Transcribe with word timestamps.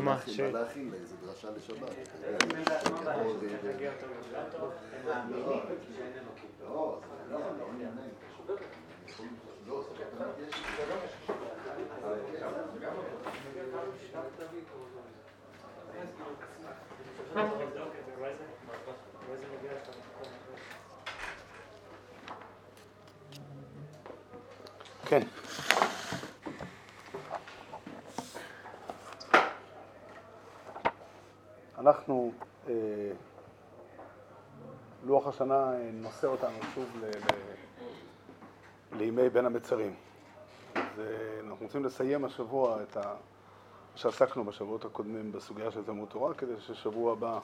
מה 0.00 0.18
להכין? 0.52 0.94
איזה 0.94 1.16
דרשה 1.26 1.48
לשבת. 1.50 1.90
כן. 17.34 17.48
אנחנו, 31.82 32.32
אה, 32.68 32.74
לוח 35.04 35.26
השנה 35.26 35.72
אה, 35.72 35.90
נושא 35.92 36.26
אותנו 36.26 36.56
שוב 36.74 36.84
ל, 37.00 37.04
ל, 37.04 37.32
לימי 38.98 39.28
בין 39.28 39.46
המצרים. 39.46 39.94
אז 40.74 41.00
אה, 41.00 41.40
אנחנו 41.40 41.66
רוצים 41.66 41.84
לסיים 41.84 42.24
השבוע 42.24 42.82
את 42.82 42.96
ה... 42.96 43.14
שעסקנו 43.94 44.44
בשבועות 44.44 44.84
הקודמים 44.84 45.32
בסוגיה 45.32 45.70
של 45.70 45.84
תלמוד 45.84 46.08
תורה, 46.08 46.34
כדי 46.34 46.52
ששבוע 46.60 47.12
הבא 47.12 47.38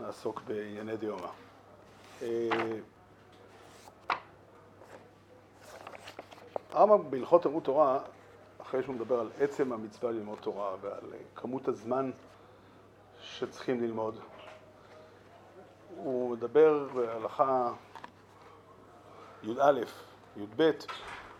נעסוק 0.00 0.42
בענייני 0.46 0.96
דיומא. 0.96 1.28
הרמב"ם 6.72 7.10
בהלכות 7.10 7.42
תלמוד 7.42 7.62
תורה, 7.62 7.98
אחרי 8.62 8.82
שהוא 8.82 8.94
מדבר 8.94 9.20
על 9.20 9.30
עצם 9.40 9.72
המצווה 9.72 10.12
ללמוד 10.12 10.38
תורה 10.40 10.76
ועל 10.80 11.12
כמות 11.34 11.68
הזמן 11.68 12.10
שצריכים 13.26 13.82
ללמוד, 13.82 14.20
הוא 15.96 16.30
מדבר 16.30 16.88
בהלכה 16.94 17.72
י"א, 19.42 19.80
י"ב, 20.36 20.70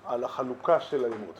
על 0.04 0.24
החלוקה 0.24 0.80
של 0.80 1.04
הלימוד. 1.04 1.34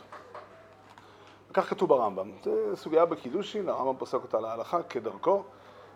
וכך 1.49 1.69
כתוב 1.69 1.89
ברמב"ם, 1.89 2.31
זו 2.43 2.51
סוגיה 2.75 3.05
בקידושין, 3.05 3.69
הרמב"ם 3.69 3.97
פוסק 3.97 4.13
אותה 4.13 4.39
להלכה 4.39 4.83
כדרכו, 4.83 5.43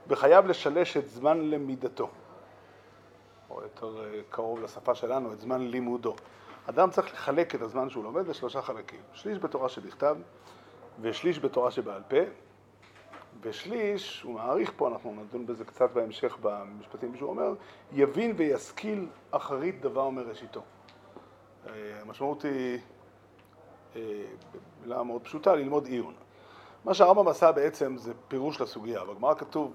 וחייב 0.07 0.45
לשלש 0.45 0.97
את 0.97 1.09
זמן 1.09 1.41
למידתו, 1.49 2.09
או 3.49 3.61
יותר 3.61 4.03
קרוב 4.29 4.61
לשפה 4.61 4.95
שלנו, 4.95 5.33
את 5.33 5.39
זמן 5.39 5.61
לימודו. 5.61 6.15
אדם 6.65 6.89
צריך 6.89 7.13
לחלק 7.13 7.55
את 7.55 7.61
הזמן 7.61 7.89
שהוא 7.89 8.03
לומד 8.03 8.27
לשלושה 8.27 8.61
חלקים, 8.61 9.01
שליש 9.13 9.37
בתורה 9.37 9.69
שבכתב 9.69 10.17
ושליש 11.01 11.39
בתורה 11.39 11.71
שבעל 11.71 12.01
פה, 12.07 12.17
ושליש, 13.41 14.21
הוא 14.21 14.33
מעריך 14.33 14.73
פה, 14.75 14.87
אנחנו 14.87 15.15
נדון 15.15 15.45
בזה 15.45 15.65
קצת 15.65 15.91
בהמשך 15.91 16.37
במשפטים 16.41 17.15
שהוא 17.15 17.29
אומר, 17.29 17.53
יבין 17.91 18.33
וישכיל 18.37 19.07
אחרית 19.31 19.81
דבר 19.81 20.09
מראשיתו. 20.09 20.61
אה, 21.67 21.73
המשמעות 22.01 22.43
היא, 22.43 22.79
אה, 23.95 24.01
במילה 24.81 25.03
מאוד 25.03 25.21
פשוטה, 25.21 25.55
ללמוד 25.55 25.85
עיון. 25.85 26.13
מה 26.85 26.93
שהרמב"ם 26.93 27.27
עשה 27.27 27.51
בעצם 27.51 27.97
זה 27.97 28.13
פירוש 28.27 28.61
לסוגיה. 28.61 29.05
בגמרא 29.05 29.33
כתוב 29.33 29.73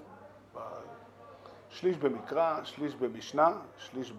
שליש 1.69 1.97
במקרא, 1.97 2.63
שליש 2.63 2.95
במשנה, 2.95 3.53
שליש 3.77 4.13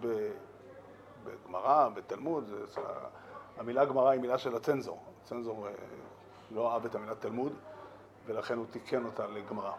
בגמרא, 1.23 1.89
בתלמוד, 1.89 2.47
זה, 2.47 2.81
המילה 3.57 3.85
גמרא 3.85 4.09
היא 4.09 4.21
מילה 4.21 4.37
של 4.37 4.55
הצנזור. 4.55 5.03
הצנזור 5.23 5.67
אה, 5.67 5.71
לא 6.51 6.73
אהב 6.73 6.85
את 6.85 6.95
המילה 6.95 7.15
תלמוד, 7.15 7.53
ולכן 8.29 8.57
הוא 8.57 8.65
תיקן 8.71 9.05
אותה 9.05 9.27
לגמרא. 9.27 9.71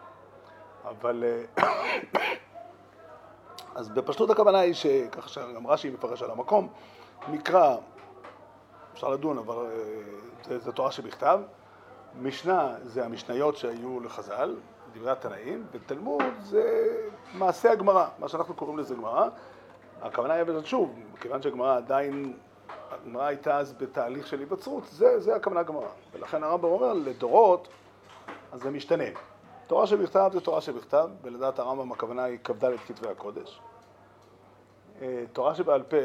אבל... 0.85 1.23
אה, 1.57 1.63
אז 3.75 3.89
בפשטות 3.89 4.29
הכוונה 4.29 4.59
היא 4.59 4.73
שככה 4.73 5.29
שגם 5.29 5.67
רש"י 5.67 5.89
מפרש 5.89 6.21
על 6.23 6.31
המקום, 6.31 6.67
מקרא, 7.27 7.77
אפשר 8.93 9.09
לדון, 9.09 9.37
אבל 9.37 9.55
אה, 9.55 9.69
זה, 10.43 10.59
זה 10.59 10.71
תורה 10.71 10.91
שבכתב, 10.91 11.39
משנה 12.21 12.75
זה 12.83 13.05
המשניות 13.05 13.57
שהיו 13.57 13.99
לחז"ל, 13.99 14.55
דברי 14.93 15.11
התנאים, 15.11 15.65
ותלמוד 15.71 16.23
זה 16.39 16.95
מעשה 17.33 17.71
הגמרא, 17.71 18.07
מה 18.19 18.27
שאנחנו 18.27 18.53
קוראים 18.53 18.77
לזה 18.77 18.95
גמרא. 18.95 19.29
הכוונה 20.01 20.33
היא, 20.33 20.45
שוב, 20.63 20.95
כיוון 21.19 21.41
שהגמרא 21.41 21.77
עדיין, 21.77 22.33
הגמרא 22.91 23.23
הייתה 23.23 23.57
אז 23.57 23.73
בתהליך 23.73 24.27
של 24.27 24.39
היווצרות, 24.39 24.83
זה, 24.85 25.19
זה 25.19 25.35
הכוונה 25.35 25.63
גמרא. 25.63 25.87
ולכן 26.13 26.43
הרמב"ם 26.43 26.69
אומר, 26.69 26.93
לדורות 26.93 27.67
אז 28.51 28.61
זה 28.61 28.69
משתנה. 28.69 29.03
תורה 29.67 29.87
שבכתב 29.87 30.29
זה 30.33 30.41
תורה 30.41 30.61
שבכתב, 30.61 31.09
ולדעת 31.21 31.59
הרמב"ם 31.59 31.91
הכוונה 31.91 32.23
היא 32.23 32.39
כ"ד 32.43 32.65
כתבי 32.87 33.07
הקודש. 33.07 33.61
אה, 35.01 35.23
תורה 35.33 35.55
שבעל 35.55 35.83
פה, 35.83 35.97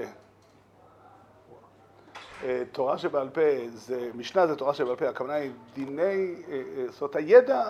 אה, 2.42 2.62
תורה 2.72 2.98
שבעל 2.98 3.30
פה 3.30 3.40
זה, 3.68 4.10
משנה 4.14 4.46
זה 4.46 4.56
תורה 4.56 4.74
שבעל 4.74 4.96
פה, 4.96 5.08
הכוונה 5.08 5.34
היא 5.34 5.52
דיני, 5.74 6.34
אה, 6.48 6.62
זאת 6.88 7.02
אומרת 7.02 7.16
הידע 7.16 7.62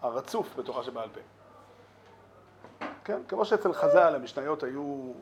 הרצוף 0.00 0.58
בתורה 0.58 0.82
שבעל 0.82 1.08
פה. 1.08 1.20
כן? 3.04 3.20
כמו 3.28 3.44
שאצל 3.44 3.72
חז"ל 3.72 4.14
המשניות 4.14 4.62
היו 4.62 5.12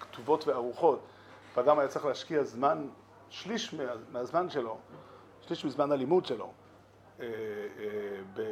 כתובות 0.00 0.48
וערוכות, 0.48 1.00
ואדם 1.56 1.78
היה 1.78 1.88
צריך 1.88 2.04
להשקיע 2.04 2.42
זמן, 2.42 2.88
שליש 3.28 3.74
מהזמן 4.12 4.50
שלו, 4.50 4.78
שליש 5.40 5.64
מזמן 5.64 5.92
הלימוד 5.92 6.26
שלו, 6.26 6.52
אה, 7.20 7.26
אה, 8.36 8.44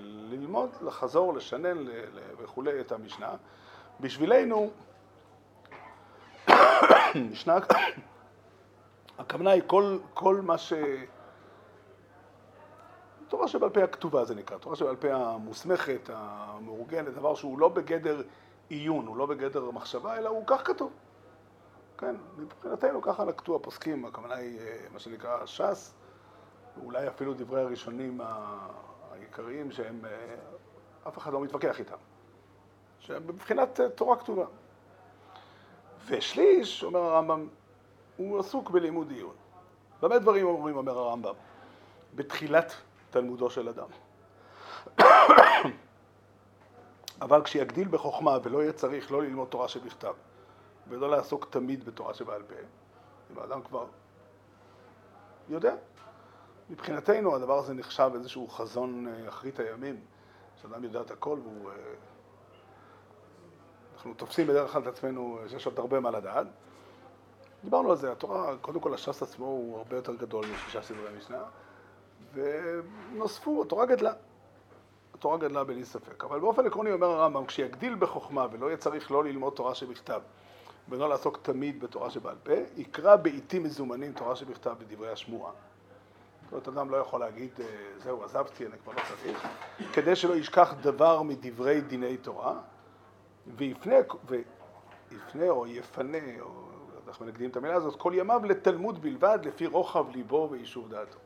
ללמוד, 0.00 0.70
לחזור, 0.82 1.34
לשנן 1.34 1.84
וכולי 2.38 2.80
את 2.80 2.92
המשנה. 2.92 3.34
בשבילנו, 4.00 4.70
משנה, 7.30 7.58
הכוונה 9.18 9.50
היא 9.50 9.62
כל, 9.66 9.98
כל 10.14 10.40
מה 10.40 10.58
ש... 10.58 10.72
תורה 13.28 13.48
שבעל 13.48 13.70
פה 13.70 13.82
הכתובה 13.82 14.24
זה 14.24 14.34
נקרא, 14.34 14.58
תורה 14.58 14.76
שבעל 14.76 14.96
פה 14.96 15.12
המוסמכת, 15.12 16.10
המאורגנת, 16.12 17.14
דבר 17.14 17.34
שהוא 17.34 17.58
לא 17.58 17.68
בגדר 17.68 18.22
עיון, 18.68 19.06
הוא 19.06 19.16
לא 19.16 19.26
בגדר 19.26 19.70
מחשבה, 19.70 20.18
אלא 20.18 20.28
הוא 20.28 20.44
כך 20.46 20.66
כתוב. 20.66 20.92
כן, 21.98 22.16
מבחינתנו 22.36 23.02
ככה 23.02 23.24
נקטו 23.24 23.56
הפוסקים, 23.56 24.04
הכוונה 24.04 24.34
היא 24.34 24.58
אה, 24.60 24.76
מה 24.92 24.98
שנקרא 24.98 25.46
ש"ס, 25.46 25.94
אולי 26.84 27.08
אפילו 27.08 27.34
דברי 27.34 27.60
הראשונים 27.60 28.20
העיקריים 29.10 29.70
שהם, 29.72 30.04
אה, 30.04 30.34
אף 31.08 31.18
אחד 31.18 31.32
לא 31.32 31.40
מתווכח 31.40 31.78
איתם, 31.78 31.96
שהם 32.98 33.26
מבחינת 33.26 33.80
אה, 33.80 33.88
תורה 33.88 34.16
כתובה. 34.16 34.44
ושליש, 36.06 36.84
אומר 36.84 37.00
הרמב"ם, 37.00 37.48
הוא 38.16 38.38
עסוק 38.38 38.70
בלימוד 38.70 39.10
עיון. 39.10 39.34
במה 40.02 40.18
דברים 40.18 40.46
אומרים, 40.46 40.76
אומר 40.76 40.98
הרמב"ם? 40.98 41.34
בתחילת 42.14 42.72
תלמודו 43.10 43.50
של 43.50 43.68
אדם. 43.68 43.88
אבל 47.22 47.42
כשיגדיל 47.42 47.88
בחוכמה 47.88 48.38
ולא 48.42 48.62
יהיה 48.62 48.72
צריך 48.72 49.12
לא 49.12 49.22
ללמוד 49.22 49.48
תורה 49.48 49.68
שבכתב 49.68 50.14
ולא 50.88 51.10
לעסוק 51.10 51.46
תמיד 51.50 51.84
בתורה 51.84 52.14
שבעל 52.14 52.42
פה, 52.42 52.54
אם 53.30 53.38
האדם 53.38 53.62
כבר 53.62 53.86
יודע, 55.48 55.74
מבחינתנו 56.70 57.34
הדבר 57.36 57.58
הזה 57.58 57.74
נחשב 57.74 58.10
איזשהו 58.14 58.48
חזון 58.48 59.08
אה, 59.08 59.28
אחרית 59.28 59.60
הימים, 59.60 60.00
שאדם 60.62 60.84
יודע 60.84 61.00
את 61.00 61.10
הכל 61.10 61.38
והוא... 61.42 61.70
אה, 61.70 61.74
אנחנו 63.94 64.14
תופסים 64.14 64.46
בדרך 64.46 64.72
כלל 64.72 64.82
את 64.82 64.86
עצמנו 64.86 65.38
שיש 65.48 65.66
עוד 65.66 65.78
הרבה 65.78 66.00
מה 66.00 66.10
לדעת. 66.10 66.46
דיברנו 67.64 67.90
על 67.90 67.96
זה, 67.96 68.12
התורה, 68.12 68.56
קודם 68.60 68.80
כל 68.80 68.94
הש"ס 68.94 69.22
עצמו 69.22 69.46
הוא 69.46 69.78
הרבה 69.78 69.96
יותר 69.96 70.14
גדול 70.14 70.44
משישה 70.54 70.82
סדרי 70.82 71.16
משנה, 71.18 71.42
ונוספו, 72.34 73.62
התורה 73.62 73.86
גדלה. 73.86 74.12
התורה 75.14 75.38
גדלה 75.38 75.64
בלי 75.64 75.84
ספק. 75.84 76.24
אבל 76.24 76.40
באופן 76.40 76.66
עקרוני 76.66 76.92
אומר 76.92 77.06
הרמב"ם, 77.06 77.46
כשיגדיל 77.46 77.94
בחוכמה 77.94 78.46
ולא 78.52 78.66
יהיה 78.66 78.76
צריך 78.76 79.10
לא 79.10 79.24
ללמוד 79.24 79.52
תורה 79.52 79.74
שבכתב 79.74 80.20
ולא 80.88 81.08
לעסוק 81.08 81.38
תמיד 81.42 81.80
בתורה 81.80 82.10
שבעל 82.10 82.36
פה, 82.42 82.52
יקרא 82.76 83.16
בעיתים 83.16 83.62
מזומנים 83.62 84.12
תורה 84.12 84.36
שבכתב 84.36 84.74
בדברי 84.78 85.12
השמועה. 85.12 85.52
זאת 86.50 86.66
אומרת, 86.66 86.78
אדם 86.78 86.90
לא 86.90 86.96
יכול 86.96 87.20
להגיד, 87.20 87.50
אה, 87.60 87.66
זהו, 88.02 88.24
עזבתי, 88.24 88.66
אני 88.66 88.78
כבר 88.84 88.92
לא 88.92 89.00
צריך, 89.08 89.48
כדי 89.92 90.16
שלא 90.16 90.34
ישכח 90.34 90.74
דבר 90.80 91.22
מדברי 91.22 91.80
דיני 91.80 92.16
תורה, 92.16 92.54
ויפנה, 93.56 93.94
ויפנה 94.28 95.48
או 95.48 95.66
יפנה, 95.66 96.18
או 96.40 96.48
אנחנו 97.08 97.26
נקדים 97.26 97.50
את 97.50 97.56
המילה 97.56 97.74
הזאת, 97.74 97.96
כל 97.96 98.12
ימיו 98.14 98.40
לתלמוד 98.44 99.02
בלבד, 99.02 99.38
לפי 99.42 99.66
רוחב 99.66 100.10
ליבו 100.10 100.48
ויישוב 100.50 100.88
דעתו. 100.88 101.18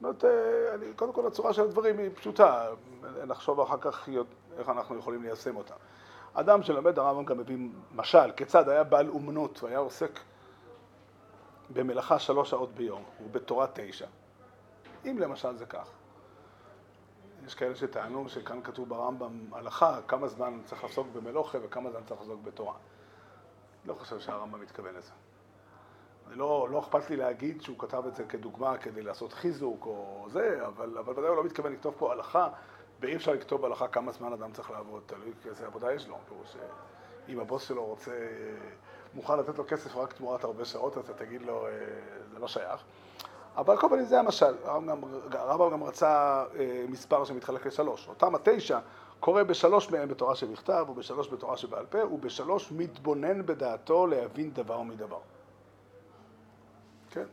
זאת 0.00 0.02
אומרת, 0.02 0.24
אה, 0.24 0.92
קודם 0.96 1.12
כל 1.12 1.26
הצורה 1.26 1.52
של 1.52 1.62
הדברים 1.62 1.98
היא 1.98 2.10
פשוטה, 2.14 2.68
נחשוב 3.26 3.60
אחר 3.60 3.76
כך 3.80 4.08
איך 4.58 4.68
אנחנו 4.68 4.98
יכולים 4.98 5.22
ליישם 5.22 5.56
אותה. 5.56 5.74
אדם 6.34 6.62
שלומד, 6.62 6.98
הרמב"ם 6.98 7.24
גם 7.24 7.38
מביא 7.38 7.56
משל, 7.94 8.32
כיצד 8.36 8.68
היה 8.68 8.84
בעל 8.84 9.08
אומנות 9.08 9.62
והיה 9.62 9.78
עוסק 9.78 10.20
במלאכה 11.72 12.18
שלוש 12.18 12.50
שעות 12.50 12.74
ביום, 12.74 13.02
ובתורה 13.24 13.66
תשע. 13.74 14.06
אם 15.04 15.18
למשל 15.18 15.56
זה 15.56 15.66
כך, 15.66 15.90
יש 17.46 17.54
כאלה 17.54 17.74
שטענו 17.74 18.28
שכאן 18.28 18.62
כתוב 18.62 18.88
ברמב"ם 18.88 19.40
הלכה, 19.52 20.00
כמה 20.08 20.28
זמן 20.28 20.60
צריך 20.64 20.84
לעסוק 20.84 21.06
במלוכה 21.12 21.58
וכמה 21.62 21.90
זמן 21.90 22.00
צריך 22.04 22.20
לעסוק 22.20 22.40
בתורה. 22.42 22.74
לא 23.84 23.94
חושב 23.94 24.20
שהרמב"ם 24.20 24.60
מתכוון 24.60 24.94
לזה. 24.94 25.12
לא, 26.30 26.68
לא 26.70 26.78
אכפת 26.80 27.10
לי 27.10 27.16
להגיד 27.16 27.62
שהוא 27.62 27.78
כתב 27.78 28.02
את 28.06 28.14
זה 28.14 28.24
כדוגמה 28.24 28.78
כדי 28.78 29.02
לעשות 29.02 29.32
חיזוק 29.32 29.86
או 29.86 30.26
זה, 30.30 30.66
אבל, 30.66 30.98
אבל 30.98 31.12
ודאי 31.12 31.28
הוא 31.28 31.36
לא 31.36 31.44
מתכוון 31.44 31.72
לכתוב 31.72 31.94
פה 31.98 32.12
הלכה, 32.12 32.48
ואי 33.00 33.16
אפשר 33.16 33.32
לכתוב 33.32 33.60
בהלכה 33.60 33.88
כמה 33.88 34.12
זמן 34.12 34.32
אדם 34.32 34.52
צריך 34.52 34.70
לעבוד, 34.70 35.02
תלוי 35.06 35.32
איזה 35.46 35.66
עבודה 35.66 35.92
יש 35.92 36.08
לו. 36.08 36.16
פירוש 36.28 36.56
אם 37.28 37.40
הבוס 37.40 37.62
שלו 37.62 37.84
רוצה, 37.84 38.28
מוכן 39.14 39.38
לתת 39.38 39.58
לו 39.58 39.64
כסף 39.68 39.96
רק 39.96 40.12
תמורת 40.12 40.44
הרבה 40.44 40.64
שעות, 40.64 40.98
אתה 40.98 41.14
תגיד 41.14 41.42
לו, 41.42 41.66
אה, 41.66 41.70
זה 42.32 42.38
לא 42.38 42.48
שייך. 42.48 42.80
אבל 43.56 43.76
כל 43.76 43.88
פנים 43.88 44.04
זה 44.04 44.20
המשל, 44.20 44.54
הרמב"ם 44.64 45.70
גם 45.72 45.84
רצה 45.84 46.44
אה, 46.58 46.84
מספר 46.88 47.24
שמתחלק 47.24 47.66
לשלוש. 47.66 48.08
אותם 48.08 48.34
התשע 48.34 48.78
קורא 49.20 49.42
בשלוש 49.42 49.90
מהם 49.90 50.08
בתורה 50.08 50.34
שבכתב, 50.34 50.86
ובשלוש 50.88 51.28
בתורה 51.28 51.56
שבעל 51.56 51.86
פה, 51.86 52.04
ובשלוש 52.04 52.72
מתבונן 52.72 53.46
בדעתו 53.46 54.06
להבין 54.06 54.50
דבר 54.50 54.82
מדבר. 54.82 55.18
כן. 57.10 57.26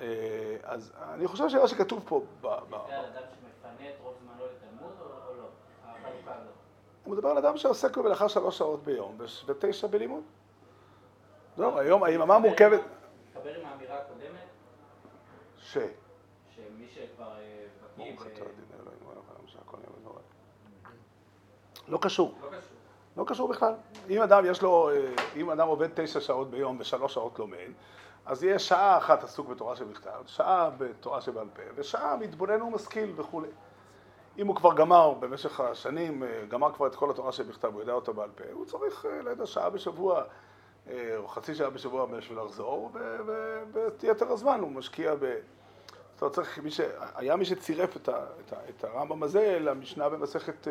אה, 0.00 0.56
אז 0.62 0.92
אני 1.14 1.26
חושב 1.26 1.48
שמה 1.48 1.68
שכתוב 1.68 2.02
פה... 2.08 2.22
זה 2.42 2.48
על 2.48 3.04
אדם 3.04 3.22
שמפנה 3.40 3.88
את 3.88 3.94
רוב 4.02 4.14
זמנו 4.20 4.44
לתלמוד 4.44 4.92
או 5.00 5.34
לא? 5.36 5.48
החלוקה 5.84 6.34
הזאת. 6.34 6.54
הוא 7.10 7.16
מדבר 7.16 7.28
על 7.28 7.38
אדם 7.38 7.56
שעוסק 7.56 7.96
במלאכה 7.96 8.28
שלוש 8.28 8.58
שעות 8.58 8.84
ביום 8.84 9.18
ותשע 9.46 9.86
בלימוד. 9.86 10.22
זהו, 11.56 11.78
היום 11.78 12.02
היממה 12.04 12.38
מורכבת... 12.38 12.80
מתחבר 13.28 13.54
עם 13.54 13.66
האמירה 13.66 13.98
הקודמת, 13.98 14.48
ש... 15.58 15.78
שמי 16.54 16.86
שכבר 16.94 17.30
אה, 17.38 17.66
בקיא. 17.98 18.14
לא 21.88 21.98
קשור, 22.02 22.34
לא 22.42 22.48
קשור. 22.48 22.60
לא 23.16 23.24
קשור 23.26 23.48
בכלל. 23.48 23.74
אם 24.10 24.22
אדם 24.22 24.44
יש 24.46 24.62
לו, 24.62 24.90
אה, 24.90 25.14
אם 25.36 25.50
אדם 25.50 25.68
עובד 25.68 25.88
תשע 25.94 26.20
שעות 26.20 26.50
ביום 26.50 26.76
ושלוש 26.80 27.14
שעות 27.14 27.38
לומד, 27.38 27.70
אז 28.26 28.44
יהיה 28.44 28.58
שעה 28.58 28.98
אחת 28.98 29.24
עסוק 29.24 29.48
בתורה 29.48 29.76
שבכתב, 29.76 30.22
שעה 30.26 30.70
בתורה 30.78 31.20
שבעל 31.20 31.48
פה, 31.54 31.62
ושעה 31.74 32.16
מתבונן 32.16 32.62
ומשכיל 32.62 33.12
וכולי. 33.16 33.48
אם 34.40 34.46
הוא 34.46 34.56
כבר 34.56 34.74
גמר 34.74 35.14
במשך 35.14 35.60
השנים, 35.60 36.22
אה, 36.22 36.44
גמר 36.48 36.72
כבר 36.72 36.86
את 36.86 36.94
כל 36.94 37.10
התורה 37.10 37.32
שבכתב, 37.32 37.72
הוא 37.72 37.80
יודע 37.80 37.92
אותה 37.92 38.12
בעל 38.12 38.30
פה, 38.30 38.44
הוא 38.52 38.66
צריך, 38.66 39.06
אה, 39.06 39.30
יודע, 39.30 39.46
שעה 39.46 39.70
בשבוע, 39.70 40.22
אה, 40.88 41.16
או 41.16 41.28
חצי 41.28 41.54
שעה 41.54 41.70
בשבוע 41.70 42.06
בשביל 42.06 42.38
לחזור, 42.38 42.90
ואת 43.72 44.04
יתר 44.04 44.32
הזמן 44.32 44.60
הוא 44.60 44.70
משקיע 44.70 45.14
ב... 45.14 45.18
זאת 46.14 46.22
אומרת, 46.22 46.34
צריך, 46.34 46.58
מי 46.58 46.70
ש... 46.70 46.80
היה 47.14 47.36
מי 47.36 47.44
שצירף 47.44 47.96
את, 47.96 48.08
ה... 48.08 48.24
את, 48.46 48.52
ה... 48.52 48.56
את 48.68 48.84
הרמב"ם 48.84 49.22
הזה 49.22 49.58
למשנה 49.60 50.08
במסכת 50.08 50.68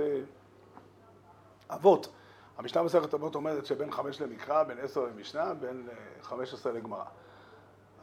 אבות. 1.69 2.09
המשנה 2.57 2.81
במסכת 2.81 3.13
אבות 3.13 3.35
אומרת 3.35 3.65
שבין 3.65 3.91
חמש 3.91 4.21
למקרא, 4.21 4.63
בין 4.63 4.77
עשר 4.79 5.01
למשנה, 5.01 5.53
בין 5.53 5.87
חמש 6.21 6.53
עשרה 6.53 6.73
לגמרא. 6.73 7.03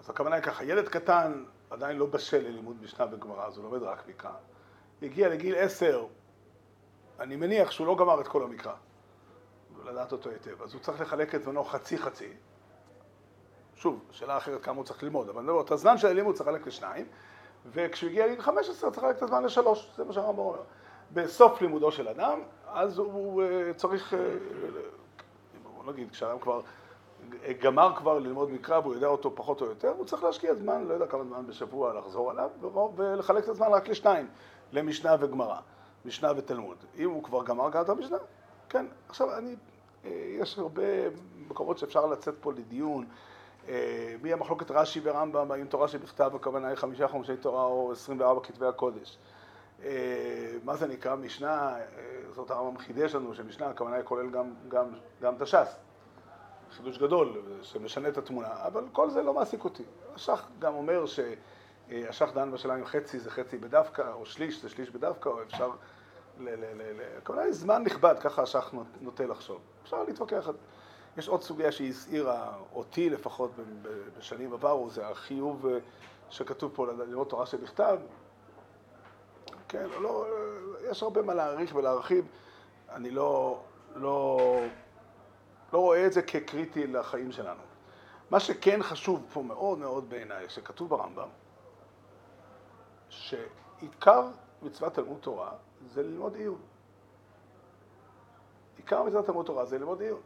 אז 0.00 0.10
הכוונה 0.10 0.36
היא 0.36 0.42
ככה, 0.42 0.64
ילד 0.64 0.88
קטן 0.88 1.44
עדיין 1.70 1.96
לא 1.96 2.06
בשל 2.06 2.38
ללימוד 2.38 2.76
משנה 2.82 3.06
וגמרא, 3.12 3.46
אז 3.46 3.56
הוא 3.56 3.64
לומד 3.64 3.82
רק 3.82 4.08
מקרא. 4.08 4.30
הגיע 5.02 5.28
לגיל 5.28 5.54
עשר, 5.54 6.06
אני 7.20 7.37
מניח 7.37 7.70
שהוא 7.70 7.87
לא 7.87 7.96
גמר 7.96 8.20
את 8.20 8.28
כל 8.28 8.43
המקרא, 8.43 8.75
לדעת 9.84 10.12
אותו 10.12 10.31
היטב, 10.31 10.62
אז 10.62 10.75
הוא 10.75 10.82
צריך 10.82 11.00
לחלק 11.00 11.34
את 11.34 11.43
זמנו 11.43 11.64
חצי 11.64 11.98
חצי. 11.98 12.32
שוב, 13.75 14.00
שאלה 14.10 14.37
אחרת 14.37 14.62
כמה 14.62 14.76
הוא 14.76 14.84
צריך 14.84 15.02
ללמוד, 15.02 15.28
אבל 15.28 15.44
לא, 15.44 15.60
את 15.60 15.70
הזמן 15.70 15.98
של 15.98 16.08
הלימוד 16.08 16.34
צריך 16.34 16.48
לחלק 16.48 16.66
לשניים, 16.66 17.06
וכשהוא 17.66 18.10
הגיע 18.10 18.26
לגיל 18.26 18.43
15 18.43 18.90
צריך 18.90 19.04
לחלק 19.04 19.16
את 19.16 19.22
הזמן 19.22 19.44
לשלוש, 19.44 19.90
זה 19.96 20.04
מה 20.04 20.12
שהרמב"ם 20.12 20.38
אומר. 20.38 20.62
בסוף 21.12 21.62
לימודו 21.62 21.93
של 21.93 22.08
אדם, 22.08 22.40
אז 22.66 22.98
הוא 22.98 23.43
אה, 23.43 23.75
צריך, 23.75 24.14
אה, 24.14 24.19
בוא 25.62 25.93
נגיד, 25.93 26.10
כשאדם 26.10 26.38
כבר 26.38 26.60
גמר 27.60 27.93
כבר 27.96 28.19
ללמוד 28.19 28.50
מקרא 28.50 28.78
והוא 28.78 28.94
יודע 28.94 29.06
אותו 29.06 29.32
פחות 29.34 29.60
או 29.60 29.66
יותר, 29.66 29.88
הוא 29.88 30.06
צריך 30.06 30.25
להשקיע 30.25 30.54
זמן, 30.54 30.84
לא 30.84 30.94
יודע 30.94 31.06
כמה 31.06 31.25
זמן 31.25 31.46
בשבוע 31.46 31.94
לחזור 31.94 32.31
עליו, 32.31 32.50
ולחלק 32.96 33.44
את 33.44 33.48
הזמן 33.48 33.66
רק 33.72 33.88
לשניים, 33.88 34.28
למשנה 34.72 35.16
וגמרא, 35.20 35.58
משנה 36.04 36.32
ותלמוד. 36.36 36.76
אם 36.98 37.10
הוא 37.10 37.22
כבר 37.22 37.44
גמר 37.44 37.70
גם 37.70 37.82
את 37.82 37.88
המשנה, 37.88 38.16
כן. 38.68 38.86
עכשיו, 39.08 39.38
אני, 39.38 39.56
אה, 40.04 40.10
יש 40.40 40.58
הרבה 40.58 40.82
מקומות 41.48 41.78
שאפשר 41.78 42.06
לצאת 42.06 42.34
פה 42.40 42.52
לדיון. 42.52 43.06
אה, 43.68 44.14
מי 44.22 44.32
המחלוקת 44.32 44.70
רש"י 44.70 45.00
ורמב"ם, 45.02 45.50
האם 45.50 45.66
תורה 45.66 45.88
שבכתב 45.88 46.32
הכוונה 46.34 46.68
היא 46.68 46.76
חמישה 46.76 47.08
חומשי 47.08 47.36
תורה 47.36 47.64
או 47.64 47.92
עשרים 47.92 48.20
וארבע 48.20 48.40
כתבי 48.42 48.66
הקודש. 48.66 49.18
אה, 49.84 49.90
מה 50.64 50.76
זה 50.76 50.86
נקרא 50.86 51.16
משנה, 51.16 51.76
זאת 52.34 52.50
הרמב"ם 52.50 52.78
חידש 52.78 53.14
לנו 53.14 53.34
שמשנה 53.34 53.66
הכוונה 53.66 53.96
היא 53.96 54.04
כולל 54.04 54.30
גם, 54.30 54.54
גם, 54.69 54.86
גם 55.22 55.34
את 55.34 55.42
הש"ס. 55.42 55.76
חידוש 56.70 56.98
גדול 56.98 57.42
שמשנה 57.62 58.08
את 58.08 58.19
התמונה, 58.19 58.48
אבל 58.66 58.84
כל 58.92 59.10
זה 59.10 59.22
לא 59.22 59.34
מעסיק 59.34 59.64
אותי. 59.64 59.82
השח 60.14 60.48
גם 60.58 60.74
אומר 60.74 61.06
שהשח 61.88 62.30
דן 62.34 62.50
בשאלה 62.50 62.76
אם 62.76 62.84
חצי 62.84 63.18
זה 63.18 63.30
חצי 63.30 63.58
בדווקא, 63.58 64.12
או 64.12 64.26
שליש 64.26 64.62
זה 64.62 64.68
שליש 64.68 64.90
בדווקא, 64.90 65.28
או 65.28 65.42
אפשר 65.42 65.70
הכוונה 67.16 67.42
היא 67.42 67.52
זמן 67.52 67.82
נכבד, 67.82 68.14
ככה 68.20 68.42
השח 68.42 68.74
נוטה 69.00 69.26
לחשוב. 69.26 69.60
אפשר 69.82 70.02
להתווכח. 70.02 70.50
יש 71.16 71.28
עוד 71.28 71.42
סוגיה 71.42 71.72
שהיא 71.72 71.90
הסעירה 71.90 72.56
אותי 72.74 73.10
לפחות 73.10 73.50
בשנים 74.18 74.52
עברו, 74.52 74.90
זה 74.90 75.08
החיוב 75.08 75.66
אה, 75.66 75.78
שכתוב 76.30 76.72
פה 76.74 76.86
ללמוד 76.86 77.26
תורה 77.26 77.46
שבכתב. 77.46 77.98
כן, 79.68 79.86
לא, 80.00 80.26
יש 80.90 81.02
הרבה 81.02 81.22
מה 81.22 81.34
להעריך 81.34 81.74
ולהרחיב. 81.74 82.26
אני 82.90 83.10
לא, 83.10 83.60
לא, 83.94 84.40
לא 85.72 85.78
רואה 85.78 86.06
את 86.06 86.12
זה 86.12 86.22
כקריטי 86.22 86.86
לחיים 86.86 87.32
שלנו. 87.32 87.62
מה 88.30 88.40
שכן 88.40 88.82
חשוב 88.82 89.26
פה 89.32 89.42
מאוד 89.42 89.78
מאוד 89.78 90.10
בעיניי, 90.10 90.48
שכתוב 90.48 90.88
ברמב"ם, 90.88 91.28
שעיקר 93.08 94.29
מצוות 94.62 94.94
תלמוד 94.94 95.19
תורה 95.20 95.53
זה 95.87 96.03
ללמוד 96.03 96.35
עיון. 96.35 96.61
עיקר 98.76 99.03
מצוות 99.03 99.26
תלמוד 99.26 99.47
תורה 99.47 99.64
זה 99.64 99.79
ללמוד 99.79 100.00
עיון. 100.00 100.20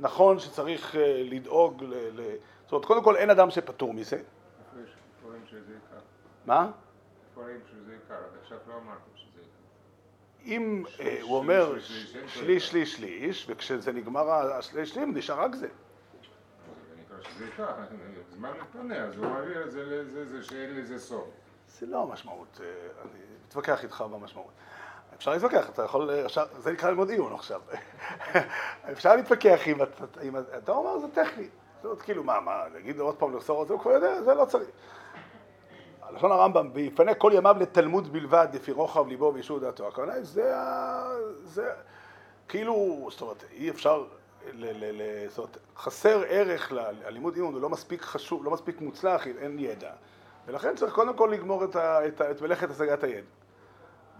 נכון 0.00 0.38
שצריך 0.38 0.96
אה, 0.96 1.22
לדאוג 1.24 1.84
ל... 1.84 1.94
ל... 1.94 2.36
זאת 2.62 2.72
אומרת, 2.72 2.84
קודם 2.84 3.04
כל 3.04 3.16
אין 3.16 3.30
אדם 3.30 3.50
שפטור 3.50 3.94
מזה. 3.94 4.16
איפה 4.16 4.80
יש 4.84 4.90
דברים 5.22 5.42
שזה 5.46 5.72
עיקר? 5.72 6.04
מה? 6.46 6.70
עד 8.14 8.22
עכשיו 8.42 8.58
לא 8.68 8.74
אמרתם 8.74 9.10
שזה 9.14 9.40
עיקר. 9.40 9.50
אם 10.44 10.84
אה, 11.00 11.18
הוא 11.22 11.36
אומר 11.36 11.80
שליש, 12.26 12.68
שליש, 12.70 12.96
שליש, 12.96 13.46
וכשזה 13.48 13.92
נגמר 13.92 14.30
השליש, 14.30 14.90
שליש, 14.90 15.04
נשאר 15.14 15.40
רק 15.40 15.54
זה. 15.54 15.68
זה 15.68 16.94
נקרא 16.96 17.30
שזה 17.30 17.44
עיקר, 17.44 17.72
זמן 18.36 18.52
מתפנה, 18.62 18.96
אז 18.96 19.16
הוא 19.16 19.26
מעביר 19.26 19.64
את 19.64 19.72
זה 19.72 19.84
לזה, 19.84 20.26
זה 20.26 20.42
שאין 20.42 20.76
לזה 20.76 20.98
סוף. 20.98 21.28
זה 21.78 21.86
לא 21.86 22.02
המשמעות, 22.02 22.60
אה, 22.60 22.66
אני 23.02 23.20
מתווכח 23.46 23.82
איתך 23.82 24.00
במשמעות. 24.00 24.52
אפשר 25.16 25.30
להתווכח, 25.30 25.68
אתה 25.70 25.82
יכול, 25.82 26.10
אפשר, 26.10 26.44
זה 26.58 26.72
נקרא 26.72 26.90
ללמוד 26.90 27.10
עיון 27.10 27.32
עכשיו. 27.34 27.60
אפשר 28.92 29.16
להתווכח 29.16 29.68
אם 29.68 29.82
אתה, 29.82 30.04
אם 30.22 30.36
אתה 30.36 30.72
אומר 30.72 30.98
זה 30.98 31.06
טכני. 31.14 31.48
זאת 31.76 31.84
אומרת, 31.84 32.02
כאילו, 32.02 32.24
מה, 32.24 32.40
מה, 32.40 32.68
להגיד 32.74 33.00
עוד 33.00 33.16
פעם 33.16 33.36
לחזור 33.36 33.60
על 33.60 33.66
זה, 33.66 33.72
הוא 33.72 33.80
כבר 33.80 33.90
יודע, 33.90 34.22
זה 34.22 34.34
לא 34.34 34.44
צריך. 34.44 34.68
לשון 36.14 36.32
הרמב"ם, 36.32 36.70
ויפנה 36.72 37.14
כל 37.14 37.32
ימיו 37.34 37.56
לתלמוד 37.60 38.12
בלבד, 38.12 38.48
לפי 38.52 38.72
רוחב 38.72 39.08
ליבו 39.08 39.32
וישור 39.34 39.58
דעתו. 39.58 39.88
הכוונה 39.88 40.22
זה, 40.22 40.56
ה- 40.56 41.14
זה, 41.42 41.72
כאילו, 42.48 43.08
זאת 43.10 43.20
אומרת, 43.20 43.44
אי 43.52 43.70
אפשר, 43.70 44.04
ל, 44.52 44.66
ל, 44.84 45.02
ל, 45.02 45.28
זאת 45.28 45.38
אומרת, 45.38 45.56
חסר 45.76 46.22
ערך 46.28 46.72
ללימוד 46.72 47.34
עיון, 47.34 47.54
הוא 47.54 47.62
לא 47.62 47.68
מספיק 47.68 48.02
חשוב, 48.02 48.44
לא 48.44 48.50
מספיק 48.50 48.80
מוצלח, 48.80 49.26
אין 49.26 49.58
ידע. 49.58 49.92
ולכן 50.46 50.76
צריך 50.76 50.94
קודם 50.94 51.14
כל 51.14 51.30
לגמור 51.32 51.64
את, 51.64 51.76
ה, 51.76 52.06
את, 52.06 52.20
ה, 52.20 52.30
את 52.30 52.42
מלאכת 52.42 52.70
השגת 52.70 53.04
הידע. 53.04 53.26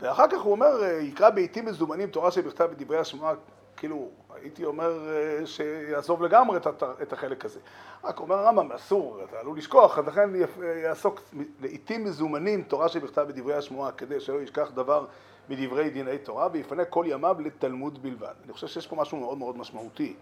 ואחר 0.00 0.28
כך 0.28 0.40
הוא 0.40 0.52
אומר, 0.52 0.84
יקרא 1.00 1.30
בעיתים 1.30 1.64
מזומנים 1.64 2.10
תורה 2.10 2.30
שבכתב 2.30 2.64
בדברי 2.64 2.98
השמועה, 2.98 3.34
כאילו, 3.76 4.08
הייתי 4.34 4.64
אומר 4.64 5.08
אה, 5.08 5.46
שיעזוב 5.46 6.22
לגמרי 6.22 6.56
את, 6.56 6.66
את 7.02 7.12
החלק 7.12 7.44
הזה. 7.44 7.60
רק 8.04 8.20
אומר 8.20 8.38
הרמב"ם, 8.38 8.72
אסור, 8.72 9.20
אתה 9.24 9.40
עלול 9.40 9.58
לשכוח, 9.58 9.98
אז 9.98 10.06
לכן 10.06 10.30
יפ- 10.34 10.62
יעסוק 10.84 11.20
לעיתים 11.60 12.04
מזומנים 12.04 12.62
תורה 12.62 12.88
שבכתב 12.88 13.22
בדברי 13.28 13.54
השמועה, 13.54 13.92
כדי 13.92 14.20
שלא 14.20 14.42
ישכח 14.42 14.70
דבר 14.74 15.06
מדברי 15.48 15.90
דיני 15.90 16.18
תורה, 16.18 16.48
ויפנה 16.52 16.84
כל 16.84 17.04
ימיו 17.08 17.36
לתלמוד 17.40 18.02
בלבד. 18.02 18.34
אני 18.44 18.52
חושב 18.52 18.66
שיש 18.66 18.86
פה 18.86 18.96
משהו 18.96 19.18
מאוד 19.18 19.38
מאוד 19.38 19.58
משמעותי. 19.58 20.16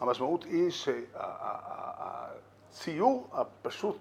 המשמעות 0.00 0.44
היא 0.44 0.70
שהציור 2.70 3.26
הפשוט, 3.32 3.98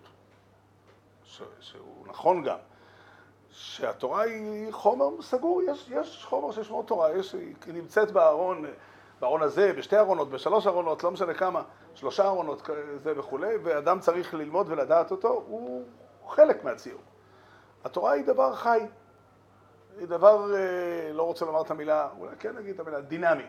ש- 1.28 1.42
שהוא 1.60 2.08
נכון 2.08 2.44
גם, 2.44 2.58
שהתורה 3.50 4.22
היא 4.22 4.72
חומר 4.72 5.22
סגור, 5.22 5.62
יש, 5.64 5.90
יש 5.90 6.26
חומר 6.26 6.52
ששמו 6.52 6.84
תורה, 6.84 7.12
יש, 7.12 7.34
היא 7.34 7.56
נמצאת 7.68 8.12
בארון, 8.12 8.66
בארון 9.20 9.42
הזה, 9.42 9.74
בשתי 9.74 9.98
ארונות, 9.98 10.30
בשלוש 10.30 10.68
ארונות, 10.68 11.04
לא 11.04 11.12
משנה 11.12 11.34
כמה, 11.34 11.64
שלושה 11.96 12.26
ארונות 12.26 12.70
זה 12.96 13.20
וכולי, 13.20 13.58
ואדם 13.64 14.00
צריך 14.00 14.34
ללמוד 14.34 14.70
ולדעת 14.70 15.12
אותו, 15.12 15.44
הוא 15.48 15.84
חלק 16.28 16.64
מהציור. 16.64 17.02
התורה 17.84 18.12
היא 18.12 18.26
דבר 18.26 18.56
חי. 18.56 18.80
היא 20.00 20.08
דבר, 20.08 20.56
אה, 20.56 21.14
לא 21.14 21.24
רוצה 21.24 21.46
לומר 21.46 21.62
את 21.62 21.72
המילה, 21.72 22.10
אולי 22.20 22.36
כן 22.40 22.56
נגיד 22.56 22.74
את 22.74 22.80
המילה, 22.80 23.02
דינמי. 23.02 23.46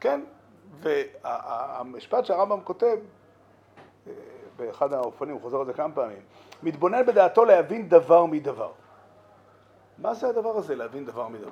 כן? 0.00 0.20
והמשפט 0.80 2.24
שהרמב"ם 2.24 2.60
כותב, 2.64 2.96
אה, 4.06 4.12
באחד 4.56 4.92
האופנים, 4.92 5.34
הוא 5.34 5.42
חוזר 5.42 5.60
על 5.60 5.66
זה 5.66 5.72
כמה 5.72 5.94
פעמים, 5.94 6.22
מתבונן 6.64 7.06
בדעתו 7.06 7.44
להבין 7.44 7.88
דבר 7.88 8.26
מדבר. 8.26 8.72
מה 9.98 10.14
זה 10.14 10.28
הדבר 10.28 10.56
הזה, 10.56 10.74
להבין 10.74 11.06
דבר 11.06 11.28
מדבר? 11.28 11.50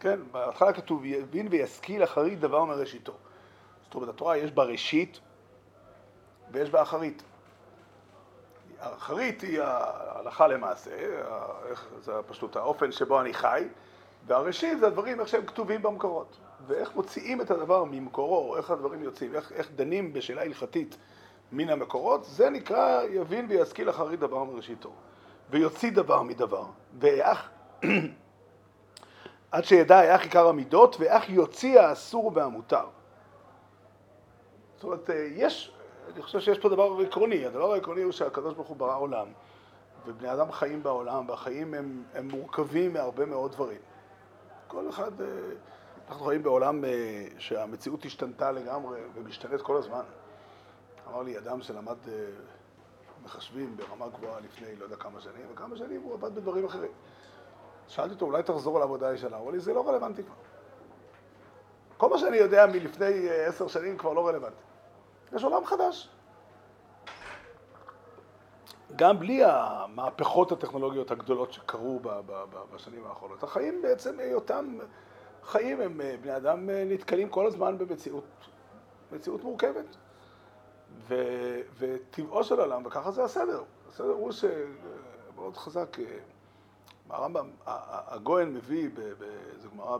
כן, 0.00 0.20
בהתחלה 0.32 0.72
כתוב, 0.72 1.04
יבין 1.04 1.48
וישכיל 1.50 2.04
אחרית 2.04 2.40
דבר 2.40 2.64
מראשיתו. 2.64 3.12
זאת 3.84 3.94
אומרת, 3.94 4.08
התורה 4.08 4.36
יש 4.36 4.52
בה 4.52 4.62
ראשית 4.62 5.20
ויש 6.50 6.70
בה 6.70 6.82
אחרית. 6.82 7.22
האחרית 8.80 9.40
היא 9.40 9.60
ההלכה 9.62 10.46
למעשה, 10.46 10.90
זה 12.00 12.12
פשוט 12.26 12.56
האופן 12.56 12.92
שבו 12.92 13.20
אני 13.20 13.34
חי, 13.34 13.68
והראשית 14.26 14.78
זה 14.78 14.86
הדברים 14.86 15.20
איך 15.20 15.28
שהם 15.28 15.46
כתובים 15.46 15.82
במקורות. 15.82 16.36
ואיך 16.66 16.94
מוציאים 16.94 17.40
את 17.40 17.50
הדבר 17.50 17.84
ממקורו, 17.84 18.56
איך 18.56 18.70
הדברים 18.70 19.02
יוצאים, 19.02 19.34
איך, 19.34 19.52
איך 19.52 19.70
דנים 19.76 20.12
בשאלה 20.12 20.42
הלכתית 20.42 20.96
מן 21.52 21.68
המקורות, 21.68 22.24
זה 22.24 22.50
נקרא 22.50 23.02
יבין 23.02 23.46
וישכיל 23.48 23.90
אחרית 23.90 24.20
דבר 24.20 24.44
מראשיתו. 24.44 24.90
ויוציא 25.50 25.90
דבר 25.90 26.22
מדבר, 26.22 26.64
ואיך, 26.98 27.50
עד 29.52 29.64
שידע 29.64 30.02
איך 30.02 30.22
עיקר 30.22 30.48
המידות, 30.48 30.96
ואיך 31.00 31.30
יוציא 31.30 31.80
האסור 31.80 32.32
והמותר. 32.34 32.86
זאת 34.74 34.84
אומרת, 34.84 35.10
יש, 35.34 35.72
אני 36.14 36.22
חושב 36.22 36.40
שיש 36.40 36.58
פה 36.58 36.68
דבר 36.68 36.98
עקרוני, 37.06 37.46
הדבר 37.46 37.72
העקרוני 37.72 38.02
הוא 38.02 38.12
שהקדוש 38.12 38.54
ברוך 38.54 38.68
הוא 38.68 38.76
ברא 38.76 38.98
עולם, 38.98 39.26
ובני 40.06 40.32
אדם 40.32 40.52
חיים 40.52 40.82
בעולם, 40.82 41.28
והחיים 41.28 41.74
הם, 41.74 42.02
הם 42.14 42.28
מורכבים 42.28 42.92
מהרבה 42.92 43.26
מאוד 43.26 43.52
דברים. 43.52 43.78
כל 44.68 44.88
אחד, 44.88 45.20
אה, 45.20 45.26
אנחנו 46.08 46.26
חיים 46.26 46.42
בעולם 46.42 46.84
אה, 46.84 47.24
שהמציאות 47.38 48.04
השתנתה 48.04 48.52
לגמרי 48.52 49.00
ומשתנית 49.14 49.62
כל 49.62 49.76
הזמן. 49.76 50.02
אמר 51.08 51.22
לי 51.22 51.38
אדם 51.38 51.62
שלמד 51.62 51.96
אה, 52.08 52.12
מחשבים 53.24 53.76
ברמה 53.76 54.08
גבוהה 54.08 54.40
לפני 54.40 54.76
לא 54.76 54.84
יודע 54.84 54.96
כמה 54.96 55.20
שנים, 55.20 55.46
וכמה 55.52 55.76
שנים 55.76 56.02
הוא 56.02 56.14
עבד 56.14 56.34
בדברים 56.34 56.64
אחרים. 56.64 56.90
שאלתי 57.88 58.14
אותו, 58.14 58.26
אולי 58.26 58.42
תחזור 58.42 58.78
לעבודה 58.78 59.08
הישנה? 59.08 59.36
הוא 59.36 59.44
אמר 59.44 59.52
לי, 59.52 59.60
זה 59.60 59.74
לא 59.74 59.88
רלוונטי 59.88 60.22
כבר. 60.22 60.34
כל 61.96 62.10
מה 62.10 62.18
שאני 62.18 62.36
יודע 62.36 62.66
מלפני 62.66 63.30
עשר 63.30 63.68
שנים 63.68 63.98
כבר 63.98 64.12
לא 64.12 64.28
רלוונטי. 64.28 64.62
יש 65.32 65.44
עולם 65.44 65.64
חדש. 65.64 66.08
גם 68.96 69.18
בלי 69.18 69.44
המהפכות 69.44 70.52
הטכנולוגיות 70.52 71.10
הגדולות 71.10 71.52
שקרו 71.52 72.00
בשנים 72.72 73.06
האחרונות. 73.06 73.42
החיים 73.42 73.82
בעצם 73.82 74.18
היותם 74.18 74.78
חיים, 75.44 75.80
הם 75.80 76.00
בני 76.20 76.36
אדם 76.36 76.70
נתקלים 76.70 77.28
כל 77.28 77.46
הזמן 77.46 77.78
במציאות 77.78 78.24
מציאות 79.12 79.44
מורכבת. 79.44 79.96
וטבעו 81.78 82.44
של 82.44 82.60
העולם, 82.60 82.86
וככה 82.86 83.10
זה 83.10 83.24
הסדר. 83.24 83.62
הסדר 83.88 84.06
הוא 84.06 84.32
שמאוד 84.32 85.56
חזק, 85.56 85.96
הרמב"ם, 87.10 87.50
הגויין 87.66 88.54
מביא, 88.54 88.90
זו 89.58 89.70
גמרא 89.70 89.98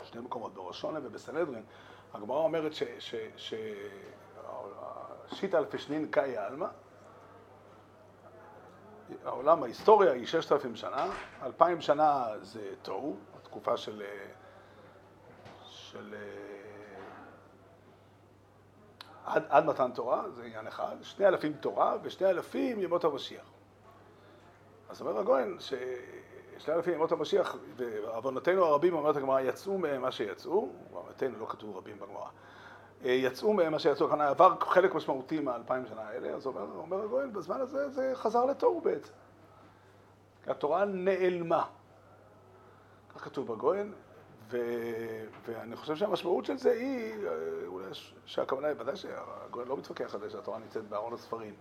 בשני 0.00 0.20
מקומות, 0.20 0.54
בראשונה 0.54 0.98
ובסנהדרין, 1.02 1.62
הגמרא 2.14 2.38
אומרת 2.38 2.72
ששיטה 5.26 5.58
אלפי 5.58 5.78
שנין 5.78 6.08
קאי 6.10 6.36
עלמא, 6.36 6.66
העולם, 9.24 9.62
ההיסטוריה 9.62 10.12
היא 10.12 10.26
ששת 10.26 10.52
אלפים 10.52 10.76
שנה, 10.76 11.06
אלפיים 11.42 11.80
שנה 11.80 12.26
זה 12.42 12.74
תוהו, 12.82 13.16
התקופה 13.40 13.76
של, 13.76 14.02
של 15.64 16.14
עד, 19.24 19.44
עד 19.48 19.64
מתן 19.64 19.90
תורה, 19.90 20.30
זה 20.30 20.44
עניין 20.44 20.66
אחד, 20.66 20.96
שני 21.02 21.26
אלפים 21.26 21.52
תורה 21.52 21.96
ושני 22.02 22.30
אלפים 22.30 22.80
ימות 22.80 23.04
המשיח. 23.04 23.50
אז 24.88 25.00
אומר 25.00 25.18
הגויין 25.18 25.56
ששני 25.60 26.74
אלפים 26.74 26.94
ימות 26.94 27.12
המשיח, 27.12 27.56
ועוונותינו 27.76 28.64
הרבים, 28.64 28.94
אומרת 28.94 29.16
הגמרא, 29.16 29.40
יצאו 29.40 29.78
מהם 29.78 30.02
מה 30.02 30.12
שיצאו, 30.12 30.68
עוונותינו 30.92 31.38
לא 31.38 31.46
כתוב 31.46 31.76
רבים 31.76 31.96
בגמרא, 31.98 32.28
יצאו 33.02 33.52
מהם 33.52 33.72
מה 33.72 33.78
שיצאו, 33.78 34.08
כאן 34.08 34.20
עבר 34.20 34.54
חלק 34.60 34.94
משמעותי 34.94 35.40
מהאלפיים 35.40 35.86
שנה 35.86 36.02
האלה, 36.02 36.28
אז 36.28 36.46
אומר, 36.46 36.66
אומר 36.76 37.02
הגויין, 37.02 37.32
בזמן 37.32 37.60
הזה 37.60 37.88
זה 37.88 38.12
חזר 38.14 38.44
לתוהו 38.44 38.80
בעצם. 38.80 39.12
התורה 40.46 40.84
נעלמה. 40.84 41.64
כך 43.14 43.24
כתוב 43.24 43.52
בגויין, 43.52 43.92
ו... 44.50 44.58
ואני 45.46 45.76
חושב 45.76 45.96
שהמשמעות 45.96 46.44
של 46.44 46.58
זה 46.58 46.70
היא, 46.70 47.14
אולי 47.66 47.90
שהכוונה 48.24 48.68
היא, 48.68 48.76
ודאי 48.78 48.96
שהגויין 48.96 49.68
לא 49.68 49.76
מתווכח 49.76 50.14
על 50.14 50.20
זה 50.20 50.30
שהתורה 50.30 50.58
נמצאת 50.58 50.88
בארון 50.88 51.14
הספרים 51.14 51.54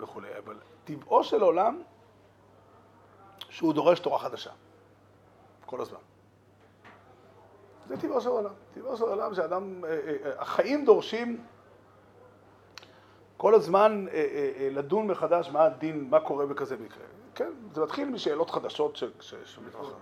וכולי, 0.00 0.38
אבל 0.38 0.56
טבעו 0.84 1.24
של 1.24 1.42
עולם 1.42 1.82
שהוא 3.48 3.74
דורש 3.74 4.00
תורה 4.00 4.18
חדשה, 4.18 4.50
כל 5.66 5.80
הזמן. 5.80 5.98
זה 7.88 7.96
טבעו 7.96 8.20
של 8.20 8.28
עולם. 8.28 8.52
טבעו 8.74 8.96
של 8.96 9.04
עולם 9.04 9.34
שאדם, 9.34 9.84
החיים 10.38 10.84
דורשים 10.84 11.44
כל 13.36 13.54
הזמן 13.54 14.06
לדון 14.70 15.06
מחדש 15.06 15.50
מה 15.50 15.64
הדין, 15.64 16.10
מה 16.10 16.20
קורה 16.20 16.46
בכזה 16.46 16.76
מקרה. 16.76 17.04
כן, 17.34 17.52
זה 17.72 17.82
מתחיל 17.82 18.08
משאלות 18.10 18.50
חדשות 18.50 18.96
שמתרחבות. 19.44 19.96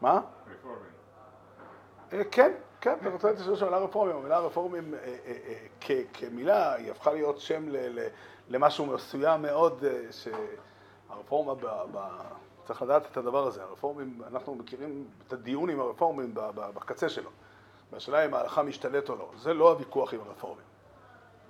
מה? 0.00 0.20
כן, 2.30 2.52
כן, 2.80 2.94
אתה 3.00 3.10
רוצה 3.10 3.32
לשאול 3.32 3.56
של 3.56 3.64
המילה 3.64 3.78
רפורמים. 3.78 4.16
המילה 4.16 4.38
רפורמים 4.38 4.94
כמילה 6.12 6.74
היא 6.74 6.90
הפכה 6.90 7.12
להיות 7.12 7.40
שם 7.40 7.68
למשהו 8.48 8.86
מסוים 8.86 9.42
מאוד, 9.42 9.84
שהרפורמה, 10.10 11.52
צריך 12.64 12.82
לדעת 12.82 13.02
את 13.12 13.16
הדבר 13.16 13.46
הזה, 13.46 13.62
הרפורמים, 13.62 14.20
אנחנו 14.28 14.54
מכירים 14.54 15.06
את 15.26 15.32
הדיון 15.32 15.70
עם 15.70 15.80
הרפורמים 15.80 16.34
בקצה 16.54 17.08
שלו. 17.08 17.30
והשאלה 17.92 18.24
אם 18.24 18.34
ההלכה 18.34 18.62
משתלט 18.62 19.08
או 19.08 19.16
לא. 19.16 19.30
זה 19.36 19.54
לא 19.54 19.70
הוויכוח 19.70 20.14
עם 20.14 20.20
הרפורמים. 20.26 20.64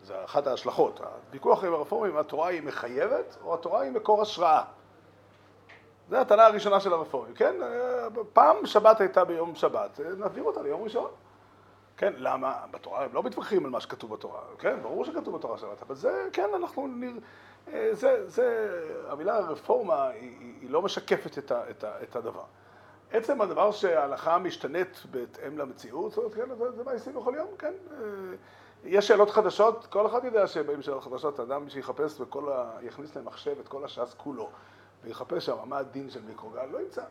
זה 0.02 0.24
אחת 0.24 0.46
ההשלכות. 0.46 1.00
הוויכוח 1.00 1.64
עם 1.64 1.74
הרפורמים, 1.74 2.16
התורה 2.16 2.48
היא 2.48 2.62
מחייבת 2.62 3.36
או 3.44 3.54
התורה 3.54 3.80
היא 3.80 3.92
מקור 3.92 4.22
השראה. 4.22 4.62
זו 6.10 6.16
הטענה 6.16 6.46
הראשונה 6.46 6.80
של 6.80 6.92
הרפורמים, 6.92 7.34
כן? 7.34 7.54
פעם 8.32 8.66
שבת 8.66 9.00
הייתה 9.00 9.24
ביום 9.24 9.54
שבת, 9.54 10.00
נעביר 10.18 10.44
אותה 10.44 10.62
ליום 10.62 10.82
ראשון. 10.82 11.10
כן, 11.96 12.12
למה? 12.16 12.54
בתורה 12.70 13.04
הם 13.04 13.10
לא 13.12 13.22
מתווכחים 13.22 13.64
על 13.64 13.70
מה 13.70 13.80
שכתוב 13.80 14.12
בתורה, 14.12 14.40
כן? 14.58 14.76
ברור 14.82 15.04
שכתוב 15.04 15.36
בתורה 15.36 15.58
שבת, 15.58 15.82
אבל 15.82 15.94
זה, 15.94 16.28
כן, 16.32 16.48
אנחנו 16.54 16.86
נראה... 16.86 17.94
זה, 17.94 18.30
זה, 18.30 18.78
המילה 19.08 19.38
רפורמה 19.38 20.08
היא, 20.08 20.54
היא 20.60 20.70
לא 20.70 20.82
משקפת 20.82 21.38
את, 21.38 21.50
ה, 21.50 21.70
את, 21.70 21.84
ה, 21.84 22.02
את 22.02 22.16
הדבר. 22.16 22.44
עצם 23.12 23.40
הדבר 23.40 23.72
שההלכה 23.72 24.38
משתנית 24.38 25.02
בהתאם 25.10 25.58
למציאות, 25.58 26.12
זאת 26.12 26.18
אומרת, 26.18 26.34
כן, 26.34 26.54
זה, 26.54 26.70
זה 26.70 26.84
מעשים 26.84 27.14
בכל 27.14 27.34
יום, 27.36 27.48
כן. 27.58 27.72
יש 28.84 29.08
שאלות 29.08 29.30
חדשות, 29.30 29.86
כל 29.86 30.06
אחד 30.06 30.24
יודע 30.24 30.46
שבאים 30.46 30.82
שאלות 30.82 31.04
חדשות, 31.04 31.40
אדם 31.40 31.68
שיחפש 31.68 32.20
וכל 32.20 32.52
ה... 32.52 32.70
יכניס 32.82 33.16
למחשב 33.16 33.54
את 33.60 33.68
כל 33.68 33.84
הש"ס 33.84 34.14
כולו. 34.16 34.48
ויחפש 35.04 35.46
שם 35.46 35.56
מה 35.64 35.78
הדין 35.78 36.10
של 36.10 36.22
מיקרוגל, 36.22 36.64
לא 36.64 36.80
ימצא. 36.80 37.04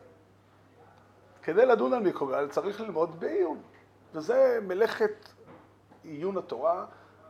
כדי 1.42 1.66
לדון 1.66 1.92
על 1.92 2.02
מיקרוגל 2.02 2.48
צריך 2.48 2.80
ללמוד 2.80 3.20
בעיון, 3.20 3.62
וזה 4.14 4.58
מלאכת 4.62 5.28
עיון 6.02 6.38
התורה 6.38 6.86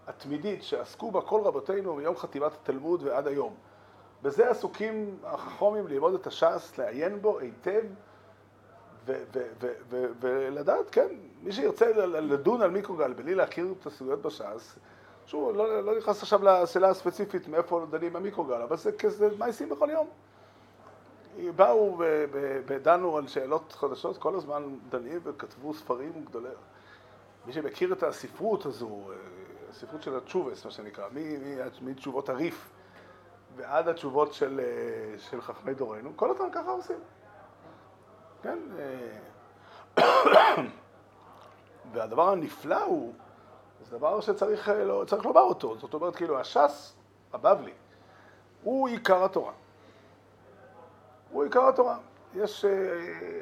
התמידית 0.07 0.63
שעסקו 0.63 1.11
בה 1.11 1.21
כל 1.21 1.41
רבותינו 1.45 1.95
מיום 1.95 2.17
חטיבת 2.17 2.53
התלמוד 2.53 3.03
ועד 3.03 3.27
היום. 3.27 3.55
בזה 4.23 4.51
עסוקים 4.51 5.19
החכומים 5.25 5.89
ללמוד 5.89 6.15
את 6.15 6.27
הש"ס, 6.27 6.79
לעיין 6.79 7.23
בו 7.23 7.39
היטב 7.39 7.83
ולדעת, 10.21 10.91
כן, 10.91 11.09
מי 11.43 11.53
שירצה 11.53 11.93
לדון 12.07 12.63
על 12.63 12.71
מיקרוגל 12.71 13.13
בלי 13.13 13.35
להכיר 13.35 13.75
את 13.81 13.87
הסוגיות 13.87 14.23
בש"ס, 14.23 14.79
שוב, 15.27 15.57
לא, 15.57 15.83
לא 15.83 15.99
נכנס 15.99 16.23
עכשיו 16.23 16.45
לשאלה 16.45 16.89
הספציפית 16.89 17.49
מאיפה 17.49 17.87
דנים 17.91 18.13
במיקרוגל, 18.13 18.63
אבל 18.63 18.77
זה 18.77 18.93
כזה 18.93 19.29
מעשים 19.39 19.69
בכל 19.69 19.89
יום. 19.91 20.07
באו 21.57 21.99
ודנו 22.67 23.17
על 23.17 23.27
שאלות 23.27 23.73
חדשות, 23.73 24.19
כל 24.19 24.35
הזמן 24.35 24.77
דנים 24.89 25.21
וכתבו 25.23 25.75
ספרים 25.75 26.25
גדולים. 26.25 26.53
מי 27.47 27.53
שמכיר 27.53 27.93
את 27.93 28.03
הספרות 28.03 28.67
הזו, 28.67 29.01
הספרות 29.71 30.03
של 30.03 30.17
התשובס, 30.17 30.65
מה 30.65 30.71
שנקרא, 30.71 31.09
מתשובות 31.83 32.29
הריף 32.29 32.71
ועד 33.57 33.89
התשובות 33.89 34.33
של, 34.33 34.61
של 35.19 35.41
חכמי 35.41 35.75
דורנו, 35.75 36.13
כל 36.17 36.31
הזמן 36.31 36.49
ככה 36.53 36.71
עושים. 36.71 36.99
כן? 38.43 38.59
והדבר 41.93 42.29
הנפלא 42.29 42.85
הוא, 42.85 43.13
זה 43.83 43.99
דבר 43.99 44.21
שצריך 44.21 44.73
לומר 45.25 45.41
אותו, 45.41 45.77
זאת 45.79 45.95
אומרת, 45.95 46.17
כאילו, 46.17 46.39
הש"ס 46.41 46.97
הבבלי, 47.33 47.73
הוא 48.63 48.89
עיקר 48.89 49.25
התורה. 49.25 49.53
הוא 51.35 51.45
עיקר 51.45 51.69
התורה. 51.69 51.99
יש 52.35 52.65
אה, 52.65 52.71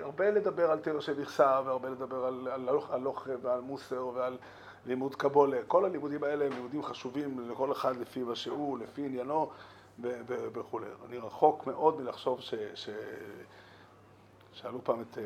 הרבה 0.03 0.31
לדבר 0.31 0.71
על 0.71 0.79
תרא 0.79 1.01
של 1.01 1.21
מכסה, 1.21 1.61
והרבה 1.65 1.91
לדבר 1.91 2.25
על 2.25 2.69
הלוך 2.91 3.29
ועל 3.43 3.61
מוסר 3.61 4.07
ועל 4.15 4.39
לימוד 4.87 5.15
קבולה. 5.15 5.59
כל 5.67 5.85
הלימודים 5.85 6.25
האלה 6.25 6.45
הם 6.45 6.53
לימודים 6.53 6.83
חשובים 6.83 7.51
לכל 7.51 7.73
אחד 7.73 7.97
לפי 7.97 8.23
מה 8.23 8.35
שהוא, 8.35 8.79
לפי 8.79 9.05
עניינו 9.05 9.51
וכולי. 10.29 10.87
אני 11.09 11.19
רחוק 11.19 11.67
מאוד 11.67 12.01
מלחשוב 12.01 12.41
ש... 12.41 12.55
ש... 12.75 12.91
שאלו 14.53 14.85
פעם 14.85 15.01
את 15.01 15.19
אה, 15.19 15.25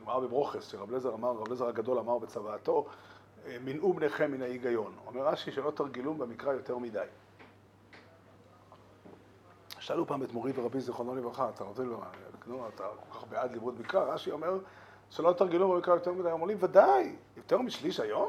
גמרא 0.00 0.18
בברוכס, 0.18 0.70
שרב 0.70 0.90
לזר 0.90 1.14
אמר, 1.14 1.30
רב 1.30 1.52
לזר 1.52 1.68
הגדול 1.68 1.98
אמר 1.98 2.18
בצוואתו, 2.18 2.86
אה, 3.46 3.56
מנעו 3.64 3.92
בניכם 3.92 4.32
מן 4.32 4.42
ההיגיון. 4.42 4.92
אומר 5.06 5.26
רש"י 5.26 5.52
שלא 5.52 5.70
תרגילום 5.70 6.18
במקרא 6.18 6.52
יותר 6.52 6.78
מדי. 6.78 7.06
שאלו 9.90 10.06
פעם 10.06 10.22
את 10.22 10.32
מורי 10.32 10.52
ורבי 10.54 10.80
זיכרונו 10.80 11.14
לברכה, 11.14 11.48
אתה 11.54 11.64
רוצה, 11.64 11.82
נו, 12.46 12.68
אתה 12.68 12.84
כל 13.10 13.18
כך 13.18 13.24
בעד 13.28 13.52
לימוד 13.52 13.80
מקרא, 13.80 14.14
רש"י 14.14 14.30
אומר 14.30 14.58
שלא 15.10 15.32
תרגלו 15.32 15.68
במקרא 15.68 15.94
יותר 15.94 16.12
מדי, 16.12 16.32
אמרו 16.32 16.46
לי, 16.46 16.54
ודאי, 16.58 17.16
יותר 17.36 17.58
משליש 17.58 18.00
היום? 18.00 18.28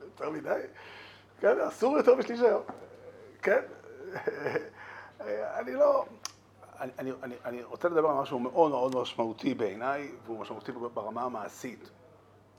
יותר 0.00 0.30
מדי? 0.30 0.60
כן, 1.40 1.60
אסור 1.60 1.96
יותר 1.96 2.14
משליש 2.14 2.40
היום. 2.40 2.62
כן, 3.42 3.60
אני 5.60 5.72
לא... 5.72 6.04
אני, 6.80 7.12
אני, 7.22 7.34
אני 7.44 7.62
רוצה 7.62 7.88
לדבר 7.88 8.08
על 8.08 8.16
משהו 8.16 8.38
מאוד 8.38 8.70
מאוד 8.70 8.96
משמעותי 8.96 9.54
בעיניי, 9.54 10.12
והוא 10.26 10.38
משמעותי 10.38 10.72
ברמה 10.72 11.22
המעשית. 11.22 11.90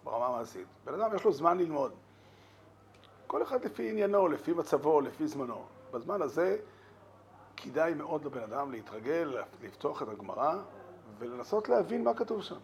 ברמה 0.03 0.27
המעשית. 0.27 0.67
בן 0.85 1.01
אדם 1.01 1.15
יש 1.15 1.23
לו 1.23 1.33
זמן 1.33 1.57
ללמוד. 1.57 1.91
כל 3.27 3.43
אחד 3.43 3.65
לפי 3.65 3.89
עניינו, 3.89 4.27
לפי 4.27 4.53
מצבו, 4.53 5.01
לפי 5.01 5.27
זמנו. 5.27 5.63
בזמן 5.91 6.21
הזה 6.21 6.57
כדאי 7.61 7.93
מאוד 7.93 8.25
לבן 8.25 8.43
אדם 8.43 8.71
להתרגל, 8.71 9.37
לפתוח 9.61 10.01
את 10.01 10.07
הגמרא 10.07 10.55
ולנסות 11.19 11.69
להבין 11.69 12.03
מה 12.03 12.13
כתוב 12.13 12.41
שם. 12.43 12.55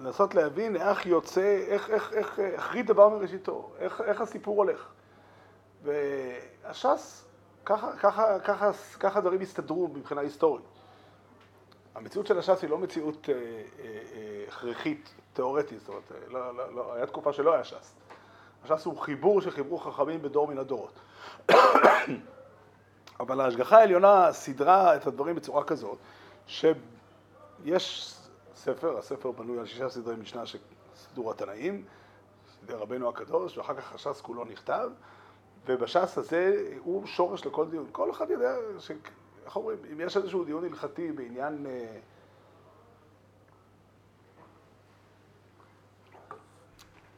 לנסות 0.00 0.34
להבין 0.34 0.76
איך 0.76 1.06
יוצא, 1.06 1.64
איך, 1.68 1.90
איך, 1.90 2.12
איך, 2.12 2.38
החריד 2.58 2.86
דבר 2.86 3.08
מראשיתו, 3.08 3.72
איך, 3.78 4.00
איך 4.00 4.20
הסיפור 4.20 4.56
הולך. 4.56 4.88
והש"ס, 5.82 7.24
ככה, 7.64 7.96
ככה, 7.96 8.40
ככה, 8.40 8.70
ככה 9.00 9.20
דברים 9.20 9.40
הסתדרו 9.40 9.88
מבחינה 9.88 10.20
היסטורית. 10.20 10.64
המציאות 11.94 12.26
של 12.26 12.38
הש"ס 12.38 12.62
היא 12.62 12.70
לא 12.70 12.78
מציאות 12.78 13.28
אה, 13.28 13.34
אה, 13.34 13.40
אה, 13.84 14.44
הכרחית, 14.48 15.14
תיאורטית, 15.32 15.80
זאת 15.80 15.88
אומרת, 15.88 16.12
לא, 16.28 16.56
לא, 16.56 16.74
לא, 16.74 16.94
היה 16.94 17.06
תקופה 17.06 17.32
שלא 17.32 17.54
היה 17.54 17.64
ש"ס. 17.64 17.94
הש"ס 18.64 18.84
הוא 18.84 18.98
חיבור 18.98 19.40
שחיברו 19.40 19.78
חכמים 19.78 20.22
בדור 20.22 20.48
מן 20.48 20.58
הדורות. 20.58 21.00
אבל 23.22 23.40
ההשגחה 23.40 23.78
העליונה 23.78 24.32
סידרה 24.32 24.96
את 24.96 25.06
הדברים 25.06 25.36
בצורה 25.36 25.64
כזאת, 25.64 25.98
שיש 26.46 28.16
ספר, 28.54 28.98
הספר 28.98 29.30
בנוי 29.30 29.58
על 29.58 29.66
שישה 29.66 29.88
סדרי 29.88 30.16
משנה 30.16 30.46
של 30.46 30.58
סידור 30.96 31.30
התנאים, 31.30 31.84
סידר 32.60 32.78
רבנו 32.78 33.08
הקדוש, 33.08 33.58
ואחר 33.58 33.74
כך 33.74 33.94
הש"ס 33.94 34.20
כולו 34.20 34.44
נכתב, 34.44 34.90
ובש"ס 35.66 36.18
הזה 36.18 36.68
הוא 36.78 37.06
שורש 37.06 37.46
לכל 37.46 37.68
דיון. 37.70 37.86
כל 37.92 38.10
אחד 38.10 38.30
יודע, 38.30 38.54
ש... 38.78 38.90
איך 39.44 39.56
אומרים, 39.56 39.78
אם 39.92 40.00
יש 40.00 40.16
איזשהו 40.16 40.44
דיון 40.44 40.64
הלכתי 40.64 41.12
בעניין... 41.12 41.66
אה, 41.66 41.98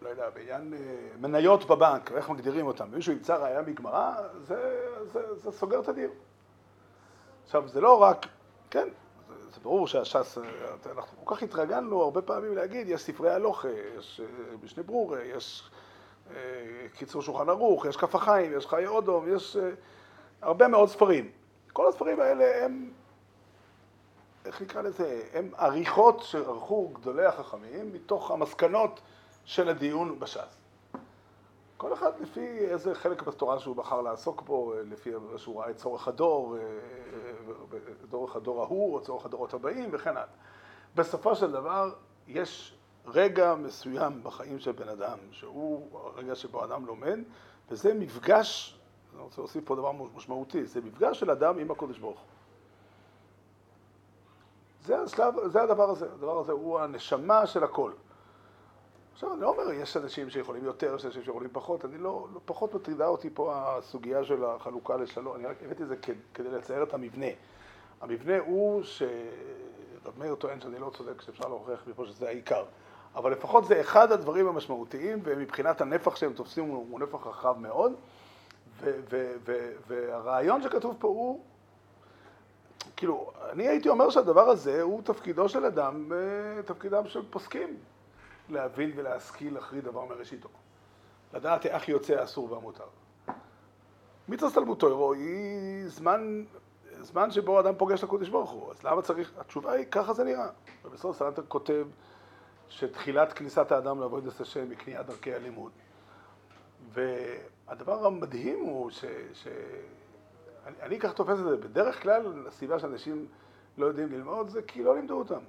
לא 0.05 0.09
יודע, 0.09 0.31
בעניין 0.31 0.75
אה, 0.75 0.79
מניות 1.21 1.65
בבנק, 1.65 2.13
איך 2.13 2.31
מגדירים 2.31 2.67
אותם, 2.67 2.89
מישהו 2.93 3.13
ימצא 3.13 3.37
ראייה 3.37 3.63
מגמרא, 3.63 4.13
זה, 4.43 4.87
זה, 5.13 5.35
זה 5.35 5.53
סוגר 5.53 5.81
את 5.81 5.89
הדיון. 5.89 6.15
עכשיו, 7.45 7.69
זה 7.69 7.81
לא 7.81 8.03
רק, 8.03 8.27
כן, 8.71 8.89
זה 9.29 9.61
ברור 9.63 9.87
שהש"ס, 9.87 10.39
אנחנו 10.93 11.25
כל 11.25 11.35
כך 11.35 11.43
התרגלנו 11.43 12.03
הרבה 12.03 12.23
פעמים 12.23 12.57
להגיד, 12.57 12.89
יש 12.89 13.03
ספרי 13.03 13.31
הלוכה, 13.31 13.69
יש 13.99 14.21
אה, 14.21 14.57
משנה 14.63 14.83
ברורה, 14.83 15.23
יש 15.23 15.71
אה, 16.31 16.37
קיצור 16.97 17.23
שולחן 17.23 17.49
ערוך, 17.49 17.85
יש 17.85 17.97
כף 17.97 18.15
החיים, 18.15 18.53
יש 18.57 18.67
חיי 18.67 18.87
אודום, 18.87 19.37
יש 19.37 19.57
אה, 19.57 19.71
הרבה 20.43 20.69
מאוד 20.69 20.89
ספרים. 20.89 21.31
כל 21.73 21.89
הספרים 21.89 22.21
האלה 22.21 22.65
הם, 22.65 22.91
איך 24.45 24.63
נקרא 24.63 24.83
לזה, 24.83 25.23
הם 25.33 25.51
עריכות 25.57 26.23
שערכו 26.23 26.89
גדולי 26.89 27.27
החכמים 27.27 27.93
מתוך 27.93 28.31
המסקנות 28.31 29.01
של 29.45 29.69
הדיון 29.69 30.19
בש"ס. 30.19 30.65
כל 31.77 31.93
אחד 31.93 32.21
לפי 32.21 32.59
איזה 32.59 32.95
חלק 32.95 33.23
בתורה 33.23 33.59
שהוא 33.59 33.77
בחר 33.77 34.01
לעסוק 34.01 34.43
בו, 34.43 34.75
לפי 34.85 35.11
שהוא 35.37 35.61
ראה 35.61 35.71
את 35.71 35.77
צורך 35.77 36.09
הדור, 36.09 36.57
צורך 38.11 38.37
הדור 38.37 38.63
ההוא 38.63 38.95
או 38.95 39.01
צורך 39.01 39.27
הדורות 39.27 39.55
הבאים 39.55 39.89
וכן 39.93 40.11
הלאה. 40.11 40.25
בסופו 40.95 41.37
של 41.37 41.53
דבר 41.53 41.93
יש 42.29 42.75
רגע 43.07 43.55
מסוים 43.55 44.23
בחיים 44.23 44.59
של 44.59 44.73
בן 44.73 44.89
אדם, 44.89 45.19
שהוא 45.31 45.99
הרגע 45.99 46.35
שבו 46.35 46.65
אדם 46.65 46.87
לומד, 46.87 47.19
וזה 47.71 47.95
מפגש, 47.95 48.79
אני 49.15 49.23
רוצה 49.23 49.41
להוסיף 49.41 49.65
פה 49.65 49.77
דבר 49.77 49.93
משמעותי, 49.93 50.65
זה 50.65 50.81
מפגש 50.81 51.21
של 51.21 51.31
אדם 51.31 51.59
עם 51.59 51.71
הקודש 51.71 51.99
ברוך 51.99 52.19
הוא. 52.19 52.27
זה, 54.85 54.99
השלב, 54.99 55.35
זה 55.47 55.63
הדבר 55.63 55.91
הזה, 55.91 56.07
הדבר 56.13 56.39
הזה 56.39 56.53
הוא 56.53 56.81
הנשמה 56.81 57.47
של 57.47 57.65
הכל. 57.65 57.93
עכשיו, 59.15 59.33
אני 59.33 59.41
לא 59.41 59.49
אומר, 59.49 59.73
יש 59.73 59.97
אנשים 59.97 60.31
שיכולים 60.31 60.65
יותר, 60.65 60.95
יש 60.97 61.05
אנשים 61.05 61.23
שיכולים 61.25 61.51
פחות, 61.53 61.85
אני 61.85 61.99
לא, 61.99 62.27
לא 62.35 62.41
פחות 62.45 62.75
מטרידה 62.75 63.07
אותי 63.07 63.31
פה 63.35 63.53
הסוגיה 63.55 64.25
של 64.25 64.45
החלוקה 64.45 64.97
לשלום, 64.97 65.37
אני 65.37 65.47
רק 65.47 65.57
הבאתי 65.65 65.83
את 65.83 65.89
זה 65.89 65.97
כדי 66.35 66.51
לצייר 66.51 66.83
את 66.83 66.95
המבנה. 66.95 67.27
המבנה 68.01 68.39
הוא 68.39 68.83
שרב 68.83 70.19
מאיר 70.19 70.35
טוען 70.35 70.61
שאני 70.61 70.79
לא 70.79 70.91
צודק, 70.97 71.21
שאפשר 71.21 71.49
להוכיח 71.49 71.87
מפה 71.87 72.07
שזה 72.07 72.29
העיקר. 72.29 72.65
אבל 73.15 73.33
לפחות 73.33 73.65
זה 73.65 73.81
אחד 73.81 74.13
הדברים 74.13 74.47
המשמעותיים, 74.47 75.21
ומבחינת 75.23 75.81
הנפח 75.81 76.17
שהם 76.17 76.33
תופסים 76.33 76.65
הוא 76.65 77.01
נפח 77.01 77.27
רחב 77.27 77.59
מאוד, 77.59 77.93
והרעיון 79.87 80.63
שכתוב 80.63 80.97
פה 80.99 81.09
הוא, 81.09 81.41
כאילו, 82.97 83.31
אני 83.51 83.69
הייתי 83.69 83.89
אומר 83.89 84.11
שהדבר 84.11 84.49
הזה 84.49 84.83
הוא 84.83 85.03
תפקידו 85.03 85.49
של 85.49 85.65
אדם, 85.65 86.13
אה, 86.13 86.63
תפקידם 86.63 87.09
של 87.09 87.23
פוסקים, 87.31 87.77
להבין 88.49 88.93
ולהשכיל 88.97 89.55
להחריד 89.55 89.85
דבר 89.85 90.05
מראשיתו. 90.05 90.49
לדעת 91.35 91.67
איך 91.67 91.89
יוצא 91.89 92.15
האסור 92.15 92.53
והמותר. 92.53 92.85
מצווה 94.29 94.53
תלמוד 94.53 94.79
תוירו 94.79 95.13
היא 95.13 95.89
זמן 95.89 96.45
זמן 97.01 97.31
שבו 97.31 97.61
אדם 97.61 97.75
פוגש 97.79 97.99
את 97.99 98.05
הקודש 98.05 98.29
ברוך 98.29 98.51
הוא, 98.51 98.71
אז 98.71 98.85
למה 98.85 99.03
צריך, 99.03 99.33
התשובה 99.39 99.73
היא, 99.73 99.87
ככה 99.91 100.13
זה 100.13 100.25
נראה. 100.25 100.49
ובסוף 100.85 101.17
סלנטר 101.17 101.43
כותב 101.49 101.87
שתחילת 102.69 103.33
כניסת 103.33 103.73
האדם 103.73 104.01
לעבוד 104.01 104.27
את 104.27 104.41
השם 104.41 104.71
היא 104.71 104.79
קניית 104.79 105.07
דרכי 105.07 105.35
הלימוד. 105.35 105.73
והדבר 106.93 108.07
המדהים 108.07 108.61
הוא 108.61 108.91
ש... 108.91 109.05
ש... 109.33 109.49
אני, 110.67 110.77
אני 110.83 110.99
כך 110.99 111.13
תופס 111.13 111.39
את 111.39 111.45
זה, 111.45 111.57
בדרך 111.57 112.03
כלל 112.03 112.47
הסיבה 112.49 112.79
שאנשים 112.79 113.27
לא 113.79 113.87
יודעים 113.87 114.13
ללמוד 114.13 114.49
זה 114.49 114.63
כי 114.63 114.83
לא 114.83 114.95
לימדו 114.95 115.19
אותם. 115.19 115.41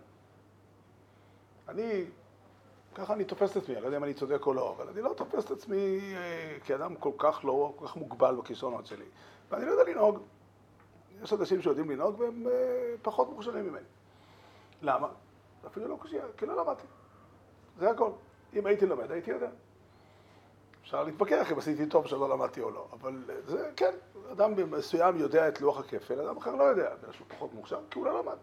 אני, 1.70 2.06
ככה 2.96 3.14
אני 3.14 3.26
תופס 3.26 3.52
את 3.52 3.58
עצמי, 3.58 3.76
אני 3.76 3.82
לא 3.82 3.88
יודע 3.88 3.98
אם 3.98 4.04
אני 4.04 4.14
צודק 4.14 4.46
או 4.46 4.54
לא, 4.54 4.76
אבל 4.78 4.90
אני 4.90 5.02
לא 5.02 5.14
תופס 5.18 5.46
את 5.46 5.52
עצמי 5.52 6.00
אה, 6.16 6.58
כאדם 6.66 6.96
כל 6.96 7.12
כך 7.18 7.46
לא, 7.46 7.74
כל 7.76 7.88
כך 7.88 7.96
מוגבל 7.96 8.36
בכישרונות 8.36 8.86
שלי. 8.86 9.06
ואני 9.52 9.66
לא 9.66 9.72
יודע 9.72 9.92
לנהוג. 9.92 10.20
יש 11.24 11.34
אנשים 11.34 11.62
שיודעים 11.62 11.92
לנהוג 11.92 12.20
והם 12.20 12.48
אה, 12.48 12.96
פחות 13.02 13.30
מוכשרים 13.30 13.66
ממני. 13.66 13.86
למה? 14.82 15.08
אפילו 15.68 15.88
לא 15.88 15.98
קשייה, 16.02 16.24
כי 16.38 16.46
לא 16.46 16.56
למדתי. 16.56 16.88
זה 17.80 17.90
הכל. 17.90 18.10
אם 18.54 18.66
הייתי 18.66 18.86
לומד, 18.86 19.12
הייתי 19.12 19.32
יודע. 19.32 19.50
אפשר 20.82 21.04
להתווכח 21.04 21.52
אם 21.52 21.58
עשיתי 21.58 21.86
טוב 21.86 22.08
שלא 22.08 22.30
למדתי 22.30 22.62
או 22.62 22.72
לא, 22.72 22.88
אבל 22.94 23.24
זה, 23.48 23.72
כן, 23.76 23.92
אדם 24.32 24.72
מסוים 24.72 25.18
יודע 25.18 25.48
את 25.48 25.62
לוח 25.62 25.80
הכפל, 25.80 26.20
אדם 26.20 26.38
אחר 26.38 26.56
לא 26.56 26.64
יודע, 26.64 26.94
יש 27.10 27.20
לו 27.20 27.26
פחות 27.30 27.54
מוכשר, 27.54 27.80
כי 27.92 28.00
הוא 28.00 28.06
לא 28.06 28.20
למד. 28.20 28.38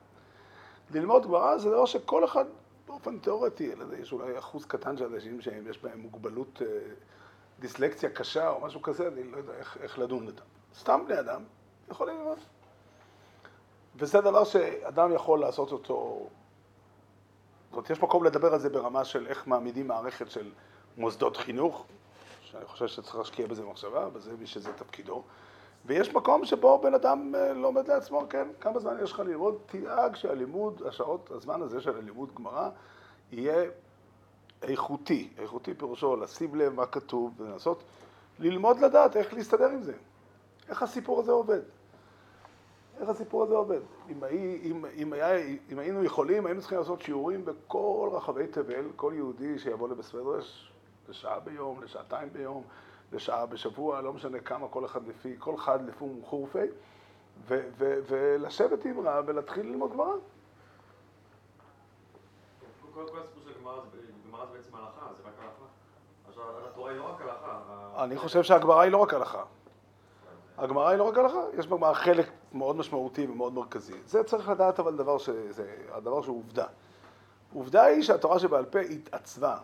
ללמוד 0.91 1.27
גמרא 1.27 1.59
זה 1.59 1.71
דבר 1.71 1.87
שכל 1.87 2.25
אחד 2.25 2.45
באופן 2.87 3.19
תיאורטי, 3.19 3.71
יש 3.99 4.13
אולי 4.13 4.39
אחוז 4.39 4.67
קטן 4.67 4.97
של 4.97 5.05
אנשים 5.15 5.41
שיש 5.41 5.79
בהם 5.83 6.01
מוגבלות, 6.01 6.63
אה, 6.63 6.67
דיסלקציה 7.61 8.11
קשה 8.11 8.51
או 8.51 8.61
משהו 8.61 8.83
כזה, 8.83 9.09
אני 9.09 9.31
לא 9.31 9.37
יודע 9.37 9.53
איך, 9.53 9.79
איך 9.81 9.99
לדון 9.99 10.27
אותם. 10.27 10.45
סתם 10.75 11.01
בני 11.07 11.21
אדם 11.21 11.45
יכולים 11.91 12.19
ללמוד. 12.19 12.39
וזה 13.97 14.21
דבר 14.21 14.45
שאדם 14.45 15.15
יכול 15.15 15.41
לעשות 15.41 15.73
אותו, 15.73 16.29
זאת 17.65 17.77
אומרת, 17.77 17.91
יש 17.91 18.03
מקום 18.03 18.25
לדבר 18.25 18.53
על 18.53 18.61
זה 18.61 18.71
ברמה 18.71 19.05
של 19.05 19.27
איך 19.27 19.47
מעמידים 19.47 19.89
מערכת 19.89 20.31
של 20.31 20.53
מוסדות 20.97 21.37
חינוך, 21.37 21.87
שאני 22.43 22.65
חושב 22.65 22.87
שצריך 22.87 23.17
להשקיע 23.17 23.47
בזה 23.47 23.65
מחשבה, 23.65 24.09
בזה 24.09 24.37
מי 24.37 24.47
שזה 24.47 24.73
תפקידו, 24.73 25.23
ויש 25.87 26.15
מקום 26.15 26.45
שבו 26.45 26.79
בן 26.79 26.95
אדם 26.95 27.35
אה, 27.35 27.53
לומד 27.53 27.89
לעצמו, 27.89 28.23
כן, 28.31 28.49
כמה 28.61 28.79
זמן 28.79 28.97
יש 29.03 29.13
לך 29.13 29.21
ללמוד, 29.21 29.59
תדאג 29.67 30.17
שהלימוד, 30.17 30.83
השעות, 30.89 31.31
הזמן 31.31 31.63
הזה 31.63 31.81
של 31.81 31.97
הלימוד 31.97 32.35
גמרא, 32.35 32.69
יהיה 33.33 33.65
איכותי, 34.63 35.29
איכותי 35.39 35.75
פירושו 35.75 36.17
לשים 36.17 36.55
לב 36.55 36.75
מה 36.75 36.87
כתוב 36.87 37.41
ולנסות 37.41 37.83
ללמוד 38.39 38.79
לדעת 38.79 39.17
איך 39.17 39.35
להסתדר 39.35 39.69
עם 39.69 39.83
זה. 39.83 39.95
איך 40.69 40.83
הסיפור 40.83 41.21
הזה 41.21 41.33
עובד? 41.33 41.61
איך 43.01 43.09
הסיפור 43.09 43.43
הזה 43.43 43.55
עובד? 43.55 43.81
אם, 44.09 44.25
הי, 44.25 44.61
אם, 44.63 44.85
אם, 44.97 45.13
היה, 45.13 45.47
אם 45.73 45.79
היינו 45.79 46.05
יכולים, 46.05 46.47
היינו 46.47 46.61
צריכים 46.61 46.79
לעשות 46.79 47.03
שיעורים 47.03 47.45
בכל 47.45 48.11
רחבי 48.13 48.47
תבל, 48.47 48.85
כל 48.97 49.13
יהודי 49.17 49.59
שיבוא 49.59 49.89
לבית 49.89 50.15
מדרש 50.15 50.73
לשעה 51.09 51.41
ביום, 51.41 51.83
לשעתיים 51.83 52.29
ביום, 52.33 52.63
לשעה 53.13 53.47
בשבוע, 53.47 54.01
לא 54.01 54.13
משנה 54.13 54.41
כמה, 54.41 54.69
כל 54.69 54.85
אחד 54.85 55.09
לפי, 55.09 55.37
כל 55.39 55.55
אחד 55.55 55.89
לפי 55.89 56.05
חורפי, 56.25 56.67
ולשבת 58.09 58.85
עם 58.85 59.01
רב 59.07 59.25
ולהתחיל 59.29 59.67
ללמוד 59.67 59.93
גמרא. 59.93 60.13
כל 62.95 63.01
הסיפור 63.01 63.43
של 63.45 63.61
גמרא 63.61 63.81
זה 64.47 64.53
בעצם 64.53 64.75
הלכה, 64.75 65.15
זה 65.17 65.23
רק 65.23 65.35
הלכה. 65.39 65.65
עכשיו, 66.29 66.45
התורה 66.71 66.91
היא 66.91 66.99
לא 66.99 67.11
רק 67.11 67.21
הלכה. 67.21 68.05
אני 68.05 68.17
חושב 68.17 68.43
שהגמרא 68.43 68.81
היא 68.81 68.93
לא 68.93 68.99
רק 68.99 69.15
הלכה. 69.15 69.45
הגמרא 70.59 70.89
היא 70.89 70.99
לא 70.99 71.09
רק 71.09 71.19
הלכה, 71.19 71.41
יש 71.59 71.67
בגמרא 71.67 71.93
חלק 71.93 72.31
מאוד 72.53 72.77
משמעותי 72.77 73.27
ומאוד 73.27 73.53
מרכזי. 73.53 73.95
זה 74.07 74.25
צריך 74.25 74.49
לדעת 74.49 74.81
אבל 74.81 74.97
דבר 74.97 75.19
שזה, 75.19 75.77
הדבר 75.93 76.23
שהוא 76.23 76.39
עובדה. 76.39 76.67
עובדה 77.55 77.85
היא 77.85 78.03
שהתורה 78.03 78.39
שבעל 78.39 78.65
פה 78.65 78.79
התעצבה 78.79 79.57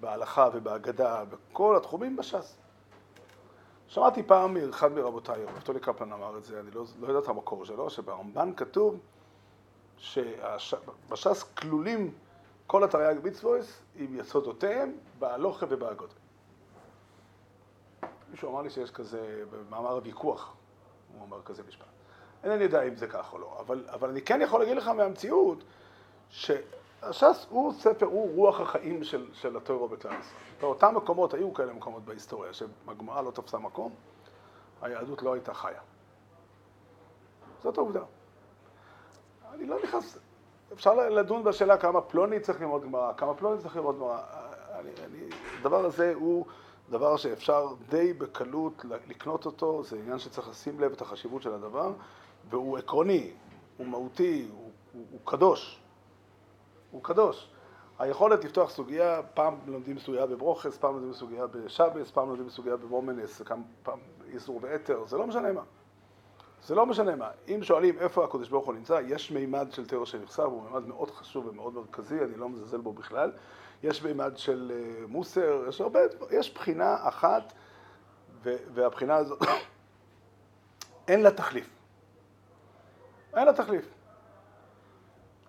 בהלכה 0.00 0.48
ובהגדה, 0.52 1.24
בכל 1.24 1.76
התחומים 1.76 2.16
בש"ס. 2.16 2.59
שמעתי 3.90 4.22
פעם 4.22 4.54
מאחד 4.54 4.92
מרבותיי, 4.92 5.42
הרב 5.42 5.60
טולי 5.60 5.80
קפלן 5.80 6.12
אמר 6.12 6.38
את 6.38 6.44
זה, 6.44 6.60
אני 6.60 6.70
לא, 6.70 6.84
לא 7.00 7.08
יודע 7.08 7.18
את 7.18 7.28
המקור 7.28 7.64
שלו, 7.64 7.90
שברמב"ן 7.90 8.52
כתוב 8.56 9.00
שבש"ס 9.98 11.42
כלולים 11.42 12.14
כל 12.66 12.84
אתרי 12.84 13.04
מצוויס 13.24 13.80
עם 13.96 14.20
יסודותיהם 14.20 14.92
בהלוכה 15.18 15.66
ובהגות. 15.68 16.14
מישהו 18.30 18.50
אמר 18.50 18.62
לי 18.62 18.70
שיש 18.70 18.90
כזה, 18.90 19.44
במאמר 19.50 19.90
הוויכוח, 19.92 20.54
הוא 21.14 21.22
אומר 21.22 21.42
כזה 21.42 21.62
משפט. 21.68 21.86
אינני 22.44 22.62
יודע 22.62 22.82
אם 22.82 22.96
זה 22.96 23.06
כך 23.06 23.32
או 23.32 23.38
לא, 23.38 23.56
אבל, 23.60 23.84
אבל 23.88 24.08
אני 24.08 24.22
כן 24.22 24.40
יכול 24.42 24.60
להגיד 24.60 24.76
לך 24.76 24.88
מהמציאות 24.88 25.64
שהש"ס 27.00 27.46
הוא 27.50 27.72
ספר, 27.72 28.06
הוא 28.06 28.34
רוח 28.36 28.60
החיים 28.60 29.04
של, 29.04 29.28
של 29.32 29.56
הטרו 29.56 29.88
בכלל 29.88 30.12
ישראל. 30.20 30.40
באותם 30.60 30.94
מקומות, 30.96 31.34
היו 31.34 31.54
כאלה 31.54 31.72
מקומות 31.72 32.04
בהיסטוריה, 32.04 32.52
שהגמרא 32.52 33.22
לא 33.22 33.30
תפסה 33.30 33.58
מקום, 33.58 33.92
היהדות 34.82 35.22
לא 35.22 35.32
הייתה 35.32 35.54
חיה. 35.54 35.80
זאת 37.62 37.78
העובדה. 37.78 38.02
אני 39.54 39.66
לא 39.66 39.76
נכנס, 39.82 40.18
אפשר 40.72 40.94
לדון 40.94 41.44
בשאלה 41.44 41.76
כמה 41.76 42.00
פלוני 42.00 42.40
צריך 42.40 42.60
ללמוד 42.60 42.82
גמרא, 42.82 43.12
כמה 43.12 43.34
פלוני 43.34 43.62
צריך 43.62 43.76
ללמוד 43.76 43.96
גמרא. 43.96 44.18
הדבר 45.60 45.84
הזה 45.84 46.12
הוא 46.14 46.46
דבר 46.90 47.16
שאפשר 47.16 47.68
די 47.88 48.12
בקלות 48.12 48.84
לקנות 49.08 49.46
אותו, 49.46 49.82
זה 49.84 49.96
עניין 49.96 50.18
שצריך 50.18 50.48
לשים 50.48 50.80
לב 50.80 50.92
את 50.92 51.00
החשיבות 51.00 51.42
של 51.42 51.54
הדבר, 51.54 51.92
והוא 52.50 52.78
עקרוני, 52.78 53.32
הוא 53.76 53.86
מהותי, 53.86 54.48
הוא, 54.52 54.70
הוא, 54.92 55.06
הוא 55.10 55.20
קדוש. 55.24 55.80
הוא 56.90 57.02
קדוש. 57.02 57.50
היכולת 57.98 58.44
לפתוח 58.44 58.70
סוגיה, 58.70 59.20
פעם 59.34 59.54
לומדים 59.66 59.98
סוגיה 59.98 60.26
בברוכס, 60.26 60.78
פעם 60.78 60.94
לומדים 60.94 61.12
סוגיה 61.12 61.46
בשבס, 61.46 62.10
פעם 62.10 62.28
לומדים 62.28 62.50
סוגיה 62.50 62.76
במומנס, 62.76 63.42
פעם 63.82 63.98
איסור 64.32 64.58
ואתר, 64.62 65.04
זה 65.06 65.18
לא 65.18 65.26
משנה 65.26 65.52
מה. 65.52 65.62
זה 66.64 66.74
לא 66.74 66.86
משנה 66.86 67.16
מה. 67.16 67.30
אם 67.48 67.62
שואלים 67.62 67.98
איפה 67.98 68.24
הקדוש 68.24 68.48
ברוך 68.48 68.66
הוא 68.66 68.74
נמצא, 68.74 69.00
יש 69.06 69.30
מימד 69.30 69.66
של 69.70 69.86
תיאור 69.86 70.06
שנכסף, 70.06 70.42
הוא 70.42 70.62
מימד 70.62 70.86
מאוד 70.86 71.10
חשוב 71.10 71.46
ומאוד 71.46 71.74
מרכזי, 71.74 72.20
אני 72.24 72.36
לא 72.36 72.48
מזלזל 72.48 72.80
בו 72.80 72.92
בכלל. 72.92 73.32
יש 73.82 74.02
מימד 74.02 74.36
של 74.36 74.72
אה, 74.74 75.06
מוסר, 75.06 75.64
יש 75.68 75.80
הרבה, 75.80 76.00
יש 76.30 76.54
בחינה 76.54 76.96
אחת, 77.08 77.52
והבחינה 78.42 79.16
הזאת, 79.16 79.42
אין 81.08 81.22
לה 81.22 81.30
תחליף. 81.30 81.70
אין 83.36 83.46
לה 83.46 83.52
תחליף. 83.52 83.99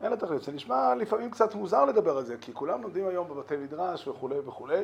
אין 0.04 0.12
לה 0.12 0.18
תחליף. 0.18 0.44
זה 0.44 0.52
נשמע 0.52 0.96
לפעמים 0.96 1.32
קצת 1.32 1.56
מוזר 1.56 1.86
לדבר 1.86 2.18
על 2.18 2.26
זה, 2.26 2.38
כי 2.42 2.54
כולם 2.54 2.82
לומדים 2.82 3.08
היום 3.08 3.30
בבתי 3.30 3.58
מדרש 3.58 4.08
וכולי 4.08 4.40
וכולי. 4.40 4.84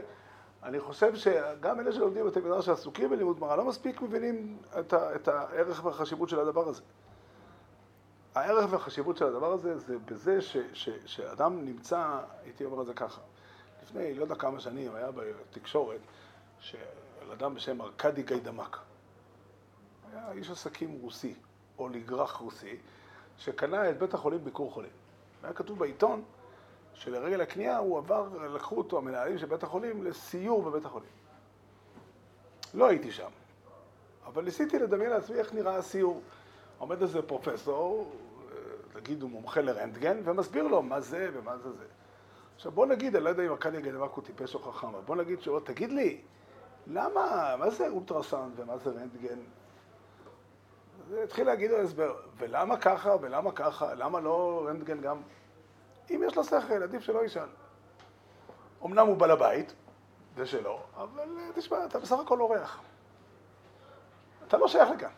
אני 0.64 0.80
חושב 0.80 1.16
שגם 1.16 1.80
אלה 1.80 1.92
שלומדים 1.92 2.26
בבתי 2.26 2.40
מדרש 2.40 2.66
שעסוקים 2.66 3.10
בלימוד 3.10 3.38
גמרא 3.38 3.56
לא 3.56 3.66
מספיק 3.66 4.02
מבינים 4.02 4.58
את, 4.80 4.94
ה, 4.94 5.16
את 5.16 5.28
הערך 5.28 5.86
והחשיבות 5.86 6.30
של 6.30 6.40
הדבר 6.40 6.68
הזה. 6.70 6.82
הערך 8.36 8.66
והחשיבות 8.70 9.18
של 9.18 9.26
הדבר 9.26 9.54
הזה 9.54 9.78
זה 9.78 9.98
בזה 10.06 10.42
ש, 10.42 10.58
ש, 10.74 10.90
שאדם 11.06 11.66
נמצא, 11.66 12.20
הייתי 12.44 12.66
אומר 12.66 12.82
את 12.82 12.86
זה 12.88 12.94
ככה, 12.94 13.22
לפני 13.84 14.14
לא 14.14 14.24
יודע 14.24 14.36
כמה 14.36 14.60
שנים 14.60 14.96
היה 14.96 15.12
בתקשורת 15.12 16.00
של 16.60 16.78
אדם 17.34 17.54
בשם 17.54 17.82
ארכדי 17.82 18.24
גיידמק. 18.24 18.78
היה 20.14 20.32
איש 20.32 20.52
עסקים 20.52 20.98
רוסי, 21.02 21.36
אוליגרח 21.80 22.36
רוסי, 22.36 22.78
שקנה 23.38 23.90
את 23.90 24.00
בית 24.00 24.14
החולים 24.14 24.44
ביקור 24.44 24.72
חולים. 24.72 24.92
היה 25.44 25.54
כתוב 25.54 25.80
בעיתון 25.80 26.24
שלרגל 26.94 27.42
הקנייה 27.42 27.78
הוא 27.78 27.98
עבר, 27.98 28.28
לקחו 28.56 28.78
אותו 28.78 28.98
המנהלים 28.98 29.38
של 29.38 29.46
בית 29.46 29.64
החולים 29.64 30.04
לסיור 30.04 30.62
בבית 30.62 30.86
החולים. 30.86 31.10
לא 32.74 32.88
הייתי 32.88 33.12
שם, 33.12 33.30
אבל 34.26 34.44
ניסיתי 34.44 34.80
לדמיין 34.80 35.10
לעצמי 35.10 35.38
איך 35.38 35.54
נראה 35.54 35.76
הסיור. 35.76 36.22
עומד 36.78 37.02
איזה 37.02 37.22
פרופסור, 37.22 38.12
נגיד 38.96 39.22
הוא 39.22 39.30
מומחה 39.30 39.62
לרנטגן, 39.62 40.18
ומסביר 40.24 40.68
לו 40.68 40.82
מה 40.82 41.02
זה 41.02 41.30
ומה 41.34 41.58
זה 41.58 41.72
זה. 41.72 41.86
עכשיו 42.56 42.72
בוא 42.72 42.86
נגיד, 42.86 43.16
אני 43.16 43.24
לא 43.24 43.30
יודע 43.30 43.44
אם 43.44 43.50
ארכדיה 43.50 43.80
גנמק 43.80 44.12
הוא 44.12 44.24
טיפש 44.24 44.56
או 44.56 44.60
חכם, 44.60 44.88
אבל 44.88 45.02
בוא 45.06 45.16
נגיד 45.16 45.42
שהוא, 45.42 45.60
תגיד 45.60 45.92
לי, 45.92 46.22
למה, 46.88 47.56
מה 47.60 47.70
זה 47.70 47.90
אולטרסאונד 47.90 48.60
ומה 48.60 48.78
זה 48.78 48.90
רנטגן? 48.90 49.40
התחיל 51.24 51.48
להגיד 51.48 51.72
לו 51.72 51.82
הסבר, 51.82 52.16
ולמה 52.38 52.78
ככה 52.78 53.16
ולמה 53.22 53.52
ככה, 53.52 53.94
למה 53.94 54.20
לא 54.20 54.66
רנטגן 54.68 55.02
גם? 55.02 55.18
אם 56.10 56.24
יש 56.28 56.36
לו 56.36 56.44
שכל, 56.44 56.84
עדיף 56.84 57.02
שלא 57.02 57.26
ישאל. 57.26 57.50
אמנם 58.86 59.08
הוא 59.08 59.18
בעל 59.18 59.32
הבית, 59.32 59.74
זה 60.36 60.46
שלו, 60.46 60.80
אבל 60.96 61.24
תשמע, 61.56 61.86
אתה 61.86 62.00
בסך 62.00 62.20
הכל 62.20 62.42
אורח. 62.42 62.82
אתה 64.48 64.58
לא 64.58 64.68
שייך 64.68 64.90
לכאן. 64.90 65.10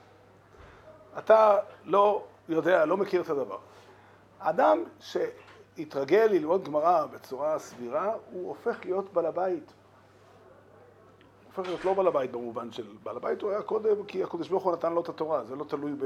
אתה 1.17 1.57
לא 1.85 2.23
יודע, 2.49 2.85
לא 2.85 2.97
מכיר 2.97 3.21
את 3.21 3.29
הדבר. 3.29 3.57
אדם 4.39 4.83
שהתרגל 4.99 6.27
ללמוד 6.31 6.63
גמרא 6.63 7.05
בצורה 7.05 7.59
סבירה, 7.59 8.13
הוא 8.31 8.47
הופך 8.47 8.85
להיות 8.85 9.13
בעל 9.13 9.25
הבית. 9.25 9.73
הופך 11.59 11.69
להיות 11.69 11.85
לא 11.85 11.93
בעל 11.93 12.07
הבית 12.07 12.31
במובן 12.31 12.71
של 12.71 12.85
בעל 13.03 13.17
הבית, 13.17 13.41
הוא 13.41 13.51
היה 13.51 13.61
קודם 13.61 14.03
כי 14.07 14.23
הקדוש 14.23 14.49
ברוך 14.49 14.63
הוא 14.63 14.73
נתן 14.73 14.93
לו 14.93 15.01
את 15.01 15.09
התורה, 15.09 15.43
זה 15.43 15.55
לא 15.55 15.63
תלוי 15.63 15.91
ב... 15.91 16.05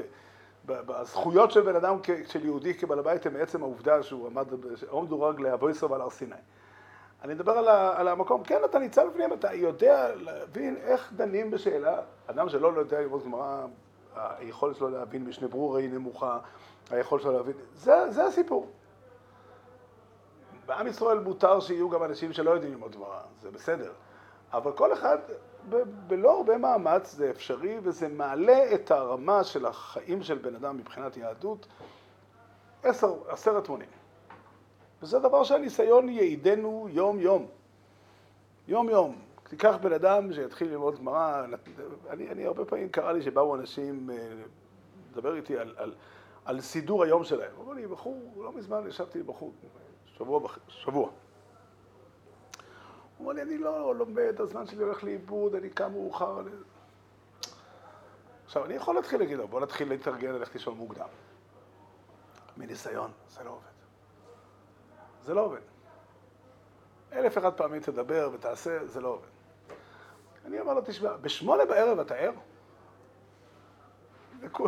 בזכויות 0.65 1.51
של 1.51 1.61
בן 1.61 1.75
אדם, 1.75 1.97
של 2.27 2.45
יהודי 2.45 2.73
כבעל 2.73 2.99
הבית, 2.99 3.25
הם 3.25 3.33
מעצם 3.33 3.63
העובדה 3.63 4.03
שהוא 4.03 4.27
עמד, 4.27 4.47
עומדו 4.89 5.21
רגלי 5.21 5.53
אבויסו 5.53 5.89
ועל 5.89 6.01
הר 6.01 6.09
סיני. 6.09 6.35
אני 7.23 7.33
מדבר 7.33 7.51
על, 7.51 7.67
ה, 7.67 7.99
על 7.99 8.07
המקום, 8.07 8.43
כן, 8.43 8.61
אתה 8.65 8.79
ניצב 8.79 9.07
בפנים, 9.09 9.33
אתה 9.33 9.53
יודע 9.53 10.15
להבין 10.15 10.77
איך 10.77 11.13
דנים 11.15 11.51
בשאלה, 11.51 12.01
אדם 12.27 12.49
שלא 12.49 12.67
יודע 12.67 13.01
ללמוד 13.01 13.23
גמרא, 13.23 13.65
היכולת 14.15 14.75
שלו 14.75 14.89
להבין 14.89 15.25
משנה 15.25 15.47
ברורה 15.47 15.79
היא 15.79 15.89
נמוכה, 15.89 16.39
היכולת 16.89 17.21
שלו 17.21 17.31
להבין, 17.31 17.53
זה, 17.75 18.11
זה 18.11 18.25
הסיפור. 18.25 18.71
בעם 20.65 20.87
ישראל 20.87 21.19
מותר 21.19 21.59
שיהיו 21.59 21.89
גם 21.89 22.03
אנשים 22.03 22.33
שלא 22.33 22.51
יודעים 22.51 22.73
ללמוד 22.73 22.95
גמרא, 22.95 23.19
זה 23.41 23.51
בסדר. 23.51 23.91
אבל 24.53 24.71
כל 24.71 24.93
אחד, 24.93 25.17
ב- 25.69 26.07
בלא 26.07 26.37
הרבה 26.37 26.57
מאמץ, 26.57 27.13
זה 27.13 27.29
אפשרי, 27.29 27.77
וזה 27.83 28.07
מעלה 28.07 28.73
את 28.73 28.91
הרמה 28.91 29.43
של 29.43 29.65
החיים 29.65 30.23
של 30.23 30.37
בן 30.37 30.55
אדם 30.55 30.77
מבחינת 30.77 31.17
יהדות 31.17 31.67
עשר, 32.83 33.13
עשרת 33.27 33.69
מונים. 33.69 33.89
וזה 35.01 35.19
דבר 35.19 35.43
שהניסיון 35.43 36.09
יעידנו 36.09 36.87
יום-יום. 36.89 37.47
יום-יום. 38.67 39.21
תיקח 39.49 39.75
בן 39.81 39.93
אדם 39.93 40.33
שיתחיל 40.33 40.67
ללמוד 40.69 40.99
גמרא, 40.99 41.45
אני, 42.09 42.29
אני 42.29 42.45
הרבה 42.45 42.65
פעמים 42.65 42.89
קרה 42.89 43.13
לי 43.13 43.21
שבאו 43.21 43.55
אנשים 43.55 44.09
אה, 44.09 44.17
לדבר 45.11 45.35
איתי 45.35 45.57
על, 45.57 45.73
על, 45.77 45.93
על 46.45 46.61
סידור 46.61 47.03
היום 47.03 47.23
שלהם. 47.23 47.51
אמרו 47.59 47.73
לי, 47.73 47.87
בחור, 47.87 48.33
לא 48.37 48.51
מזמן 48.51 48.87
ישבתי 48.87 49.23
בחור, 49.23 49.53
שבוע, 50.05 50.49
שבוע. 50.67 51.09
אומר 53.23 53.33
לי, 53.33 53.41
אני 53.41 53.57
לא 53.57 53.95
לומד, 53.95 54.35
הזמן 54.41 54.67
שלי 54.67 54.83
הולך 54.83 55.03
לאיבוד, 55.03 55.55
אני 55.55 55.69
קם 55.69 55.91
מאוחר. 55.91 56.39
אני... 56.39 56.49
עכשיו, 58.45 58.65
אני 58.65 58.73
יכול 58.73 58.95
להתחיל 58.95 59.19
להגיד 59.19 59.37
לו, 59.37 59.47
בוא 59.47 59.61
נתחיל 59.61 59.89
להתארגן, 59.89 60.31
ללכת 60.31 60.53
לישון 60.53 60.77
מוקדם. 60.77 61.07
מניסיון, 62.57 63.11
זה 63.29 63.43
לא 63.43 63.49
עובד. 63.49 63.73
זה 65.23 65.33
לא 65.33 65.41
עובד. 65.41 65.61
אלף 67.13 67.37
אחד 67.37 67.53
פעמים 67.53 67.81
תדבר 67.81 68.29
ותעשה, 68.33 68.85
זה 68.85 69.01
לא 69.01 69.07
עובד. 69.07 69.27
אני 70.45 70.59
אומר 70.59 70.73
לו, 70.73 70.81
תשמע, 70.85 71.17
בשמונה 71.17 71.65
בערב 71.65 71.99
אתה 71.99 72.15
ער? 72.15 72.31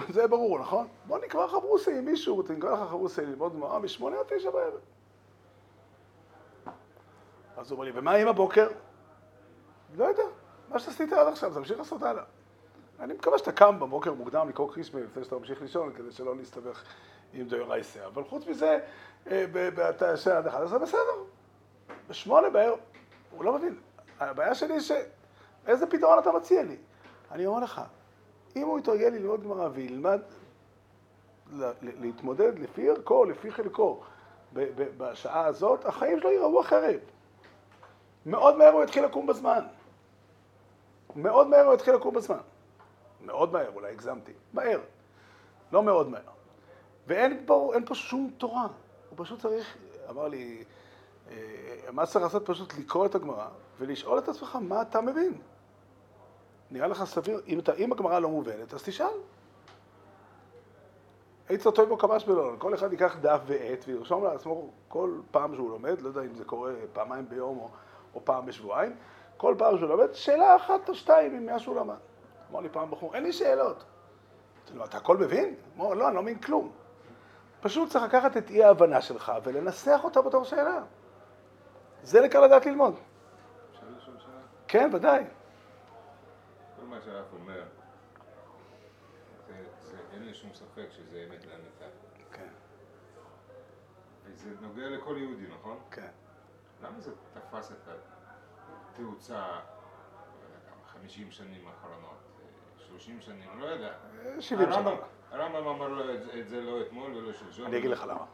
זה 0.10 0.28
ברור, 0.28 0.60
נכון? 0.60 0.88
בוא 1.08 1.20
נקרא 1.20 1.46
לך 1.46 1.52
ברוסי 1.52 1.98
עם 1.98 2.06
מישהו, 2.06 2.44
תקרא 2.44 2.84
לך 2.84 2.92
ברוסי 2.92 3.26
ללמוד 3.26 3.54
גמרא 3.54 3.80
משמונה 3.80 4.20
עד 4.20 4.26
תשע 4.26 4.50
בערב. 4.50 4.80
אז 7.58 7.72
הוא 7.72 7.78
אומר 7.78 7.92
לי, 7.92 8.00
ומה 8.00 8.14
עם 8.14 8.28
הבוקר? 8.28 8.68
לא 9.96 10.06
יודע, 10.06 10.24
מה 10.70 10.80
שעשית 10.80 11.14
עד 11.14 11.28
עכשיו, 11.28 11.54
תמשיך 11.54 11.78
לעשות 11.78 12.04
הלאה. 12.04 12.24
אני 13.00 13.14
מקווה 13.14 13.38
שאתה 13.38 13.52
קם 13.52 13.80
בבוקר 13.80 14.14
מוקדם 14.14 14.50
לקרוא 14.50 14.74
קרישמה 14.74 15.02
לפני 15.02 15.24
שאתה 15.24 15.36
ממשיך 15.36 15.62
לישון, 15.62 15.94
כדי 15.94 16.12
שלא 16.12 16.36
נסתבך 16.36 16.84
עם 17.34 17.48
דאורייסה. 17.48 18.06
אבל 18.06 18.24
חוץ 18.24 18.48
מזה, 18.48 18.80
אה, 19.28 19.46
אתה 19.90 20.14
ישן 20.14 20.32
עד 20.32 20.48
11, 20.48 20.80
בסדר. 20.80 21.24
בשמונה 22.10 22.50
בערב, 22.50 22.80
הוא 23.32 23.46
לא 23.46 23.54
מבין. 23.54 23.78
הבעיה 24.20 24.56
שלי 24.56 24.74
היא 24.74 24.80
ש... 24.80 24.92
איזה 25.68 25.88
פתרון 25.88 26.20
אתה 26.20 26.32
מציע 26.32 26.64
לי? 26.64 26.78
אני 27.32 27.46
אומר 27.46 27.60
לך, 27.60 27.82
אם 28.56 28.68
הוא 28.68 28.80
יתרגל 28.80 29.08
ללמוד 29.08 29.44
גמרא 29.44 29.70
וילמד 29.74 30.22
להתמודד 31.82 32.60
לפי 32.60 32.90
ערכו, 32.90 33.26
לפי 33.26 33.52
חלקו, 33.52 34.02
בשעה 34.98 35.46
הזאת, 35.46 35.86
החיים 35.86 36.20
שלו 36.20 36.32
ייראו 36.32 36.62
אחרת. 36.62 37.12
מאוד 38.26 38.58
מהר 38.58 38.74
הוא 38.74 38.84
יתחיל 38.84 39.06
לקום 39.06 39.28
בזמן. 39.28 39.66
מאוד 41.16 41.48
מהר 41.48 41.66
הוא 41.66 41.74
יתחיל 41.74 41.96
לקום 41.96 42.14
בזמן. 42.16 42.40
מאוד 43.22 43.54
מהר, 43.54 43.72
אולי 43.76 43.92
הגזמתי. 43.92 44.32
מהר. 44.54 44.80
לא 45.72 45.84
מאוד 45.84 46.10
מהר. 46.10 46.22
ואין 47.08 47.44
פה, 47.46 47.74
פה 47.86 47.96
שום 47.96 48.32
תורה. 48.38 48.68
הוא 49.10 49.26
פשוט 49.26 49.40
צריך, 49.40 49.78
אמר 50.10 50.28
לי, 50.28 50.64
אה, 51.32 51.36
מה 51.92 52.06
צריך 52.06 52.26
לעשות? 52.26 52.46
פשוט 52.46 52.74
לקרוא 52.78 53.06
את 53.06 53.16
הגמרא 53.16 53.48
ולשאול 53.80 54.20
את 54.20 54.28
עצמך 54.28 54.58
מה 54.62 54.82
אתה 54.82 55.02
מבין. 55.02 55.34
נראה 56.72 56.88
לך 56.88 57.04
סביר, 57.04 57.42
אם, 57.48 57.60
אתה, 57.60 57.74
אם 57.74 57.92
הגמרא 57.92 58.20
לא 58.20 58.30
מובנת, 58.30 58.74
אז 58.74 58.84
תשאל. 58.84 59.08
היית 61.50 61.64
טוב 61.64 61.90
בו 61.90 61.98
כבש 61.98 62.24
בלון, 62.24 62.56
כל 62.60 62.74
אחד 62.74 62.92
ייקח 62.92 63.16
דף 63.22 63.40
ועט 63.46 63.86
וירשום 63.88 64.24
לעצמו 64.24 64.70
כל 64.88 65.20
פעם 65.32 65.56
שהוא 65.56 65.70
לומד, 65.70 66.02
לא 66.02 66.08
יודע 66.08 66.22
אם 66.22 66.36
זה 66.36 66.46
קורה 66.46 66.74
פעמיים 66.94 67.30
ביום 67.30 67.58
או, 67.58 67.70
או 68.16 68.26
פעם 68.26 68.46
בשבועיים, 68.46 68.96
כל 69.38 69.56
פעם 69.58 69.78
שהוא 69.78 69.90
לומד, 69.90 70.14
שאלה 70.14 70.56
אחת 70.56 70.90
או 70.90 70.96
שתיים 70.96 71.36
עם 71.36 71.46
מה 71.46 71.60
שהוא 71.60 71.76
למד. 71.76 71.96
אמר 72.52 72.60
לי 72.60 72.70
פעם 72.70 72.92
בחור, 72.92 73.16
אין 73.16 73.24
לי 73.24 73.34
שאלות. 73.34 73.84
אמרתי 74.58 74.74
לו, 74.74 74.86
אתה 74.86 74.98
הכל 74.98 75.18
מבין? 75.18 75.56
אמר, 75.78 75.94
לא, 75.94 76.08
אני 76.08 76.16
לא 76.16 76.22
מבין 76.22 76.40
כלום. 76.40 76.72
פשוט 77.62 77.90
צריך 77.90 78.04
לקחת 78.04 78.38
את 78.38 78.50
אי 78.50 78.64
ההבנה 78.64 79.02
שלך 79.02 79.34
ולנסח 79.44 80.02
אותה 80.04 80.22
בתור 80.22 80.44
שאלה. 80.44 80.84
זה 82.04 82.22
נקרא 82.22 82.40
לדעת 82.40 82.66
ללמוד. 82.66 82.96
כן, 84.68 84.90
ודאי. 84.94 85.24
כל 86.80 86.86
מה 86.86 87.02
שהרב 87.02 87.26
אומר, 87.34 87.64
אין 90.14 90.24
לי 90.24 90.34
שום 90.34 90.50
ספק 90.54 90.86
שזה 90.90 91.26
אמת 91.30 91.46
לאמיתה. 91.46 91.86
כן, 92.32 92.50
וזה 94.24 94.50
נוגע 94.62 94.90
לכל 94.90 95.16
יהודי, 95.18 95.48
נכון? 95.60 95.80
כן. 95.92 96.10
למה 96.84 97.00
זה 97.00 97.12
תפס 97.34 97.72
את 97.72 97.78
התאוצה, 98.94 99.34
לא 99.34 99.40
יודע 99.40 100.60
כמה, 100.70 101.02
50 101.02 101.32
שנים 101.32 101.68
האחרונות, 101.68 102.18
אה, 102.40 102.86
30 102.88 103.22
שנים, 103.22 103.50
לא 103.60 103.66
יודע. 103.66 103.92
70 104.40 104.72
שנה. 104.72 104.76
הרמב"ם- 104.90 105.04
הרמב"ם 105.32 105.68
אמר 105.68 105.88
לו 105.88 106.14
את, 106.14 106.48
זה 106.50 106.62
לא 106.62 106.82
אתמול 106.82 107.16
ולא 107.18 107.34
שלשום. 107.34 107.66
אני 107.66 107.78
אגיד 107.78 107.92
לך 107.92 108.04
למה. 108.10 108.26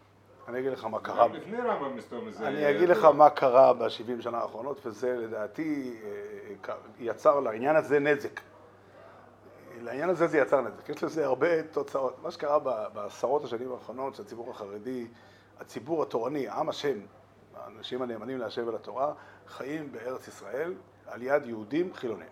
אני 0.47 0.59
אגיד 0.59 0.71
לך 0.71 0.85
מה 0.85 0.99
קרה. 0.99 1.27
גם 1.27 1.33
לפני 1.33 1.57
רמב"ם 1.57 1.95
מסתום 1.95 2.31
זה... 2.31 2.47
אני 2.47 2.69
אגיד 2.69 2.89
לך 2.89 3.03
מה 3.05 3.29
קרה 3.29 3.73
ב-70 3.73 3.87
שנה 4.21 4.37
האחרונות, 4.37 4.85
וזה 4.85 5.17
לדעתי 5.17 5.99
אה, 6.03 6.73
יצר 6.99 7.39
לעניין 7.39 7.75
הזה 7.75 7.99
נזק. 7.99 8.39
לעניין 9.81 10.09
הזה 10.09 10.27
זה 10.27 10.37
יצר 10.37 10.61
נזק. 10.61 10.89
יש 10.89 11.03
לזה 11.03 11.25
הרבה 11.25 11.63
תוצאות. 11.63 12.19
מה 12.21 12.31
שקרה 12.31 12.59
בעשרות 12.93 13.43
השנים 13.43 13.71
האחרונות, 13.71 14.15
שהציבור 14.15 14.51
החרדי, 14.51 15.07
הציבור 15.59 16.03
התורני, 16.03 16.49
עם 16.49 16.69
השם, 16.69 16.99
האנשים 17.55 18.01
הנאמנים 18.01 18.37
להשם 18.37 18.67
ולתורה, 18.67 19.13
חיים 19.47 19.91
בארץ 19.91 20.27
ישראל 20.27 20.73
על 21.05 21.21
יד 21.21 21.45
יהודים 21.45 21.93
חילונים. 21.93 22.27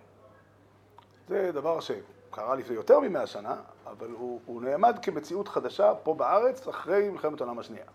זה 1.28 1.52
דבר 1.52 1.80
שקרה 1.80 2.56
לפני 2.56 2.76
יותר 2.76 3.00
ממאה 3.00 3.28
שנה, 3.28 3.56
אבל 3.86 4.10
הוא, 4.12 4.42
הוא 4.46 4.62
נעמד 4.62 5.00
כמציאות 5.02 5.48
חדשה 5.48 5.94
פה 6.04 6.14
בארץ 6.14 6.68
אחרי 6.68 7.10
מלחמת 7.10 7.42
העולם 7.42 7.60
השנייה. 7.60 7.86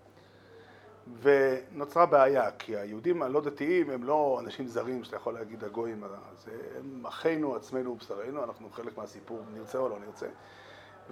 ונוצרה 1.23 2.07
בעיה, 2.07 2.51
כי 2.51 2.77
היהודים 2.77 3.23
הלא 3.23 3.41
דתיים 3.41 3.91
הם 3.91 4.05
לא 4.05 4.41
אנשים 4.41 4.67
זרים 4.67 5.05
שאתה 5.05 5.17
יכול 5.17 5.35
להגיד 5.35 5.65
הגויים, 5.65 6.05
זה 6.45 6.51
הם 6.79 7.07
אחינו, 7.07 7.57
עצמנו 7.57 7.91
ובשרנו, 7.91 8.45
אנחנו 8.45 8.71
חלק 8.71 8.99
מהסיפור, 8.99 9.41
נרצה 9.55 9.79
או 9.79 9.89
לא 9.89 9.99
נרצה. 9.99 10.27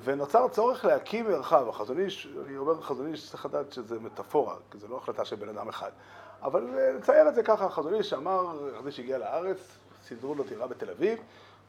ונוצר 0.04 0.48
צורך 0.48 0.84
להקים 0.84 1.28
מרחב, 1.28 1.68
החזון 1.68 2.00
איש, 2.00 2.28
אני 2.46 2.56
אומר 2.56 2.80
חזון 2.80 3.06
איש, 3.06 3.30
צריך 3.30 3.46
לדעת 3.46 3.72
שזה 3.72 4.00
מטאפורה, 4.00 4.56
כי 4.70 4.78
זה 4.78 4.88
לא 4.88 4.96
החלטה 4.96 5.24
של 5.24 5.36
בן 5.36 5.48
אדם 5.48 5.68
אחד. 5.68 5.90
אבל 6.42 6.78
אה, 6.78 6.92
נצייר 6.98 7.28
את 7.28 7.34
זה 7.34 7.42
ככה, 7.42 7.68
חזון 7.68 7.94
איש 7.94 8.12
אמר, 8.12 8.70
אחרי 8.78 8.92
שהגיע 8.92 9.18
לארץ, 9.18 9.78
סידרו 10.04 10.34
לו 10.34 10.44
דירה 10.44 10.66
בתל 10.66 10.90
אביב, 10.90 11.18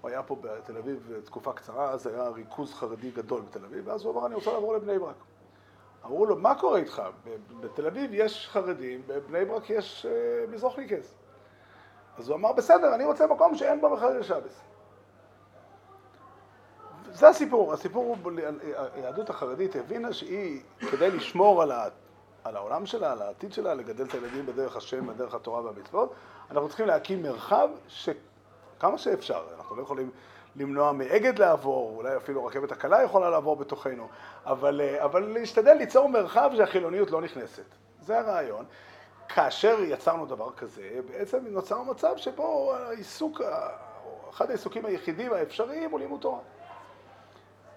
הוא 0.02 0.10
היה 0.10 0.24
פה 0.24 0.36
בתל 0.42 0.78
אביב 0.78 1.12
תקופה 1.26 1.54
קצרה, 1.54 1.90
אז 1.90 2.08
היה 2.08 2.28
ריכוז 2.28 2.74
חרדי 2.74 3.12
גדול 3.12 3.42
בתל 3.42 3.66
אביב, 3.66 3.88
ואז 3.88 4.06
הוא 4.06 4.14
אמר, 4.14 4.26
אני 4.26 4.36
רוצה 4.36 4.54
לעבור 4.54 4.74
לבני 4.74 5.00
ברק. 5.00 5.16
אמרו 6.06 6.26
לו, 6.26 6.36
מה 6.36 6.56
קורה 6.56 6.80
איתך? 6.80 7.02
בתל 7.60 7.88
אביב 7.88 8.10
יש 8.14 8.48
חרדים, 8.52 9.02
בבני 9.08 9.46
ברק 9.46 9.70
יש 9.70 10.06
אה, 10.06 10.46
מזרוחניקס. 10.52 11.16
אז 12.18 12.30
הוא 12.30 12.38
אמר, 12.38 12.54
בסדר, 12.54 12.96
אני 12.96 13.06
רוצה 13.06 13.28
מקום 13.28 13.56
שאין 13.56 13.82
בו 13.82 13.90
מחלל 13.90 14.24
שבס. 14.24 14.62
זה 17.14 17.28
הסיפור, 17.28 17.74
הסיפור 17.74 18.18
הוא, 18.24 18.32
היהדות 18.96 19.30
החרדית 19.30 19.76
הבינה 19.76 20.14
שהיא, 20.14 20.62
כדי 20.92 21.12
לשמור 21.12 21.62
על, 21.62 21.72
ה, 21.72 21.88
על 22.44 22.56
העולם 22.56 22.86
שלה, 22.86 23.12
על 23.12 23.22
העתיד 23.22 23.54
שלה, 23.54 23.74
לגדל 23.74 24.06
את 24.06 24.14
הילדים 24.14 24.46
בדרך 24.46 24.76
השם, 24.76 25.08
בדרך 25.08 25.34
התורה 25.34 25.62
והמצוות, 25.62 26.14
אנחנו 26.52 26.68
צריכים 26.68 26.88
להקים 26.88 27.24
מרחב 27.24 27.70
שכמה 27.88 28.98
שאפשר, 28.98 29.44
אנחנו 29.58 29.76
לא 29.76 29.82
יכולים 29.82 30.10
למנוע 30.56 30.92
מאגד 30.92 31.40
לעבור, 31.40 31.94
אולי 31.98 32.18
אפילו 32.18 32.46
רכבת 32.46 32.72
הקלה 32.72 33.04
יכולה 33.04 33.30
לעבור 33.30 33.56
בתוכנו, 33.56 34.08
אבל, 34.46 34.82
אבל 35.04 35.24
להשתדל 35.24 35.74
ליצור 35.74 36.10
מרחב 36.10 36.52
שהחילוניות 36.58 37.12
לא 37.12 37.22
נכנסת. 37.22 37.66
זה 38.02 38.20
הרעיון. 38.20 38.66
כאשר 39.30 39.78
יצרנו 39.80 40.26
דבר 40.26 40.52
כזה, 40.52 41.00
בעצם 41.08 41.46
נוצר 41.48 41.82
מצב 41.82 42.18
שבו 42.18 42.74
העיסוק, 42.76 43.42
אחד 44.30 44.50
העיסוקים 44.50 44.86
היחידים 44.86 45.34
האפשריים 45.34 45.92
הוא 45.92 46.00
לימוד 46.00 46.22
תורה. 46.22 46.40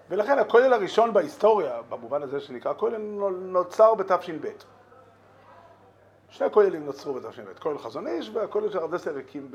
ולכן 0.09 0.39
הכולל 0.39 0.73
הראשון 0.73 1.13
בהיסטוריה, 1.13 1.81
במובן 1.89 2.23
הזה 2.23 2.39
שנקרא 2.39 2.73
כולל, 2.73 2.97
נוצר 3.31 3.93
בתש"ב. 3.93 4.47
שני 6.29 6.51
כוללים 6.51 6.85
נוצרו 6.85 7.13
בתש"ב, 7.13 7.59
כולל 7.59 7.77
חזון 7.77 8.07
איש 8.07 8.29
והכולל 8.33 8.69
של 8.71 8.77
הרדסר 8.77 9.17
הקים 9.17 9.51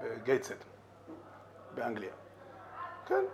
בגייטסד, 0.00 0.54
באנגליה. 1.74 2.12
כן, 3.06 3.24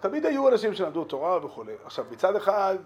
תמיד 0.00 0.26
היו 0.26 0.48
אנשים 0.48 0.74
שלמדו 0.74 1.04
תורה 1.04 1.46
וכולי. 1.46 1.74
עכשיו, 1.84 2.04
מצד 2.10 2.36
אחד, 2.36 2.76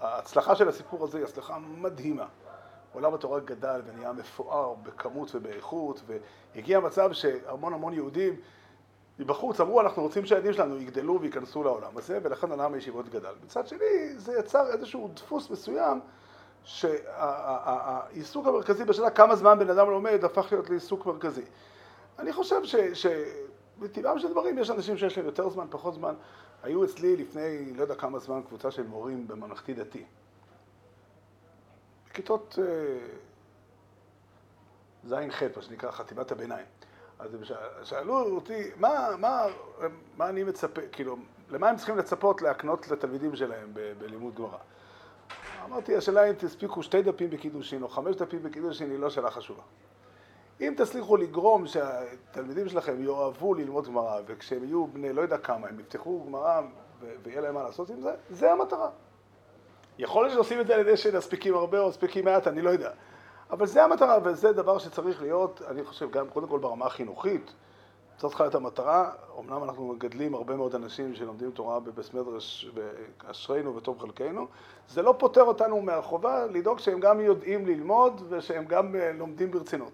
ההצלחה 0.00 0.54
של 0.54 0.68
הסיפור 0.68 1.04
הזה 1.04 1.18
היא 1.18 1.24
הצלחה 1.24 1.58
מדהימה. 1.58 2.26
עולם 2.92 3.14
התורה 3.14 3.40
גדל 3.40 3.82
ונהיה 3.84 4.12
מפואר 4.12 4.74
בכמות 4.74 5.34
ובאיכות, 5.34 6.02
והגיע 6.54 6.80
מצב 6.80 7.12
שהמון 7.12 7.72
המון 7.72 7.92
יהודים 7.92 8.40
מבחוץ 9.20 9.60
אמרו, 9.60 9.80
אנחנו 9.80 10.02
רוצים 10.02 10.26
שהילדים 10.26 10.52
שלנו 10.52 10.76
יגדלו 10.76 11.20
וייכנסו 11.20 11.62
לעולם 11.62 11.96
הזה, 11.96 12.18
ולכן 12.22 12.50
עולם 12.50 12.74
הישיבות 12.74 13.08
גדל. 13.08 13.32
מצד 13.44 13.66
שני, 13.66 14.12
זה 14.16 14.38
יצר 14.38 14.72
איזשהו 14.72 15.10
דפוס 15.14 15.50
מסוים, 15.50 16.00
שהעיסוק 16.64 18.46
המרכזי 18.46 18.84
בשאלה 18.84 19.10
כמה 19.10 19.36
זמן 19.36 19.58
בן 19.58 19.70
אדם 19.70 19.90
לומד, 19.90 20.24
הפך 20.24 20.52
להיות 20.52 20.70
לעיסוק 20.70 21.06
מרכזי. 21.06 21.42
אני 22.18 22.32
חושב 22.32 22.60
שבטבעם 22.94 24.18
של 24.18 24.28
דברים 24.30 24.58
יש 24.58 24.70
אנשים 24.70 24.96
שיש 24.98 25.16
להם 25.16 25.26
יותר 25.26 25.48
זמן, 25.48 25.66
פחות 25.70 25.94
זמן. 25.94 26.14
היו 26.62 26.84
אצלי 26.84 27.16
לפני 27.16 27.72
לא 27.74 27.82
יודע 27.82 27.94
כמה 27.94 28.18
זמן 28.18 28.42
קבוצה 28.42 28.70
של 28.70 28.86
מורים 28.86 29.28
בממלכתי 29.28 29.74
דתי. 29.74 30.04
בכיתות 32.10 32.58
ז'-ח', 35.08 35.42
מה 35.56 35.62
שנקרא 35.62 35.90
חטיבת 35.90 36.32
הביניים. 36.32 36.66
אז 37.20 37.34
הם 37.34 37.40
שאלו 37.82 38.36
אותי, 38.36 38.70
מה, 38.76 39.08
מה, 39.18 39.46
מה 40.16 40.28
אני 40.28 40.44
מצפה, 40.44 40.80
כאילו, 40.92 41.16
למה 41.50 41.68
הם 41.68 41.76
צריכים 41.76 41.96
לצפות 41.98 42.42
להקנות 42.42 42.88
לתלמידים 42.88 43.36
שלהם 43.36 43.70
ב- 43.74 43.92
בלימוד 43.98 44.34
גמרא? 44.34 44.58
אמרתי, 45.64 45.96
השאלה 45.96 46.28
אם 46.28 46.32
תספיקו 46.32 46.82
שתי 46.82 47.02
דפים 47.02 47.30
בקידושין 47.30 47.82
או 47.82 47.88
חמש 47.88 48.16
דפים 48.16 48.42
בקידושין 48.42 48.90
היא 48.90 48.98
לא 48.98 49.10
שאלה 49.10 49.30
חשובה. 49.30 49.62
אם 50.60 50.74
תצליחו 50.76 51.16
לגרום 51.16 51.66
שהתלמידים 51.66 52.68
שלכם 52.68 53.04
יאהבו 53.04 53.54
ללמוד 53.54 53.86
גמרא, 53.86 54.20
וכשהם 54.26 54.64
יהיו 54.64 54.86
בני 54.86 55.12
לא 55.12 55.22
יודע 55.22 55.38
כמה, 55.38 55.68
הם 55.68 55.80
יפתחו 55.80 56.24
גמרא 56.26 56.60
ויהיה 57.22 57.40
להם 57.40 57.54
מה 57.54 57.62
לעשות 57.62 57.90
עם 57.90 58.00
זה, 58.00 58.14
זה 58.30 58.52
המטרה. 58.52 58.90
יכול 59.98 60.24
להיות 60.24 60.34
שעושים 60.34 60.60
את 60.60 60.66
זה 60.66 60.74
על 60.74 60.80
ידי 60.80 60.96
שנספיקים 60.96 61.54
הרבה 61.54 61.80
או 61.80 61.88
מספיקים 61.88 62.24
מעט, 62.24 62.46
אני 62.46 62.62
לא 62.62 62.70
יודע. 62.70 62.90
אבל 63.52 63.66
זה 63.66 63.84
המטרה, 63.84 64.18
וזה 64.24 64.52
דבר 64.52 64.78
שצריך 64.78 65.22
להיות, 65.22 65.62
אני 65.68 65.84
חושב, 65.84 66.10
גם 66.10 66.28
קודם 66.28 66.48
כל 66.48 66.58
ברמה 66.58 66.86
החינוכית, 66.86 67.52
זאת 68.18 68.28
צריכה 68.28 68.44
להיות 68.44 68.54
המטרה. 68.54 69.10
אמנם 69.38 69.64
אנחנו 69.64 69.86
מגדלים 69.88 70.34
הרבה 70.34 70.56
מאוד 70.56 70.74
אנשים 70.74 71.14
שלומדים 71.14 71.50
תורה 71.50 71.80
בבס 71.80 72.14
מדרש, 72.14 72.70
ואשרינו 72.74 73.76
וטוב 73.76 73.98
חלקנו, 73.98 74.46
זה 74.88 75.02
לא 75.02 75.14
פוטר 75.18 75.42
אותנו 75.42 75.82
מהחובה 75.82 76.46
לדאוג 76.46 76.78
שהם 76.78 77.00
גם 77.00 77.20
יודעים 77.20 77.66
ללמוד 77.66 78.22
ושהם 78.28 78.64
גם 78.64 78.94
לומדים 79.14 79.50
ברצינות. 79.50 79.92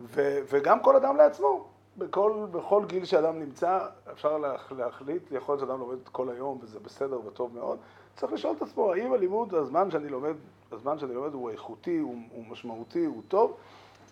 ו- 0.00 0.38
וגם 0.50 0.82
כל 0.82 0.96
אדם 0.96 1.16
לעצמו. 1.16 1.66
בכל, 1.98 2.46
בכל 2.50 2.84
גיל 2.86 3.04
שאדם 3.04 3.38
נמצא, 3.38 3.78
אפשר 4.12 4.38
להח- 4.38 4.72
להחליט, 4.72 5.22
יכול 5.32 5.52
להיות 5.52 5.68
שאדם 5.68 5.80
לומד 5.80 5.96
כל 6.12 6.28
היום 6.30 6.58
וזה 6.62 6.80
בסדר 6.80 7.26
וטוב 7.26 7.54
מאוד. 7.54 7.78
צריך 8.16 8.32
לשאול 8.32 8.56
את 8.56 8.62
עצמו, 8.62 8.92
האם 8.92 9.12
הלימוד, 9.12 9.54
הזמן 9.54 9.90
שאני 9.90 10.08
לומד, 10.08 10.34
הזמן 10.72 10.98
שאני 10.98 11.14
לומד 11.14 11.34
הוא 11.34 11.50
איכותי, 11.50 11.98
הוא, 11.98 12.16
הוא 12.32 12.44
משמעותי, 12.48 13.04
הוא 13.04 13.22
טוב, 13.28 13.56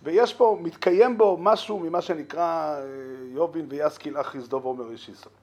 ויש 0.02 0.34
פה, 0.34 0.58
מתקיים 0.60 1.18
בו 1.18 1.36
משהו 1.40 1.78
ממה 1.78 2.02
שנקרא 2.02 2.76
אה, 2.76 2.84
יובין 3.32 3.66
ויסקיל 3.68 4.20
אח 4.20 4.34
יסדוב 4.34 4.64
עומר 4.64 4.90
איש 4.90 5.08
ישראל. 5.08 5.34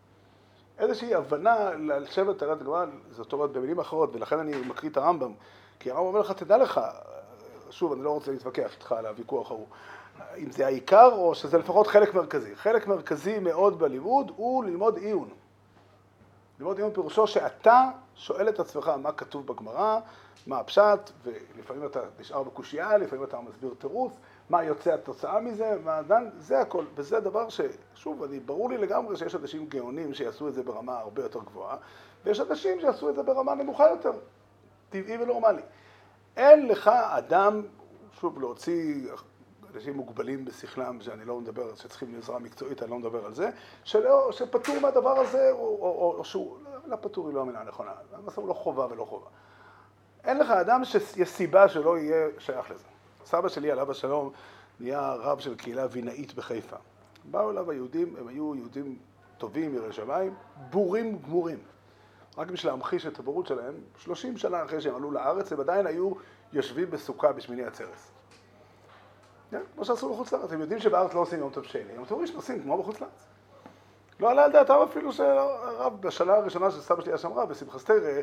איזושהי 0.80 1.16
הבנה 1.16 1.74
לשבת 1.74 2.38
תרת 2.38 2.62
הגמרא, 2.62 2.86
זאת 3.12 3.34
אומרת 3.34 3.52
במילים 3.52 3.80
אחרות, 3.80 4.16
ולכן 4.16 4.40
אני 4.40 4.52
מקריא 4.68 4.92
את 4.92 4.98
הרמב"ם, 4.98 5.32
כי 5.80 5.92
הרמב"ם 5.92 6.08
אומר 6.08 6.20
לך, 6.20 6.32
תדע 6.32 6.58
לך, 6.58 6.82
שוב, 7.70 7.94
אני 7.94 8.04
לא 8.04 8.10
רוצה 8.10 8.32
להתווכח 8.32 8.74
איתך 8.74 8.92
על 8.92 9.06
הוויכוח 9.06 9.52
ההוא, 9.52 9.68
אם 10.38 10.52
זה 10.52 10.66
העיקר 10.66 11.10
או 11.12 11.36
שזה 11.36 11.58
לפחות 11.58 11.88
חלק 11.88 12.14
מרכזי. 12.14 12.56
חלק 12.56 12.88
מרכזי 12.88 13.40
מאוד 13.40 13.80
בלימוד 13.80 14.32
הוא 14.36 14.64
ללמוד 14.64 14.98
עיון. 14.98 15.30
ללמוד 16.60 16.78
עיון 16.78 16.94
פירושו 16.94 17.28
שאתה 17.28 17.90
שואל 18.16 18.50
את 18.50 18.60
עצמך 18.60 18.88
מה 18.88 19.12
כתוב 19.12 19.48
בגמרא, 19.48 20.00
מה 20.48 20.60
הפשט, 20.60 21.12
ולפעמים 21.24 21.86
אתה 21.86 22.00
נשאר 22.20 22.44
בקושייה, 22.44 22.98
לפעמים 22.98 23.24
אתה 23.24 23.40
מסביר 23.40 23.74
תירוץ, 23.78 24.14
מה 24.50 24.64
יוצא 24.64 24.94
התוצאה 24.94 25.40
מזה, 25.40 25.78
מה 25.84 26.02
דן, 26.02 26.30
זה 26.38 26.60
הכל. 26.60 26.86
וזה 26.96 27.20
דבר 27.20 27.48
ששוב, 27.50 28.24
אני, 28.24 28.40
ברור 28.40 28.70
לי 28.70 28.78
לגמרי 28.78 29.18
שיש 29.18 29.36
אנשים 29.36 29.66
גאונים 29.66 30.14
שיעשו 30.14 30.48
את 30.48 30.54
זה 30.54 30.64
ברמה 30.64 31.00
הרבה 31.00 31.24
יותר 31.24 31.40
גבוהה, 31.40 31.78
ויש 32.24 32.40
אנשים 32.40 32.80
שיעשו 32.80 33.10
את 33.10 33.16
זה 33.16 33.24
ברמה 33.24 33.56
נמוכה 33.56 33.90
יותר, 33.90 34.12
טבעי 34.90 35.18
ונורמלי. 35.18 35.62
אין 36.38 36.68
לך 36.68 36.88
אדם, 36.88 37.62
שוב, 38.20 38.40
להוציא 38.40 39.12
אנשים 39.76 39.94
מוגבלים 39.94 40.46
בשכלם, 40.46 41.02
שאני 41.02 41.26
לא 41.26 41.40
מדבר, 41.40 41.76
שצריכים 41.76 42.16
עזרה 42.18 42.40
מקצועית, 42.40 42.84
אני 42.84 42.92
לא 42.92 43.00
מדבר 43.00 43.26
על 43.26 43.34
זה, 43.34 43.50
שלא, 43.84 44.32
שפטור 44.32 44.80
מהדבר 44.80 45.20
הזה, 45.20 45.52
או, 45.52 45.58
או, 45.58 45.76
או, 45.82 46.16
או 46.18 46.26
שהוא, 46.26 46.58
לא 46.86 46.96
פטור 47.02 47.28
היא 47.28 47.36
לא 47.36 47.42
המילה 47.42 47.62
הנכונה, 47.62 47.92
למעשה 48.14 48.42
הוא 48.42 48.50
לא 48.50 48.54
חובה 48.54 48.88
ולא 48.90 49.06
חובה. 49.06 49.28
אין 50.24 50.38
לך 50.38 50.50
אדם 50.50 50.86
שיש 50.86 51.30
סיבה 51.30 51.70
שלא 51.70 51.98
יהיה 51.98 52.28
שייך 52.40 52.72
לזה. 52.72 52.84
סבא 53.26 53.50
שלי, 53.50 53.72
עליו 53.72 53.92
השלום, 53.92 54.32
נהיה 54.80 55.14
רב 55.14 55.40
של 55.40 55.56
קהילה 55.56 55.86
וינאית 55.92 56.34
בחיפה. 56.34 56.78
באו 57.24 57.52
אליו 57.52 57.72
היהודים, 57.72 58.16
הם 58.20 58.28
היו 58.28 58.56
יהודים 58.56 58.98
טובים, 59.38 59.76
יראי 59.76 59.94
שמיים, 59.94 60.34
בורים 60.70 61.20
גמורים. 61.20 61.60
רק 62.38 62.52
בשביל 62.52 62.72
להמחיש 62.72 63.06
את 63.06 63.20
הבורות 63.20 63.48
שלהם, 63.48 63.74
30 63.98 64.38
שנה 64.38 64.64
אחרי 64.64 64.82
שהם 64.82 64.96
עלו 64.96 65.12
לארץ, 65.12 65.52
הם 65.52 65.60
עדיין 65.60 65.88
היו 65.88 66.12
יושבים 66.54 66.92
בסוכה 66.92 67.32
בשמיני 67.32 67.64
עצרת. 67.64 68.15
כן, 69.52 69.62
כמו 69.76 69.86
שעשו 69.86 70.14
בחוץ 70.14 70.34
לארץ, 70.34 70.52
הם 70.52 70.62
יודעים 70.62 70.80
שבארץ 70.80 71.14
לא 71.14 71.20
עושים 71.20 71.40
יום 71.40 71.50
טוב 71.50 71.64
שני, 71.64 71.94
יום 71.96 72.06
טוב 72.06 72.22
ראשון 72.22 72.36
עושים 72.36 72.64
כמו 72.64 72.78
בחוץ 72.78 73.02
לארץ. 73.02 73.26
לא 74.20 74.30
עלה 74.30 74.44
על 74.44 74.52
דעתם 74.52 74.74
אפילו 74.90 75.14
שהרב, 75.14 76.02
בשנה 76.02 76.34
הראשונה 76.34 76.72
שסבא 76.72 77.02
שלי 77.02 77.12
היה 77.12 77.18
שם 77.18 77.34
רב, 77.34 77.50
בשמחה 77.50 77.80
סטיירה, 77.80 78.22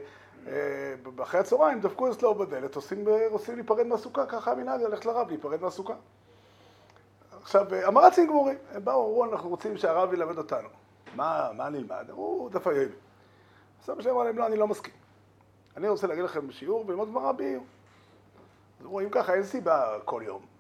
אחרי 1.23 1.41
הצהריים 1.41 1.81
דפקו 1.81 2.13
אצלו 2.13 2.35
בדלת, 2.35 2.77
עושים, 2.77 3.05
עושים 3.31 3.55
להיפרד 3.55 3.87
מהסוכה, 3.87 4.27
ככה 4.27 4.53
המנהג 4.53 4.83
ללכת 4.83 5.07
לרב 5.07 5.29
להיפרד 5.29 5.63
מהסוכה. 5.63 5.95
עכשיו, 7.43 7.75
המרצים 7.75 8.27
גמורים, 8.27 8.59
הם 8.73 8.85
באו, 8.85 9.07
אמרו, 9.07 9.25
אנחנו 9.25 9.49
רוצים 9.49 9.77
שהרב 9.77 10.13
ילמד 10.13 10.39
אותנו. 10.39 10.69
מה, 11.15 11.51
מה 11.57 11.69
נלמד? 11.69 12.11
אמרו, 12.11 12.49
דף 12.53 12.67
היומי. 12.67 12.95
סבא 13.85 14.03
שלי 14.03 14.11
אמר 14.11 14.23
להם, 14.23 14.39
לא, 14.39 14.47
אני 14.47 14.57
לא 14.57 14.69
מסכים. 14.69 14.95
אני 15.77 15.89
רוצה 15.89 16.07
להגיד 16.07 16.25
לכם 16.25 16.51
שיעור 16.51 16.85
וללמוד 16.87 17.09
גמרא. 17.09 17.33
אז 18.81 18.87
אמרו, 18.87 19.01
אם 19.01 19.09
ככה, 19.11 19.35
אין 19.35 19.45
סיבה 19.45 19.99
כל 20.05 20.23
יום. 20.25 20.52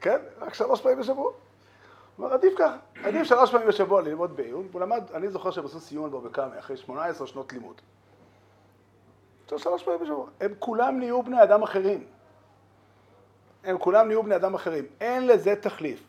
כן? 0.00 0.18
רק 0.40 0.54
שלוש 0.54 0.80
פעמים 0.80 0.98
בשבוע. 0.98 1.24
הוא 1.24 1.32
אומר, 2.18 2.34
עדיף 2.34 2.52
ככה, 2.58 2.76
עדיף 3.04 3.22
שלוש 3.22 3.50
פעמים 3.50 3.68
בשבוע 3.68 4.02
ללמוד 4.02 4.36
בעיון. 4.36 4.68
הוא 4.72 4.80
למד, 4.80 5.02
אני 5.14 5.28
זוכר 5.28 5.50
שהם 5.50 5.64
עשו 5.64 5.80
סיון 5.80 6.10
בו 6.10 6.20
בקאמי, 6.20 6.58
אחרי 6.58 6.76
18 6.76 7.26
שנות 7.26 7.52
לימוד. 7.52 7.80
שלוש 9.46 9.82
פעמים 9.82 10.00
בשבוע. 10.00 10.26
הם 10.40 10.54
כולם 10.58 10.98
נהיו 10.98 11.22
בני 11.22 11.42
אדם 11.42 11.62
אחרים. 11.62 12.04
הם 13.64 13.78
כולם 13.78 14.06
נהיו 14.06 14.22
בני 14.22 14.36
אדם 14.36 14.54
אחרים. 14.54 14.84
אין 15.00 15.26
לזה 15.26 15.56
תחליף. 15.56 16.00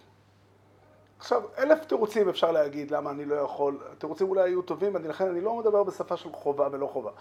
עכשיו, 1.19 1.41
אלף 1.58 1.86
תירוצים 1.86 2.30
אפשר 2.30 2.52
להגיד 2.52 2.91
למה 2.91 3.12
אני 3.12 3.26
לא 3.26 3.36
יכול, 3.36 3.80
התירוצים 3.91 4.30
אולי 4.30 4.41
היו 4.41 4.62
טובים, 4.62 4.95
אני, 4.95 5.08
לכן 5.08 5.28
אני 5.28 5.41
לא 5.41 5.56
מדבר 5.56 5.84
בשפה 5.84 6.17
של 6.17 6.30
חובה 6.34 6.67
ולא 6.71 6.88
חובה. 6.88 7.12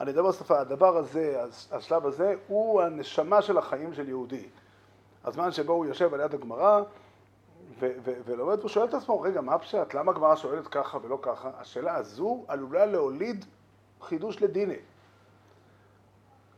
אני 0.00 0.10
מדבר 0.10 0.28
בשפה, 0.28 0.60
הדבר 0.60 0.96
הזה, 0.96 1.42
השלב 1.72 2.06
הזה, 2.06 2.34
הוא 2.46 2.82
הנשמה 2.82 3.42
של 3.42 3.58
החיים 3.58 3.94
של 3.94 4.08
יהודי. 4.08 4.48
הזמן 5.24 5.52
שבו 5.52 5.72
הוא 5.72 5.86
יושב 5.86 6.14
על 6.14 6.20
יד 6.20 6.34
הגמרא 6.34 6.82
ו- 7.80 7.92
ו- 8.04 8.20
ולומד, 8.24 8.58
והוא 8.58 8.68
שואל 8.68 8.88
את 8.88 8.94
עצמו, 8.94 9.20
רגע, 9.20 9.40
מה 9.40 9.54
הפשט? 9.54 9.94
למה 9.94 10.12
הגמרא 10.12 10.36
שואלת 10.36 10.68
ככה 10.68 10.98
ולא 11.02 11.18
ככה? 11.22 11.50
השאלה 11.58 11.94
הזו 11.94 12.44
עלולה 12.48 12.86
להוליד 12.86 13.44
חידוש 14.02 14.42
לדיני. 14.42 14.76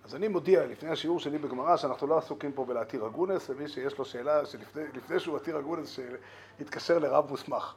אז 0.05 0.14
אני 0.14 0.29
מודיע 0.29 0.66
לפני 0.66 0.90
השיעור 0.90 1.20
שלי 1.20 1.38
בגמרא 1.38 1.77
שאנחנו 1.77 2.07
לא 2.07 2.18
עסוקים 2.18 2.53
פה 2.53 2.64
בלהתיר 2.64 3.07
אגונס, 3.07 3.51
ומי 3.51 3.68
שיש 3.68 3.98
לו 3.98 4.05
שאלה 4.05 4.46
שלפני 4.46 5.20
שהוא 5.20 5.37
עתיר 5.37 5.59
אגונס 5.59 5.98
שיתקשר 6.59 6.98
לרב 6.98 7.31
מוסמך. 7.31 7.75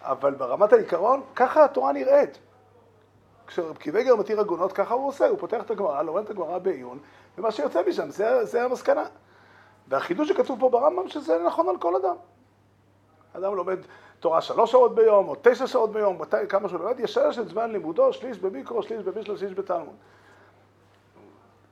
אבל 0.00 0.34
ברמת 0.34 0.72
העיקרון, 0.72 1.22
ככה 1.34 1.64
התורה 1.64 1.92
נראית. 1.92 2.38
כשרב 3.46 3.76
קיוויגר 3.76 4.16
מתיר 4.16 4.40
עגונות, 4.40 4.72
ככה 4.72 4.94
הוא 4.94 5.08
עושה, 5.08 5.28
הוא 5.28 5.38
פותח 5.38 5.62
את 5.62 5.70
הגמרא, 5.70 6.02
לומד 6.02 6.22
את 6.24 6.30
הגמרא 6.30 6.58
בעיון, 6.58 6.98
ומה 7.38 7.50
שיוצא 7.50 7.82
משם, 7.88 8.10
זה, 8.10 8.44
זה 8.44 8.64
המסקנה. 8.64 9.04
והחידוש 9.88 10.28
שכתוב 10.28 10.60
פה 10.60 10.68
ברמב"ם, 10.68 11.08
שזה 11.08 11.38
נכון 11.46 11.68
על 11.68 11.76
כל 11.76 11.96
אדם. 11.96 12.16
אדם 13.32 13.54
לומד 13.54 13.78
תורה 14.20 14.40
שלוש 14.40 14.70
שעות 14.70 14.94
ביום, 14.94 15.28
או 15.28 15.34
תשע 15.42 15.66
שעות 15.66 15.92
ביום, 15.92 16.22
מתי, 16.22 16.36
כמה 16.48 16.68
שהוא 16.68 16.80
לומד, 16.80 17.00
ישלש 17.00 17.38
את 17.38 17.48
זמן 17.48 17.70
לימודו, 17.70 18.12
שליש 18.12 18.38
במיקרו, 18.38 18.82
שליש 18.82 19.02
בבישלה, 19.02 19.36
שליש 19.36 19.52
בתלמוד. 19.54 19.94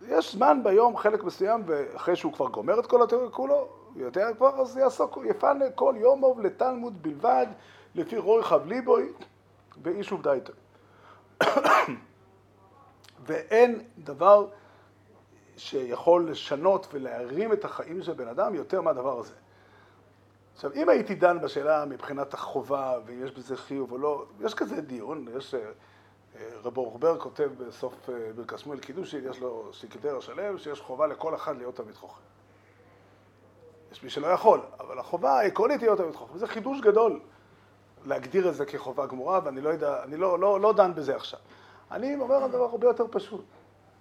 יש 0.09 0.33
זמן 0.33 0.61
ביום, 0.63 0.97
חלק 0.97 1.25
מסוים, 1.25 1.63
ואחרי 1.67 2.17
שהוא 2.17 2.33
כבר 2.33 2.49
גומר 2.49 2.81
את 2.81 2.87
כל 2.87 3.03
התיאוריה 3.03 3.31
כולו, 3.31 3.69
יודע 3.97 4.35
כבר, 4.35 4.61
אז 4.61 4.77
יעסוק, 4.77 5.19
יפנה 5.25 5.71
כל 5.75 5.95
יומוב 5.99 6.41
לתלמוד 6.41 7.03
בלבד, 7.03 7.47
לפי 7.95 8.19
רוי 8.19 8.43
חב 8.43 8.67
ליבוי, 8.67 9.13
באיש 9.77 10.13
ובדייתו. 10.13 10.53
ואין 13.27 13.83
דבר 13.99 14.47
שיכול 15.57 16.31
לשנות 16.31 16.87
ולהרים 16.93 17.53
את 17.53 17.65
החיים 17.65 18.03
של 18.03 18.13
בן 18.13 18.29
אדם 18.29 18.55
יותר 18.55 18.81
מהדבר 18.81 19.19
הזה. 19.19 19.35
עכשיו, 20.55 20.73
אם 20.75 20.89
הייתי 20.89 21.15
דן 21.15 21.41
בשאלה 21.41 21.85
מבחינת 21.85 22.35
החובה, 22.35 22.99
ואם 23.07 23.25
יש 23.25 23.33
בזה 23.33 23.57
חיוב 23.57 23.93
או 23.93 23.99
לא, 23.99 24.25
יש 24.41 24.55
כזה 24.55 24.81
דיון, 24.81 25.27
יש... 25.37 25.55
רב 26.63 26.79
אורבר 26.79 27.19
כותב 27.19 27.51
בסוף 27.59 28.11
ברכת 28.37 28.59
שמואל 28.59 28.79
קידושי, 28.79 29.17
יש 29.17 29.41
לו 29.41 29.71
סיקטר 29.73 30.21
שלם, 30.21 30.59
שיש 30.59 30.81
חובה 30.81 31.07
לכל 31.07 31.35
אחד 31.35 31.57
להיות 31.57 31.77
תלמיד 31.77 31.95
חוכם. 31.95 32.21
יש 33.93 34.03
מי 34.03 34.11
שלא 34.11 34.27
יכול, 34.27 34.61
אבל 34.81 34.99
החובה 34.99 35.31
העקרונית 35.31 35.83
להיות 35.83 35.99
תלמיד 35.99 36.15
חוכם. 36.15 36.39
זה 36.39 36.47
חידוש 36.47 36.81
גדול 36.81 37.21
להגדיר 38.05 38.49
את 38.49 38.55
זה 38.55 38.67
כחובה 38.67 39.07
גמורה, 39.07 39.41
ואני 39.45 39.61
לא 39.61 39.69
יודע, 39.69 40.03
אני 40.03 40.17
לא, 40.17 40.39
לא, 40.39 40.61
לא 40.61 40.73
דן 40.73 40.95
בזה 40.95 41.17
עכשיו. 41.17 41.41
אני 41.91 42.17
אומר 42.17 42.35
על 42.35 42.51
דבר 42.51 42.65
הרבה 42.65 42.87
יותר 42.87 43.05
פשוט. 43.11 43.45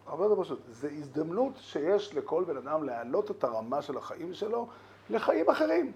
הרבה 0.08 0.24
יותר 0.24 0.44
פשוט. 0.44 0.60
זו 0.70 0.88
הזדמנות 0.88 1.54
שיש 1.58 2.16
לכל 2.16 2.44
בן 2.44 2.58
אדם 2.58 2.84
להעלות 2.84 3.32
את 3.32 3.44
הרמה 3.44 3.82
של 3.82 3.98
החיים 3.98 4.34
שלו 4.34 4.68
לחיים 5.10 5.50
אחרים. 5.50 5.92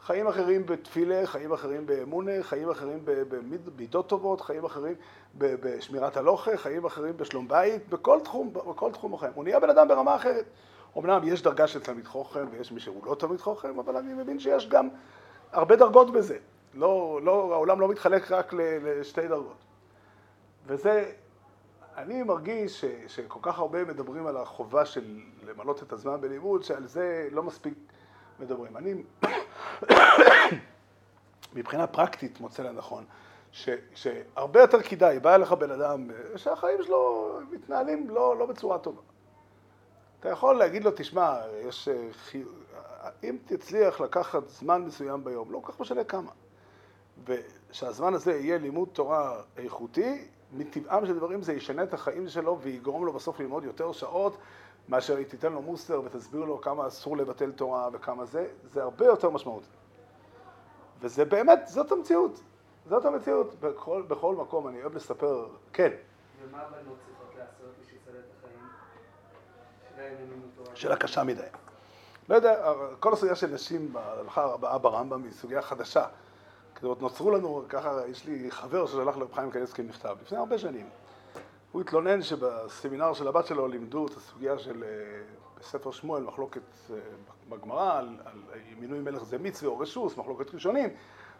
חיים 0.00 0.26
אחרים 0.26 0.66
בתפילה, 0.66 1.26
חיים 1.26 1.52
אחרים 1.52 1.86
באמונה, 1.86 2.32
חיים 2.42 2.70
אחרים 2.70 2.98
במידות 3.04 4.08
טובות, 4.08 4.40
חיים 4.40 4.64
אחרים 4.64 4.94
בשמירת 5.34 6.16
הלוכה, 6.16 6.56
חיים 6.56 6.84
אחרים 6.84 7.16
בשלום 7.16 7.48
בית, 7.48 7.88
בכל 7.88 8.20
תחום, 8.24 8.52
בכל 8.52 8.92
תחום 8.92 9.14
החיים. 9.14 9.32
הוא 9.34 9.44
נהיה 9.44 9.60
בן 9.60 9.70
אדם 9.70 9.88
ברמה 9.88 10.16
אחרת. 10.16 10.44
אמנם 10.98 11.20
יש 11.24 11.42
דרגה 11.42 11.66
של 11.66 11.80
תלמיד 11.80 12.06
חוכם 12.06 12.46
ויש 12.50 12.72
מי 12.72 12.80
שהוא 12.80 13.06
לא 13.06 13.14
תלמיד 13.14 13.40
חוכם, 13.40 13.78
אבל 13.78 13.96
אני 13.96 14.14
מבין 14.14 14.38
שיש 14.38 14.68
גם 14.68 14.88
הרבה 15.52 15.76
דרגות 15.76 16.12
בזה. 16.12 16.38
לא, 16.74 17.20
לא, 17.22 17.52
העולם 17.52 17.80
לא 17.80 17.88
מתחלק 17.88 18.30
רק 18.30 18.52
לשתי 18.52 19.28
דרגות. 19.28 19.56
וזה, 20.66 21.12
אני 21.96 22.22
מרגיש 22.22 22.80
ש, 22.80 22.84
שכל 23.06 23.38
כך 23.42 23.58
הרבה 23.58 23.84
מדברים 23.84 24.26
על 24.26 24.36
החובה 24.36 24.86
של 24.86 25.20
למלות 25.46 25.82
את 25.82 25.92
הזמן 25.92 26.20
בלימוד, 26.20 26.62
שעל 26.62 26.86
זה 26.86 27.28
לא 27.32 27.42
מספיק 27.42 27.74
מדברים. 28.40 28.76
אני 28.76 29.02
מבחינה 31.54 31.86
פרקטית 31.86 32.40
מוצא 32.40 32.62
לנכון, 32.62 33.04
ש, 33.52 33.68
שהרבה 33.94 34.60
יותר 34.60 34.82
כדאי, 34.82 35.18
בא 35.18 35.34
אליך 35.34 35.52
בן 35.52 35.70
אדם 35.70 36.10
שהחיים 36.36 36.82
שלו 36.82 37.38
מתנהלים 37.50 38.10
לא, 38.10 38.38
לא 38.38 38.46
בצורה 38.46 38.78
טובה. 38.78 39.02
אתה 40.20 40.28
יכול 40.28 40.58
להגיד 40.58 40.84
לו, 40.84 40.90
תשמע, 40.96 41.36
יש, 41.68 41.88
אם 43.24 43.36
תצליח 43.44 44.00
לקחת 44.00 44.48
זמן 44.48 44.82
מסוים 44.82 45.24
ביום, 45.24 45.52
לא 45.52 45.60
כל 45.62 45.72
כך 45.72 45.80
משנה 45.80 46.04
כמה, 46.04 46.30
ושהזמן 47.24 48.14
הזה 48.14 48.32
יהיה 48.32 48.58
לימוד 48.58 48.88
תורה 48.92 49.42
איכותי, 49.56 50.28
מטבעם 50.52 51.06
של 51.06 51.16
דברים 51.16 51.42
זה 51.42 51.52
ישנה 51.52 51.82
את 51.82 51.94
החיים 51.94 52.28
שלו 52.28 52.58
ויגרום 52.62 53.06
לו 53.06 53.12
בסוף 53.12 53.40
ללמוד 53.40 53.64
יותר 53.64 53.92
שעות 53.92 54.36
מאשר 54.88 55.16
היא 55.16 55.26
תיתן 55.26 55.52
לו 55.52 55.62
מוסר 55.62 56.00
ותסביר 56.04 56.44
לו 56.44 56.60
כמה 56.60 56.86
אסור 56.86 57.16
לבטל 57.16 57.52
תורה 57.52 57.88
וכמה 57.92 58.24
זה, 58.24 58.46
זה 58.64 58.82
הרבה 58.82 59.06
יותר 59.06 59.30
משמעותי. 59.30 59.66
וזה 61.00 61.24
באמת, 61.24 61.60
זאת 61.66 61.92
המציאות. 61.92 62.40
זאת 62.86 63.04
המציאות. 63.04 63.54
בכל, 63.60 64.02
בכל 64.08 64.34
מקום 64.34 64.68
אני 64.68 64.80
אוהב 64.80 64.94
לספר, 64.96 65.48
כן. 65.72 65.90
ומה 66.42 66.58
בנות 66.58 66.98
צריכות 67.06 67.34
לעשות 67.38 67.74
בשביל 67.80 67.98
לסדר 68.02 68.18
את 68.18 68.24
החיים? 68.38 68.58
שלהם 69.96 70.40
תורה. 70.56 70.76
שאלה 70.76 70.96
קשה 70.96 71.24
מדי. 71.24 71.42
לא 72.28 72.34
יודע, 72.34 72.72
כל 73.00 73.12
הסוגיה 73.12 73.34
של 73.34 73.46
נשים 73.46 73.92
בהלכה 73.92 74.44
הבאה 74.44 74.78
ברמב"ם 74.78 75.24
היא 75.24 75.32
סוגיה 75.32 75.62
חדשה. 75.62 76.06
זאת 76.82 77.02
נוצרו 77.02 77.30
לנו, 77.30 77.64
ככה, 77.68 78.06
יש 78.08 78.26
לי 78.26 78.50
חבר 78.50 78.86
ששלח 78.86 79.16
לרב 79.16 79.32
חיים 79.34 79.50
קניסקי 79.50 79.82
מכתב 79.82 80.16
לפני 80.22 80.38
הרבה 80.38 80.58
שנים. 80.58 80.88
הוא 81.72 81.82
התלונן 81.82 82.22
שבסמינר 82.22 83.12
של 83.12 83.28
הבת 83.28 83.46
שלו 83.46 83.68
לימדו 83.68 84.06
את 84.06 84.16
הסוגיה 84.16 84.58
של, 84.58 84.84
אה, 84.84 84.88
בספר 85.58 85.90
שמואל, 85.90 86.22
מחלוקת 86.22 86.60
אה, 86.90 86.96
בגמרא, 87.48 87.98
על, 87.98 88.16
על 88.24 88.38
מינוי 88.78 88.98
מלך 88.98 89.24
זה 89.24 89.38
מצווה 89.38 89.70
או 89.70 89.78
רשוס, 89.78 90.16
מחלוקת 90.16 90.54
ראשונים 90.54 90.88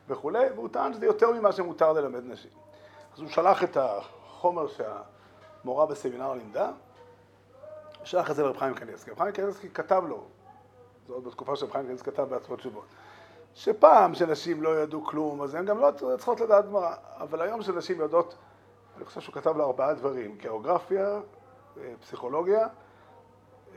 וכולי, 0.08 0.50
והוא 0.54 0.68
טען 0.68 0.94
שזה 0.94 1.06
יותר 1.06 1.32
ממה 1.32 1.52
שמותר 1.52 1.92
ללמד 1.92 2.24
נשים. 2.24 2.50
אז 3.14 3.20
הוא 3.20 3.28
שלח 3.28 3.64
את 3.64 3.76
החומר 3.76 4.66
שהמורה 4.68 5.86
בסמינר 5.86 6.32
לימדה, 6.32 6.70
שלח 8.04 8.30
את 8.30 8.36
זה 8.36 8.42
לרב 8.42 8.58
חיים 8.58 8.74
קניסקי. 8.74 9.10
רב 9.10 9.18
חיים 9.18 9.32
קניסקי 9.32 9.70
כתב 9.70 10.02
לו, 10.08 10.24
זה 11.06 11.12
עוד 11.12 11.24
בתקופה 11.24 11.56
שרב 11.56 11.70
חיים 11.72 11.86
קניסקי 11.86 12.10
כתב 12.10 12.22
בעצמו 12.22 12.56
תשובות, 12.56 12.86
שפעם 13.54 14.14
שנשים 14.14 14.62
לא 14.62 14.82
ידעו 14.82 15.04
כלום, 15.04 15.42
אז 15.42 15.54
הן 15.54 15.66
גם 15.66 15.78
לא 15.78 15.90
צריכות 16.16 16.40
לדעת 16.40 16.66
גמרא, 16.66 16.94
אבל 17.20 17.42
היום 17.42 17.62
שנשים 17.62 18.00
יודעות, 18.00 18.34
אני 18.96 19.04
חושב 19.04 19.20
שהוא 19.20 19.34
כתב 19.34 19.56
לה 19.56 19.64
ארבעה 19.64 19.94
דברים, 19.94 20.36
גיאוגרפיה, 20.36 21.20
אה, 21.76 21.92
פסיכולוגיה, 22.00 22.66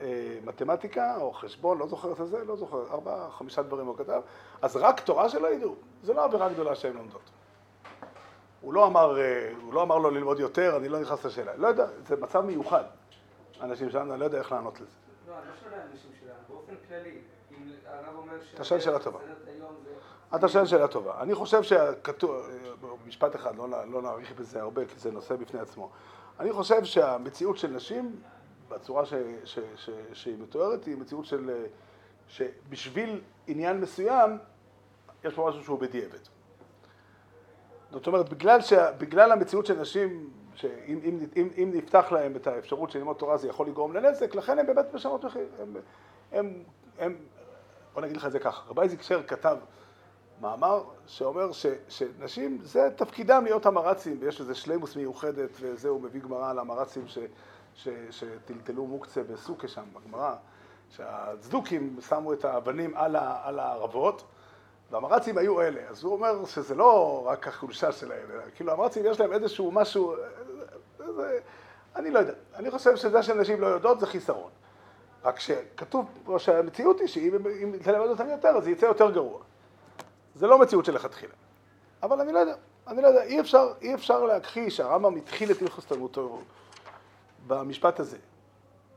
אה, 0.02 0.38
מתמטיקה 0.44 1.18
או 1.18 1.34
חשבון, 1.34 1.78
לא 1.78 1.88
זוכר 1.88 2.12
את 2.12 2.28
זה, 2.28 2.44
לא 2.44 2.56
זוכר, 2.56 2.92
ארבעה, 2.92 3.32
חמישה 3.32 3.62
דברים 3.62 3.88
הוא 3.88 3.98
כתב, 3.98 4.22
אז 4.62 4.76
רק 4.76 5.00
תורה 5.00 5.30
שלא 5.30 5.54
ידעו, 5.54 5.76
זה 6.04 6.14
לא 6.14 6.24
עבירה 6.24 6.50
גדולה 6.50 6.76
שהן 6.76 6.94
לומדות. 6.94 7.32
הוא 8.62 8.74
לא 8.74 8.88
אמר, 8.88 9.20
אה, 9.20 9.52
הוא 9.62 9.74
לא 9.74 9.82
אמר 9.84 9.98
לו 9.98 10.10
ללמוד 10.10 10.40
יותר, 10.40 10.78
אני 10.78 10.90
לא 10.90 11.00
נכנס 11.00 11.26
לשאלה, 11.26 11.56
לא 11.56 11.68
יודע, 11.68 11.86
זה 12.08 12.16
מצב 12.16 12.42
מיוחד. 12.46 12.84
אנשים 13.62 13.90
שלנו, 13.90 14.12
אני 14.12 14.20
לא 14.20 14.26
יודע 14.26 14.38
איך 14.38 14.52
לענות 14.52 14.80
לזה. 14.82 14.92
לא, 15.28 15.34
אני 15.34 15.48
לא 15.48 15.54
שואל 15.64 15.82
אנשים 15.92 16.12
שלנו, 16.20 16.36
באופן 16.50 16.74
כללי, 16.88 17.22
ש... 18.52 18.54
אתה 18.54 18.64
שואל 18.64 18.80
שאלה 18.80 19.00
טובה. 19.00 19.20
אתה 20.36 20.48
שואל 20.48 20.66
שאלה 20.66 20.88
טובה. 20.88 21.22
אני 21.22 21.36
חושב 21.36 21.64
שכתוב, 21.64 22.50
משפט 23.08 23.36
אחד, 23.36 23.56
לא, 23.56 23.68
לא 23.92 24.02
נאריך 24.02 24.32
בזה 24.32 24.62
הרבה, 24.62 24.86
כי 24.86 25.00
זה 25.00 25.12
נושא 25.12 25.36
בפני 25.36 25.60
עצמו. 25.60 25.90
אני 26.40 26.54
חושב 26.54 26.84
שהמציאות 26.84 27.58
של 27.58 27.72
נשים, 27.72 28.16
בצורה 28.70 29.06
ש, 29.06 29.14
ש, 29.46 29.60
ש, 29.76 29.90
שהיא 30.14 30.38
מתוארת, 30.40 30.86
היא 30.86 30.98
מציאות 30.98 31.26
של... 31.26 31.66
שבשביל 32.28 33.22
עניין 33.48 33.82
מסוים, 33.82 34.38
יש 35.24 35.34
פה 35.34 35.48
משהו 35.50 35.64
שהוא 35.64 35.80
בדיעבד. 35.80 36.20
זאת 37.92 38.08
אומרת, 38.08 38.30
בגלל, 38.30 38.62
שה, 38.62 38.92
בגלל 38.92 39.32
המציאות 39.32 39.66
של 39.66 39.82
נשים, 39.82 40.30
שאם 40.56 41.00
אם, 41.04 41.20
אם, 41.36 41.50
אם 41.58 41.72
נפתח 41.74 42.12
להם 42.12 42.36
את 42.36 42.48
האפשרות 42.48 42.92
של 42.92 43.00
ללמוד 43.00 43.16
תורה 43.16 43.38
זה 43.38 43.48
יכול 43.48 43.68
לגרום 43.68 43.94
לנזק, 43.94 44.36
לכן 44.36 44.60
הם 44.60 44.66
באמת 44.66 44.94
משנות 44.94 45.26
מחיר. 45.26 45.48
הם, 45.62 45.76
הם, 46.32 46.64
הם, 47.00 47.16
בוא 47.96 48.02
נגיד 48.02 48.18
לך 48.18 48.26
את 48.26 48.32
זה 48.32 48.40
ככה, 48.40 48.62
רבי 48.70 48.82
אייזיק 48.82 49.02
שר 49.02 49.24
כתב 49.24 49.58
מאמר 50.42 50.84
שאומר 51.08 51.52
ש, 51.52 51.66
שנשים 51.90 52.60
זה 52.64 52.90
תפקידם 52.96 53.42
להיות 53.44 53.66
המרצים 53.66 54.18
ויש 54.20 54.42
איזה 54.42 54.56
שלימוס 54.56 54.96
מיוחדת 54.96 55.50
וזה 55.60 55.90
הוא 55.90 56.02
מביא 56.02 56.22
גמרא 56.22 56.50
על 56.50 56.60
המרצים 56.60 57.06
שטלטלו 58.12 58.86
מוקצה 58.86 59.24
בסוכה 59.24 59.68
שם 59.68 59.84
בגמרא 59.94 60.36
שהצדוקים 60.90 61.98
שמו 62.10 62.34
את 62.34 62.46
האבנים 62.46 62.98
על, 62.98 63.16
ה, 63.16 63.42
על 63.44 63.60
הערבות 63.60 64.24
והמרצים 64.92 65.38
היו 65.38 65.62
אלה, 65.62 65.82
אז 65.90 66.04
הוא 66.04 66.14
אומר 66.14 66.46
שזה 66.46 66.76
לא 66.76 67.24
רק 67.26 67.48
החולשה 67.48 67.92
שלהם, 67.92 68.32
אלא 68.34 68.42
כאילו 68.56 68.72
המרצים 68.72 69.06
יש 69.06 69.20
להם 69.20 69.34
איזשהו 69.34 69.72
משהו, 69.72 70.16
זה, 70.98 71.40
אני 71.96 72.12
לא 72.12 72.20
יודע, 72.20 72.34
אני 72.56 72.72
חושב 72.72 72.96
שזה 72.96 73.24
שנשים 73.24 73.62
לא 73.62 73.68
יודעות 73.68 74.00
זה 74.00 74.08
חיסרון. 74.08 74.52
רק 75.26 75.40
שכתוב 75.40 76.06
פה 76.24 76.40
שהמציאות 76.40 77.00
היא 77.00 77.08
שאם 77.08 77.36
אם 77.64 77.72
תלמד 77.84 78.08
אותם 78.08 78.30
יותר 78.30 78.50
אז 78.50 78.64
זה 78.64 78.72
יצא 78.72 78.86
יותר 78.86 79.12
גרוע. 79.12 79.40
זה 80.36 80.48
לא 80.48 80.60
מציאות 80.60 80.86
שלכתחילה. 80.86 81.34
אבל 82.04 82.22
אני 82.22 82.32
לא 82.34 82.40
יודע, 82.40 82.56
אני 82.88 83.02
לא 83.02 83.08
יודע, 83.08 83.24
אי 83.24 83.40
אפשר, 83.40 83.74
אי 83.82 83.94
אפשר 83.94 84.24
להכחיש 84.24 84.78
שהרמב"ם 84.78 85.16
התחיל 85.16 85.52
את 85.52 85.62
הלכות 85.62 85.86
תלמודו 85.86 86.40
במשפט 87.48 88.00
הזה. 88.00 88.18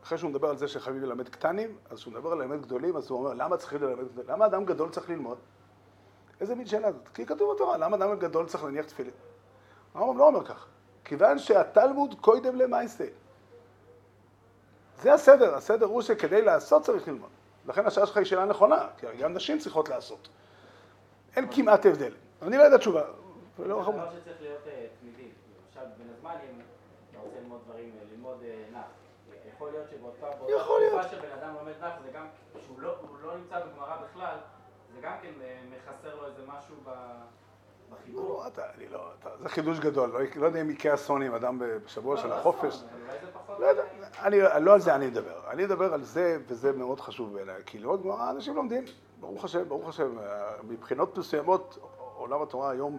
אחרי 0.02 0.18
שהוא 0.18 0.30
מדבר 0.30 0.48
על 0.48 0.56
זה 0.56 0.68
שחייבים 0.68 1.02
ללמד 1.02 1.28
קטנים, 1.28 1.76
אז 1.90 1.98
כשהוא 1.98 2.12
מדבר 2.12 2.32
על 2.32 2.38
ללמד 2.38 2.62
גדולים, 2.62 2.96
אז 2.96 3.10
הוא 3.10 3.18
אומר, 3.18 3.34
למה 3.34 3.56
צריכים 3.56 3.82
ללמד 3.82 4.04
גדולים? 4.12 4.30
למה 4.30 4.46
אדם 4.46 4.64
גדול 4.64 4.90
צריך 4.90 5.10
ללמוד? 5.10 5.38
איזה 6.40 6.54
מין 6.54 6.66
שאלה 6.66 6.92
זאת? 6.92 7.08
כי 7.14 7.26
כתוב 7.26 7.54
בתורה, 7.54 7.76
למה 7.76 7.96
אדם 7.96 8.18
גדול 8.18 8.46
צריך 8.46 8.64
להניח 8.64 8.86
תפילין? 8.86 9.12
הרמב"ם 9.94 10.18
לא 10.18 10.26
אומר 10.26 10.44
כך. 10.44 10.66
כיוון 11.04 11.38
שהתלמוד 11.38 12.14
קוידם 12.20 12.56
למעשה. 12.56 13.04
זה 15.00 15.14
הסדר, 15.14 15.54
הסדר 15.54 15.86
הוא 15.86 16.02
שכדי 16.02 16.42
לעשות 16.42 16.82
צריך 16.82 17.08
ללמוד. 17.08 17.30
לכן 17.66 17.86
השאלה 17.86 18.06
שלך 18.06 18.16
היא 18.16 18.26
שאלה 18.26 18.44
נכונה, 18.44 18.88
כי 18.98 19.06
גם 19.20 19.34
נשים 19.34 19.58
צריכות 19.58 19.88
לעשות. 19.88 20.28
אין 21.36 21.48
כמעט 21.52 21.86
הבדל. 21.86 22.12
אני 22.42 22.56
לא 22.56 22.62
יודע 22.62 22.78
תשובה. 22.78 23.04
ולא 23.58 23.84
זה. 23.84 23.92
דבר 23.92 24.10
שצריך 24.10 24.36
להיות 24.40 24.66
אה, 24.66 24.86
תמידי. 25.00 25.28
עכשיו, 25.68 25.82
בין 25.98 26.08
הזמנים, 26.16 26.60
אתה 27.10 27.18
רוצה 27.18 27.36
ללמוד 27.40 27.60
דברים, 27.66 27.92
אה, 27.98 28.04
ללמוד 28.12 28.36
אה, 28.42 28.64
נח. 28.72 28.86
יכול 29.56 29.70
להיות 29.70 29.88
שבאותה. 29.90 30.26
תקופה 30.36 31.08
שבן 31.08 31.32
אדם 31.42 31.54
לומד 31.54 31.72
נח, 31.80 31.92
זה 32.04 32.10
גם, 32.14 32.26
שהוא 32.64 32.80
לא, 32.80 32.94
לא 33.22 33.36
נמצא 33.36 33.60
בגמרא 33.60 33.96
בכלל, 33.96 34.36
זה 34.94 35.00
גם 35.00 35.12
כן 35.22 35.30
מחסר 35.70 36.14
לו 36.14 36.26
איזה 36.26 36.42
משהו 36.46 36.74
ב- 36.84 37.22
בחיבור. 37.90 38.44
לא, 38.56 38.62
אני 38.76 38.88
לא, 38.88 39.10
זה 39.42 39.48
חידוש 39.48 39.78
גדול, 39.78 40.10
לא, 40.10 40.20
לא 40.36 40.46
יודע 40.46 40.60
אם 40.60 40.70
יקרה 40.70 40.94
אסון 40.94 41.22
עם 41.22 41.34
אדם 41.34 41.62
בשבוע 41.84 42.16
של 42.16 42.32
החופש. 42.32 42.82
לא 43.58 43.66
יודע, 43.66 43.82
אני, 44.22 44.40
לא 44.60 44.74
על 44.74 44.80
זה 44.80 44.94
אני 44.94 45.06
מדבר. 45.06 45.40
אני 45.50 45.64
מדבר 45.64 45.94
על 45.94 46.04
זה, 46.04 46.38
וזה 46.46 46.72
מאוד 46.72 47.00
חשוב 47.00 47.34
בעיניי. 47.34 47.62
כי 47.66 47.78
ללמוד 47.78 48.02
גמרא 48.02 48.30
אנשים 48.30 48.54
לומדים, 48.54 48.84
ברוך 49.20 49.44
השם, 49.44 49.68
ברוך 49.68 49.88
השם. 49.88 50.16
מבחינות 50.68 51.18
מסוימות, 51.18 51.78
עולם 52.16 52.42
התורה 52.42 52.70
היום, 52.70 52.98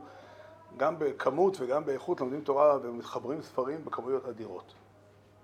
גם 0.77 0.95
בכמות 0.99 1.57
וגם 1.59 1.85
באיכות, 1.85 2.21
לומדים 2.21 2.41
תורה 2.41 2.77
ומתחברים 2.81 3.41
ספרים 3.41 3.85
בכמויות 3.85 4.25
אדירות. 4.25 4.73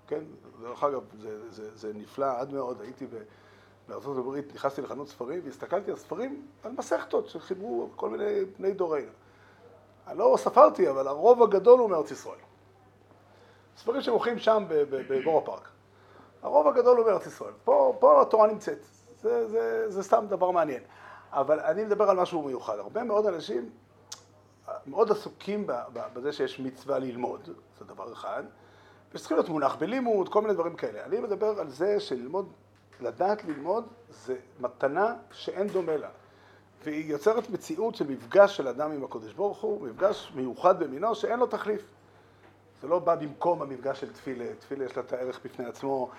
כן? 0.06 0.24
דרך 0.62 0.84
אגב, 0.84 1.02
זה, 1.20 1.50
זה, 1.50 1.76
זה 1.76 1.92
נפלא 1.94 2.40
עד 2.40 2.52
מאוד. 2.52 2.80
הייתי 2.80 3.06
ב- 3.06 3.22
בארצות 3.88 4.18
הברית, 4.18 4.54
נכנסתי 4.54 4.82
לחנות 4.82 5.08
ספרים 5.08 5.40
והסתכלתי 5.44 5.90
על 5.90 5.96
ספרים, 5.96 6.46
על 6.62 6.72
מסכתות 6.72 7.28
שחיברו 7.28 7.90
כל 7.96 8.10
מיני 8.10 8.44
בני 8.58 8.72
דורנו. 8.72 9.06
אני 10.06 10.18
לא 10.18 10.34
ספרתי, 10.38 10.90
אבל 10.90 11.08
הרוב 11.08 11.42
הגדול 11.42 11.80
הוא 11.80 11.90
מארץ 11.90 12.10
ישראל. 12.10 12.38
ספרים 13.76 14.00
שמוכרים 14.00 14.38
שם 14.38 14.64
בבור 14.68 15.38
הפארק. 15.38 15.68
הרוב 16.42 16.68
הגדול 16.68 16.96
הוא 16.96 17.06
בארץ 17.06 17.26
ישראל. 17.26 17.52
פה, 17.64 17.96
פה 18.00 18.22
התורה 18.22 18.46
נמצאת. 18.46 18.78
זה, 19.20 19.48
זה, 19.48 19.90
זה 19.90 20.02
סתם 20.02 20.24
דבר 20.28 20.50
מעניין. 20.50 20.82
אבל 21.32 21.60
אני 21.60 21.84
מדבר 21.84 22.10
על 22.10 22.16
משהו 22.16 22.42
מיוחד. 22.42 22.78
הרבה 22.78 23.04
מאוד 23.04 23.26
אנשים 23.26 23.70
מאוד 24.86 25.10
עסוקים 25.10 25.66
בזה 25.92 26.32
שיש 26.32 26.60
מצווה 26.60 26.98
ללמוד, 26.98 27.48
זה 27.78 27.84
דבר 27.84 28.12
אחד, 28.12 28.42
ושצריכים 29.14 29.36
להיות 29.36 29.48
מונח 29.48 29.74
בלימוד, 29.74 30.28
כל 30.28 30.42
מיני 30.42 30.54
דברים 30.54 30.76
כאלה. 30.76 31.04
אני 31.04 31.20
מדבר 31.20 31.60
על 31.60 31.70
זה 31.70 32.00
שללמוד, 32.00 32.52
לדעת 33.00 33.44
ללמוד, 33.44 33.86
זה 34.10 34.36
מתנה 34.60 35.14
שאין 35.32 35.68
דומה 35.68 35.96
לה. 35.96 36.08
והיא 36.86 37.10
יוצרת 37.12 37.50
מציאות 37.50 37.94
של 37.94 38.06
מפגש 38.10 38.56
של 38.56 38.68
אדם 38.68 38.92
עם 38.92 39.04
הקדוש 39.04 39.32
ברוך 39.32 39.60
הוא, 39.60 39.86
מפגש 39.88 40.32
מיוחד 40.34 40.82
במינו 40.84 41.14
שאין 41.14 41.38
לו 41.38 41.46
תחליף. 41.46 41.82
זה 42.80 42.88
לא 42.88 42.98
בא 42.98 43.14
במקום 43.14 43.62
המפגש 43.62 44.00
של 44.00 44.12
תפילה, 44.12 44.44
תפילה 44.58 44.84
יש 44.84 44.96
לה 44.96 45.02
את 45.02 45.12
הערך 45.12 45.40
בפני 45.44 45.66
עצמו, 45.66 46.10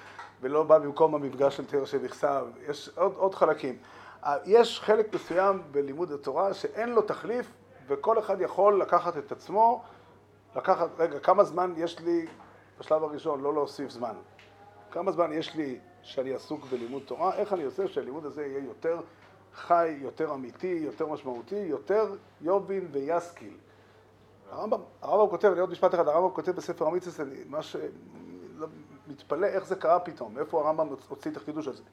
ולא 0.41 0.63
בא 0.63 0.79
במקום 0.79 1.15
המפגש 1.15 1.57
של 1.57 1.65
תיר 1.65 1.85
שבכסב, 1.85 2.45
יש 2.69 2.89
עוד, 2.95 3.13
עוד 3.15 3.35
חלקים. 3.35 3.77
יש 4.45 4.79
חלק 4.79 5.15
מסוים 5.15 5.61
בלימוד 5.71 6.11
התורה 6.11 6.53
שאין 6.53 6.89
לו 6.89 7.01
תחליף, 7.01 7.51
וכל 7.87 8.19
אחד 8.19 8.41
יכול 8.41 8.81
לקחת 8.81 9.17
את 9.17 9.31
עצמו, 9.31 9.83
לקחת, 10.55 10.89
רגע, 10.99 11.19
כמה 11.19 11.43
זמן 11.43 11.73
יש 11.77 11.99
לי, 11.99 12.27
בשלב 12.79 13.03
הראשון, 13.03 13.41
לא 13.41 13.53
להוסיף 13.53 13.89
זמן. 13.89 14.15
כמה 14.91 15.11
זמן 15.11 15.33
יש 15.33 15.55
לי 15.55 15.79
שאני 16.01 16.33
עסוק 16.33 16.65
בלימוד 16.65 17.01
תורה, 17.05 17.35
איך 17.35 17.53
אני 17.53 17.63
עושה 17.63 17.87
שהלימוד 17.87 18.25
הזה 18.25 18.45
יהיה 18.45 18.63
יותר 18.63 18.99
חי, 19.57 19.97
יותר 20.01 20.33
אמיתי, 20.33 20.79
יותר 20.81 21.07
משמעותי, 21.07 21.55
יותר 21.55 22.15
יובין 22.41 22.87
ויסקיל. 22.91 23.57
הרמב"ם, 24.51 24.79
הרמב"ם 25.01 25.29
כותב, 25.29 25.47
אני 25.47 25.59
עוד 25.59 25.69
משפט 25.69 25.93
אחד, 25.93 26.07
הרמב"ם 26.07 26.29
כותב 26.29 26.51
בספר 26.51 26.87
המיצוס, 26.87 27.19
אני 27.19 27.35
ממש 27.49 27.75
לא- 28.55 28.67
מתפלא 29.07 29.47
איך 29.47 29.65
זה 29.65 29.75
קרה 29.75 29.99
פתאום, 29.99 30.33
מאיפה 30.33 30.61
הרמב"ם 30.61 30.87
הוציא 31.07 31.31
את 31.31 31.37
החידוש 31.37 31.67
הזה. 31.67 31.83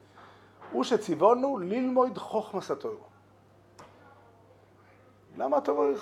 הוא 0.71 0.83
שציוונו 0.83 1.57
ללמוד 1.57 2.17
חוכמס 2.17 2.71
התורה. 2.71 2.95
למה, 5.37 5.57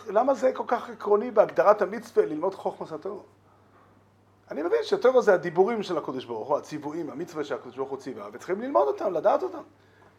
למה 0.10 0.34
זה 0.34 0.52
כל 0.54 0.64
כך 0.68 0.90
עקרוני 0.90 1.32
בהגדרת 1.32 1.82
המצווה 1.82 2.26
ללמוד 2.26 2.56
חוכמס 2.56 2.92
התורה? 2.92 3.24
אני 4.52 4.64
מבין 4.64 4.80
שתורה 4.84 5.22
זה 5.22 5.34
הדיבורים 5.34 5.84
של 5.84 5.98
הקדוש 5.98 6.26
ברוך 6.26 6.48
הוא, 6.48 6.58
הציוויים, 6.58 7.10
המצווה 7.10 7.44
שהקדוש 7.44 7.78
ברוך 7.78 7.90
הוא 7.90 7.98
ציווה, 7.98 8.28
וצריכים 8.34 8.62
ללמוד 8.62 8.88
אותם, 8.88 9.14
לדעת 9.14 9.44
אותם. 9.44 9.64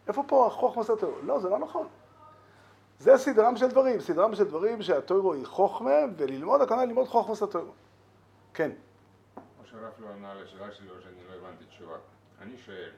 איפה 0.07 0.23
פה 0.27 0.47
החוכמס 0.47 0.89
התורה? 0.89 1.21
לא, 1.23 1.39
זה 1.39 1.49
לא 1.49 1.59
נכון. 1.59 1.87
זה 2.99 3.17
סדרם 3.17 3.57
של 3.57 3.67
דברים, 3.67 3.99
סדרם 3.99 4.35
של 4.35 4.43
דברים 4.43 4.81
שהטוירו 4.81 5.33
היא 5.33 5.45
חוכמה, 5.45 5.95
וללמוד 6.17 6.61
הכוונה 6.61 6.85
ללמוד 6.85 7.07
חוכמוס 7.07 7.43
הטוירו. 7.43 7.71
כן. 8.53 8.71
כמו 9.35 9.65
שהרב 9.65 9.93
לא 9.99 10.09
ענה 10.09 10.31
על 10.31 10.43
השאלה 10.43 10.71
שלו 10.71 11.01
שאני 11.01 11.23
לא 11.29 11.33
הבנתי 11.33 11.65
תשובה. 11.65 11.95
אני 12.41 12.57
שואל, 12.57 12.91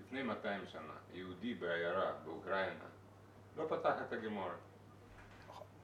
לפני 0.00 0.22
200 0.22 0.66
שנה, 0.66 0.92
יהודי 1.12 1.54
בעיירה 1.54 2.12
באוקראינה 2.24 2.84
לא 3.56 3.64
פתח 3.68 3.94
את 4.08 4.12
הגמורה. 4.12 4.54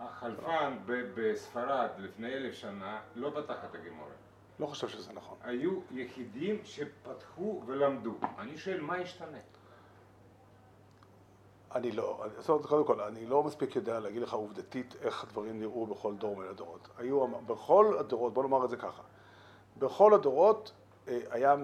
החלפן 0.00 0.78
בספרד 0.86 1.88
לפני 1.98 2.34
אלף 2.34 2.54
שנה 2.54 3.00
לא 3.14 3.30
פתח 3.30 3.64
את 3.70 3.74
הגמורה. 3.74 4.10
לא 4.60 4.66
חושב 4.66 4.88
שזה 4.88 5.12
נכון. 5.12 5.38
היו 5.42 5.80
יחידים 5.90 6.60
שפתחו 6.64 7.62
ולמדו. 7.66 8.14
אני 8.38 8.58
שואל, 8.58 8.80
מה 8.80 8.96
השתנה? 8.96 9.38
אני 11.74 11.92
לא, 11.92 12.24
זאת 12.38 12.48
אומרת, 12.48 12.66
קודם 12.66 12.84
כל, 12.84 13.00
אני 13.00 13.26
לא 13.26 13.42
מספיק 13.42 13.76
יודע 13.76 14.00
להגיד 14.00 14.22
לך 14.22 14.32
עובדתית 14.32 14.94
איך 15.02 15.24
הדברים 15.24 15.60
נראו 15.60 15.86
בכל 15.86 16.14
דור 16.14 16.36
מן 16.36 16.46
הדורות. 16.50 16.88
היו, 16.98 17.26
בכל 17.46 17.96
הדורות, 18.00 18.34
בוא 18.34 18.42
נאמר 18.42 18.64
את 18.64 18.70
זה 18.70 18.76
ככה, 18.76 19.02
בכל 19.78 20.14
הדורות 20.14 20.72
אה, 21.08 21.20
היה, 21.30 21.56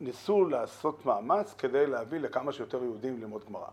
ניסו 0.00 0.44
לעשות 0.44 1.06
מאמץ 1.06 1.54
כדי 1.58 1.86
להביא 1.86 2.20
לכמה 2.20 2.52
שיותר 2.52 2.82
יהודים 2.82 3.20
ללמוד 3.20 3.44
גמרא. 3.44 3.68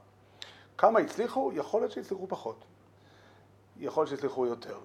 כמה 0.78 1.00
הצליחו? 1.00 1.52
יכול 1.54 1.82
להיות 1.82 1.92
שהצליחו 1.92 2.28
פחות. 2.28 2.66
יכול 3.78 4.02
להיות 4.02 4.10
שהצליחו 4.10 4.46
יותר. 4.46 4.78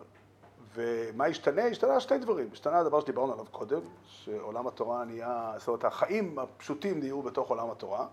ומה 0.75 1.25
השתנה? 1.25 1.63
השתנה 1.65 2.01
שני 2.01 2.19
דברים. 2.19 2.49
השתנה 2.53 2.79
הדבר 2.79 3.01
שדיברנו 3.01 3.33
עליו 3.33 3.45
קודם, 3.51 3.81
שעולם 4.07 4.67
התורה 4.67 5.05
נהיה, 5.05 5.55
זאת 5.59 5.69
אומרת, 5.69 5.85
החיים 5.85 6.39
הפשוטים 6.39 7.01
נהיו 7.01 7.23
בתוך 7.23 7.49
עולם 7.49 7.71
התורה. 7.71 8.07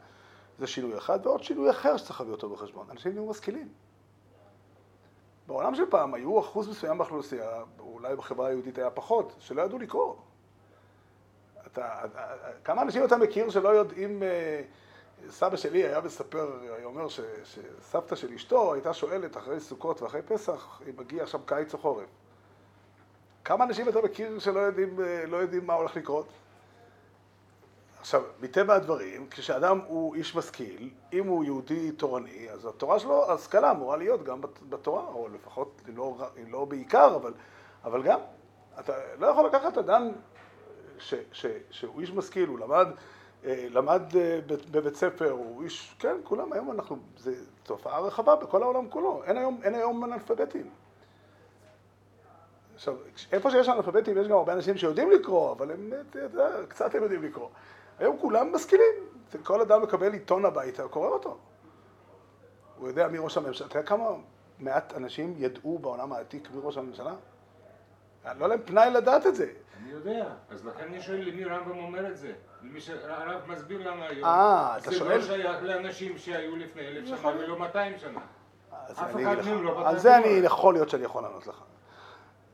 זה 0.59 0.67
שינוי 0.67 0.97
אחד, 0.97 1.19
ועוד 1.25 1.43
שינוי 1.43 1.69
אחר 1.69 1.97
שצריך 1.97 2.19
להביא 2.19 2.33
אותו 2.33 2.49
בחשבון. 2.49 2.87
אנשים 2.91 3.11
נהיו 3.11 3.25
משכילים. 3.25 3.67
בעולם 5.47 5.75
של 5.75 5.85
פעם 5.89 6.13
היו 6.13 6.39
אחוז 6.39 6.69
מסוים 6.69 6.97
באוכלוסייה, 6.97 7.63
אולי 7.79 8.15
בחברה 8.15 8.47
היהודית 8.47 8.77
היה 8.77 8.89
פחות, 8.89 9.35
שלא 9.39 9.61
ידעו 9.61 9.79
לקרוא. 9.79 10.15
אתה, 11.67 12.01
כמה 12.63 12.81
אנשים 12.81 13.05
אתה 13.05 13.17
מכיר 13.17 13.49
שלא 13.49 13.69
יודעים, 13.69 14.23
אה, 14.23 14.61
סבא 15.29 15.57
שלי 15.57 15.83
היה 15.83 16.01
מספר, 16.01 16.59
היה 16.61 16.85
אומר 16.85 17.07
ש, 17.07 17.19
שסבתא 17.43 18.15
של 18.15 18.33
אשתו 18.33 18.73
הייתה 18.73 18.93
שואלת 18.93 19.37
אחרי 19.37 19.59
סוכות 19.59 20.01
ואחרי 20.01 20.21
פסח, 20.21 20.81
אם 20.89 20.93
מגיע 20.97 21.23
עכשיו 21.23 21.41
קיץ 21.45 21.73
או 21.73 21.79
חורף. 21.79 22.09
כמה 23.43 23.63
אנשים 23.63 23.89
אתה 23.89 24.01
מכיר 24.01 24.39
שלא 24.39 24.59
יודעים, 24.59 24.99
אה, 25.01 25.25
לא 25.25 25.37
יודעים 25.37 25.67
מה 25.67 25.73
הולך 25.73 25.95
לקרות? 25.95 26.27
עכשיו, 27.99 28.21
מטבע 28.41 28.75
הדברים, 28.75 29.27
כשאדם 29.29 29.79
הוא 29.87 30.15
איש 30.15 30.35
משכיל, 30.35 30.89
אם 31.13 31.27
הוא 31.27 31.43
יהודי 31.43 31.91
תורני, 31.91 32.49
אז 32.51 32.65
התורה 32.65 32.99
שלו, 32.99 33.29
ההשכלה 33.31 33.71
אמורה 33.71 33.97
להיות 33.97 34.23
גם 34.23 34.41
בת- 34.41 34.59
בתורה, 34.69 35.03
או 35.03 35.27
לפחות, 35.33 35.81
אם 35.89 35.97
לא, 35.97 36.17
אם 36.41 36.51
לא 36.51 36.65
בעיקר, 36.65 37.15
אבל, 37.15 37.33
אבל 37.83 38.03
גם. 38.03 38.19
אתה 38.79 38.93
לא 39.19 39.27
יכול 39.27 39.45
לקחת 39.45 39.77
אדם 39.77 40.11
ש, 40.99 41.13
ש, 41.31 41.45
שהוא 41.71 42.01
איש 42.01 42.11
משכיל, 42.11 42.49
הוא 42.49 42.59
למד, 42.59 42.87
אה, 43.45 43.67
למד 43.69 44.01
אה, 44.15 44.39
בבית 44.71 44.95
ספר, 44.95 45.31
הוא 45.31 45.63
איש, 45.63 45.95
כן, 45.99 46.15
כולם 46.23 46.53
היום 46.53 46.71
אנחנו, 46.71 46.97
זו 47.17 47.31
תופעה 47.63 47.99
רחבה 47.99 48.35
בכל 48.35 48.63
העולם 48.63 48.89
כולו, 48.89 49.23
אין 49.23 49.37
היום, 49.37 49.59
אין 49.63 49.75
היום 49.75 50.03
אנאלפביתים. 50.03 50.69
עכשיו, 52.75 52.95
איפה 53.31 53.51
שיש 53.51 53.69
אנאלפביתים 53.69 54.17
יש 54.17 54.27
גם 54.27 54.37
הרבה 54.37 54.53
אנשים 54.53 54.77
שיודעים 54.77 55.11
לקרוא, 55.11 55.51
אבל 55.51 55.71
הם, 55.71 55.93
אתה 56.09 56.19
יודע, 56.19 56.49
קצת 56.67 56.95
הם 56.95 57.03
יודעים 57.03 57.23
לקרוא. 57.23 57.49
היום 57.99 58.17
כולם 58.17 58.55
משכילים, 58.55 58.93
כל 59.43 59.61
אדם 59.61 59.81
מקבל 59.81 60.13
עיתון 60.13 60.45
הביתה, 60.45 60.87
קורא 60.87 61.07
אותו. 61.07 61.37
הוא 62.77 62.87
יודע 62.87 63.07
מי 63.07 63.17
ראש 63.17 63.37
הממשלה, 63.37 63.67
אתה 63.67 63.77
יודע 63.77 63.87
כמה 63.87 64.09
מעט 64.59 64.93
אנשים 64.93 65.33
ידעו 65.37 65.79
בעולם 65.79 66.13
העתיק 66.13 66.51
מי 66.51 66.61
ראש 66.63 66.77
הממשלה? 66.77 67.13
לא 68.25 68.29
היה 68.39 68.47
להם 68.47 68.59
פנאי 68.65 68.91
לדעת 68.91 69.27
את 69.27 69.35
זה. 69.35 69.51
אני 69.81 69.91
יודע, 69.91 70.25
אז 70.49 70.65
לכן 70.65 70.83
אני 70.83 71.01
שואל 71.01 71.29
למי 71.29 71.43
רמב"ם 71.43 71.77
אומר 71.77 72.07
את 72.07 72.17
זה. 72.17 72.33
למי 72.61 72.81
שהרב 72.81 73.41
מסביר 73.47 73.91
לנו 73.91 74.03
היום. 74.03 74.25
אה, 74.25 74.77
אתה 74.77 74.89
זה 74.91 74.97
שואל? 74.97 75.17
לא 75.17 75.21
שייך 75.21 75.63
לאנשים 75.63 76.17
שהיו 76.17 76.55
לפני 76.55 76.87
אלף 76.87 77.05
שנה 77.07 77.15
יכול 77.15 77.33
ולא 77.33 77.59
200 77.59 77.97
שנה. 77.97 78.19
אז 78.71 78.99
אף 78.99 79.15
אני 79.15 79.23
אחד 79.23 79.45
מהם 79.45 79.63
לא 79.63 79.79
על 79.79 79.93
פתח 79.93 80.01
זה. 80.01 80.17
אני, 80.17 80.27
יכול 80.27 80.73
להיות 80.73 80.89
שאני 80.89 81.03
יכול 81.03 81.23
לענות 81.23 81.47
לך. 81.47 81.63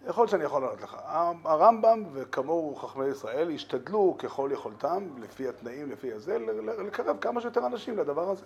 יכול 0.07 0.21
להיות 0.21 0.31
שאני 0.31 0.43
יכול 0.43 0.61
לענות 0.61 0.81
לך. 0.81 0.97
הרמב"ם 1.43 2.03
וכמוהו 2.13 2.75
חכמי 2.75 3.05
ישראל 3.05 3.51
השתדלו 3.51 4.15
ככל 4.19 4.49
יכולתם, 4.53 5.07
לפי 5.17 5.49
התנאים, 5.49 5.91
לפי 5.91 6.13
הזה, 6.13 6.37
לקרב 6.83 7.17
כמה 7.21 7.41
שיותר 7.41 7.65
אנשים 7.65 7.97
לדבר 7.97 8.29
הזה. 8.29 8.45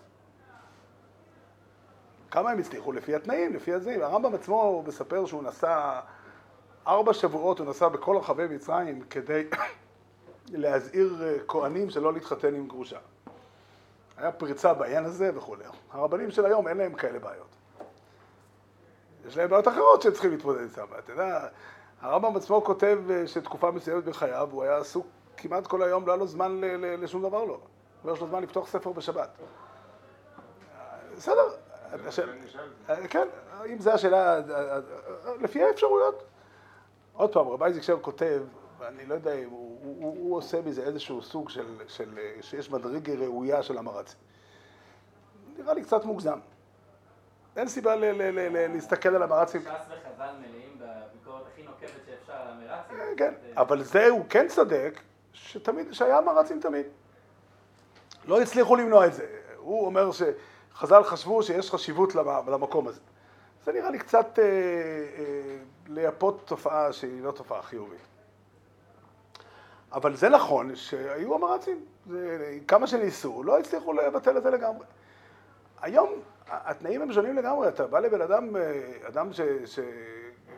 כמה 2.32 2.52
הם 2.52 2.60
הצליחו? 2.60 2.92
לפי 2.92 3.16
התנאים, 3.16 3.54
לפי 3.54 3.74
הזה. 3.74 4.06
הרמב"ם 4.06 4.34
עצמו 4.34 4.84
מספר 4.88 5.26
שהוא 5.26 5.44
נסע, 5.44 6.00
ארבע 6.88 7.14
שבועות 7.14 7.60
הוא 7.60 7.68
נסע 7.68 7.88
בכל 7.88 8.18
רחבי 8.18 8.48
מצרים 8.48 9.02
כדי 9.02 9.44
להזהיר 10.48 11.24
אה, 11.24 11.38
כהנים 11.48 11.90
שלא 11.90 12.14
להתחתן 12.14 12.56
עם 12.56 12.68
גרושה. 12.68 13.00
היה 14.18 14.32
פריצה 14.32 14.74
בעניין 14.74 15.06
הזה 15.06 15.32
וכולי. 15.36 15.64
הרבנים 15.92 16.32
של 16.32 16.46
היום 16.46 16.68
אין 16.68 16.78
להם 16.78 16.94
כאלה 16.94 17.20
בעיות. 17.20 17.59
יש 19.30 19.38
להם 19.38 19.50
בעיות 19.50 19.68
אחרות 19.68 20.02
שהם 20.02 20.12
צריכים 20.12 20.32
להתמודד 20.32 20.62
איתן. 20.62 20.82
אתה 21.00 21.12
יודע, 21.12 21.48
הרמב"ם 22.02 22.36
עצמו 22.36 22.64
כותב 22.64 23.00
אה, 23.10 23.28
שתקופה 23.28 23.72
מסוימת 23.72 24.04
בחייו 24.04 24.50
הוא 24.52 24.64
היה 24.64 24.78
עסוק 24.78 25.08
כמעט 25.38 25.68
כל 25.68 25.84
היום, 25.84 26.08
לא 26.08 26.12
היה 26.12 26.20
לו 26.20 26.28
זמן 26.28 26.62
לשום 27.02 27.22
דבר 27.22 27.46
לא. 27.46 27.58
לא 28.06 28.14
יש 28.14 28.20
לו 28.20 28.28
זמן 28.28 28.44
לפתוח 28.44 28.68
ספר 28.68 28.92
בשבת. 28.92 29.30
בסדר. 31.18 31.42
אה, 32.90 33.08
כן, 33.08 33.28
אם 33.66 33.80
זו 33.80 33.92
השאלה, 33.92 34.38
אה, 34.38 34.80
לפי 35.42 35.64
האפשרויות. 35.64 36.24
עוד 37.14 37.34
פעם, 37.34 37.48
רבי 37.48 37.66
אייזיק 37.66 37.84
שם 37.84 38.00
כותב, 38.02 38.42
ואני 38.80 39.06
לא 39.06 39.14
יודע 39.14 39.34
אם 39.34 39.50
הוא, 39.50 39.80
הוא, 39.84 39.96
הוא, 40.00 40.18
הוא 40.20 40.38
עושה 40.38 40.62
מזה 40.62 40.84
איזשהו 40.84 41.22
סוג 41.22 41.50
של, 41.50 41.66
של, 41.88 42.20
שיש 42.42 42.72
מדרגה 42.72 43.14
ראויה 43.14 43.64
של 43.64 43.78
המרצים. 43.78 44.20
נראה 45.58 45.74
לי 45.74 45.84
קצת 45.84 46.06
מוגזם. 46.06 46.40
אין 47.58 47.68
סיבה 47.68 47.96
להסתכל 48.70 49.10
על 49.16 49.24
המרצים. 49.24 49.62
ש"ס 49.62 49.68
וחז"ל 49.68 50.30
מלאים 50.40 50.78
בביקורת 50.80 51.44
הכי 51.54 51.64
נוקבת 51.64 51.90
שאפשר 52.06 52.34
על 52.34 52.48
המרצים. 52.48 53.16
כן, 53.18 53.34
זה- 53.42 53.52
אבל 53.62 53.84
זה 53.84 54.08
הוא 54.10 54.26
כן 54.30 54.48
צודק, 54.48 55.00
שהיה 55.92 56.22
מרצים 56.22 56.60
תמיד. 56.60 56.86
לא 58.26 58.42
הצליחו 58.42 58.76
למנוע 58.76 59.06
את 59.06 59.14
זה. 59.14 59.26
הוא 59.58 59.86
אומר 59.86 60.10
שחז"ל 60.12 61.04
חשבו 61.04 61.44
שיש 61.44 61.72
חשיבות 61.72 62.16
למ- 62.16 62.50
למקום 62.50 62.88
הזה. 62.88 63.00
זה 63.66 63.72
נראה 63.74 63.90
לי 63.92 64.00
קצת 64.00 64.40
אה, 64.40 64.44
אה, 64.44 65.58
לייפות 65.88 66.42
תופעה 66.48 66.94
שהיא 66.94 67.22
לא 67.24 67.32
תופעה 67.32 67.62
חיובית. 67.62 68.00
אבל 69.92 70.16
זה 70.16 70.30
נכון 70.30 70.76
שהיו 70.76 71.36
המרצים. 71.36 71.86
זה, 72.10 72.58
כמה 72.68 72.88
שניסו, 72.88 73.44
לא 73.44 73.60
הצליחו 73.60 73.94
לבטל 73.94 74.38
את 74.38 74.44
זה 74.44 74.50
לגמרי. 74.50 74.86
היום 75.82 76.10
התנאים 76.50 77.02
הם 77.02 77.14
שונים 77.14 77.36
לגמרי, 77.36 77.68
אתה 77.68 77.88
בא 77.88 78.00
לבן 78.00 78.22
אדם, 78.22 78.56
אה, 78.56 78.92
אדם 79.08 79.34
ש... 79.34 79.42
ש 79.66 79.80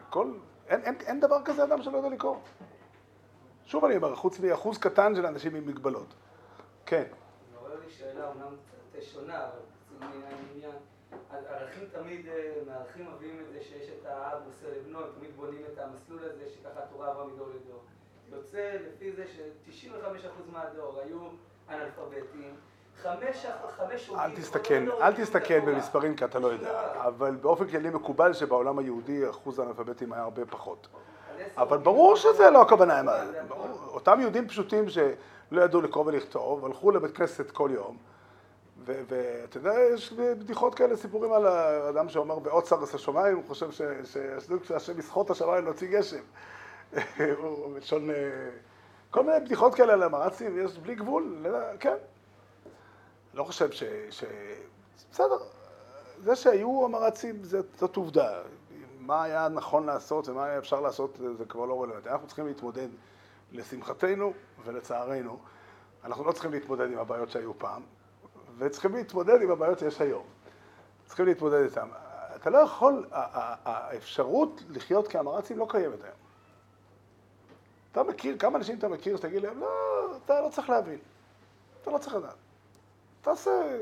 כל, 0.09 0.33
אין, 0.67 0.81
אין, 0.83 0.95
אין 1.05 1.19
דבר 1.19 1.37
כזה 1.45 1.63
אדם 1.63 1.81
שלא 1.81 1.97
יודע 1.97 2.09
לקרוא. 2.09 2.35
שוב 3.65 3.85
אני 3.85 3.95
אומר, 3.95 4.15
חוץ 4.15 4.39
מאחוז 4.39 4.77
קטן 4.77 5.15
של 5.15 5.25
אנשים 5.25 5.55
עם 5.55 5.67
מגבלות. 5.67 6.13
כן. 6.85 7.03
מעורר 7.53 7.79
לי 7.79 7.89
שאלה 7.89 8.27
אומנם 8.27 8.55
קצת 8.91 9.01
שונה, 9.01 9.45
אבל 9.45 9.59
מעניין 9.99 10.71
ערכים 11.31 11.83
תמיד, 11.91 12.27
אה, 12.27 12.53
מערכים 12.67 13.07
מביאים 13.15 13.39
את 13.39 13.53
זה 13.53 13.63
שיש 13.63 13.89
את 13.89 14.05
האב 14.05 14.39
מוסר 14.45 14.67
לבנו, 14.77 14.99
תמיד 15.19 15.35
בונים 15.35 15.61
את 15.73 15.79
המסלול 15.79 16.19
הזה 16.23 16.49
שככה 16.49 16.83
התורה 16.83 17.07
עברה 17.07 17.27
מדור 17.27 17.47
לדור. 17.47 17.83
יוצא 18.31 18.77
לפי 18.87 19.11
זה 19.11 19.25
ש-95% 19.27 20.51
מהדור 20.51 20.99
היו 20.99 21.19
אנאלפביתים, 21.69 22.55
אל 24.19 24.29
כל 24.35 24.63
הדור 24.83 25.03
אל 25.03 25.11
התורה. 25.59 25.75
במספרים 25.75 26.15
כי 26.15 26.25
אתה 26.25 26.39
לא 26.39 26.47
יודע. 26.47 26.81
אבל 26.93 27.35
באופן 27.35 27.67
כללי 27.67 27.89
מקובל 27.89 28.33
שבעולם 28.33 28.79
היהודי 28.79 29.29
אחוז 29.29 29.59
האנאלפביתים 29.59 30.13
היה 30.13 30.23
הרבה 30.23 30.45
פחות. 30.45 30.87
אבל 31.57 31.77
ברור 31.77 32.15
שזה 32.15 32.49
לא 32.49 32.61
הכוונה, 32.61 33.01
אותם 33.87 34.19
יהודים 34.21 34.47
פשוטים 34.47 34.89
שלא 34.89 35.61
ידעו 35.61 35.81
לקרוא 35.81 36.05
ולכתוב, 36.05 36.65
הלכו 36.65 36.91
לבית 36.91 37.17
כנסת 37.17 37.51
כל 37.51 37.69
יום, 37.73 37.97
ואתה 38.85 39.57
יודע, 39.57 39.73
יש 39.93 40.13
בדיחות 40.13 40.75
כאלה, 40.75 40.95
סיפורים 40.95 41.33
על 41.33 41.47
האדם 41.47 42.09
שאומר 42.09 42.39
באוצר 42.39 42.83
עשה 42.83 42.97
שמיים, 42.97 43.35
הוא 43.35 43.43
חושב 43.47 43.71
שהשם 44.63 44.99
יסחוט 44.99 45.31
השמיים 45.31 45.65
להוציא 45.65 45.99
גשם. 45.99 46.21
הוא 47.37 47.73
בלשון... 47.73 48.09
אה, 48.09 48.15
כל 49.11 49.23
מיני 49.23 49.39
בדיחות 49.39 49.75
כאלה 49.75 49.93
על 49.93 50.03
המרצים, 50.03 50.65
יש 50.65 50.77
בלי 50.77 50.95
גבול, 50.95 51.35
לא- 51.41 51.77
כן. 51.79 51.95
לא 53.34 53.43
חושב 53.43 53.71
ש... 53.71 53.84
ש... 54.09 54.23
בסדר, 55.11 55.38
זה 56.23 56.36
שהיו 56.36 56.86
המרצים 56.86 57.41
זאת 57.79 57.95
עובדה. 57.95 58.41
מה 58.99 59.23
היה 59.23 59.47
נכון 59.47 59.86
לעשות 59.86 60.29
ומה 60.29 60.45
היה 60.45 60.57
אפשר 60.57 60.82
לעשות 60.82 61.17
זה 61.38 61.45
כבר 61.45 61.65
לא 61.65 61.84
רלוונטי. 61.84 62.09
אנחנו 62.09 62.27
צריכים 62.27 62.47
להתמודד, 62.47 62.88
לשמחתנו 63.51 64.34
ולצערנו, 64.65 65.39
אנחנו 66.03 66.23
לא 66.23 66.32
צריכים 66.32 66.51
להתמודד 66.51 66.91
עם 66.91 66.97
הבעיות 66.97 67.29
שהיו 67.29 67.59
פעם, 67.59 67.82
וצריכים 68.57 68.95
להתמודד 68.95 69.41
עם 69.41 69.51
הבעיות 69.51 69.79
שיש 69.79 70.01
היום. 70.01 70.23
צריכים 71.05 71.25
להתמודד 71.25 71.63
איתן. 71.63 71.88
אתה 72.36 72.49
לא 72.49 72.57
יכול, 72.57 73.05
האפשרות 73.11 74.63
לחיות 74.69 75.07
כאמרצים 75.07 75.57
לא 75.57 75.67
קיימת 75.69 76.03
היום. 76.03 76.15
אתה 77.91 78.03
מכיר, 78.03 78.38
כמה 78.38 78.57
אנשים 78.57 78.77
אתה 78.77 78.88
מכיר 78.88 79.17
שתגיד 79.17 79.43
להם, 79.43 79.59
לא, 79.59 79.67
אתה 80.25 80.41
לא 80.41 80.49
צריך 80.49 80.69
להבין. 80.69 80.99
אתה 81.82 81.91
לא 81.91 81.97
צריך 81.97 82.15
לדעת. 82.15 82.36
תעשה. 83.22 83.78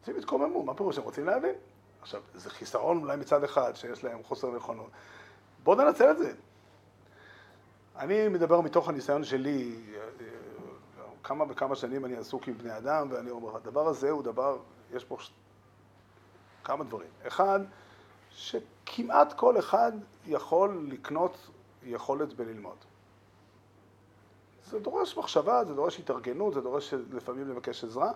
אנשים 0.00 0.16
יתקוממו, 0.16 0.62
מה 0.62 0.74
פירוש 0.74 0.96
שהם 0.96 1.04
רוצים 1.04 1.26
להבין? 1.26 1.54
עכשיו, 2.02 2.22
זה 2.34 2.50
חיסרון 2.50 2.98
אולי 3.02 3.16
מצד 3.16 3.44
אחד, 3.44 3.76
שיש 3.76 4.04
להם 4.04 4.22
חוסר 4.22 4.50
נכונות. 4.50 4.90
בואו 5.62 5.76
ננצל 5.76 6.10
את 6.10 6.18
זה. 6.18 6.32
אני 7.96 8.28
מדבר 8.28 8.60
מתוך 8.60 8.88
הניסיון 8.88 9.24
שלי, 9.24 9.76
כמה 11.22 11.44
וכמה 11.48 11.76
שנים 11.76 12.04
אני 12.04 12.16
עסוק 12.16 12.48
עם 12.48 12.58
בני 12.58 12.76
אדם, 12.76 13.08
ואני 13.10 13.30
אומר, 13.30 13.56
הדבר 13.56 13.88
הזה 13.88 14.10
הוא 14.10 14.22
דבר, 14.22 14.58
יש 14.92 15.04
פה 15.04 15.16
ש... 15.20 15.30
כמה 16.64 16.84
דברים. 16.84 17.08
אחד, 17.26 17.60
שכמעט 18.30 19.32
כל 19.32 19.58
אחד 19.58 19.92
יכול 20.26 20.86
לקנות 20.88 21.48
יכולת 21.82 22.34
בללמוד. 22.34 22.76
זה 24.70 24.80
דורש 24.80 25.16
מחשבה, 25.16 25.64
זה 25.64 25.74
דורש 25.74 25.98
התארגנות, 25.98 26.54
זה 26.54 26.60
דורש 26.60 26.94
לפעמים 27.12 27.48
לבקש 27.50 27.84
עזרה, 27.84 28.10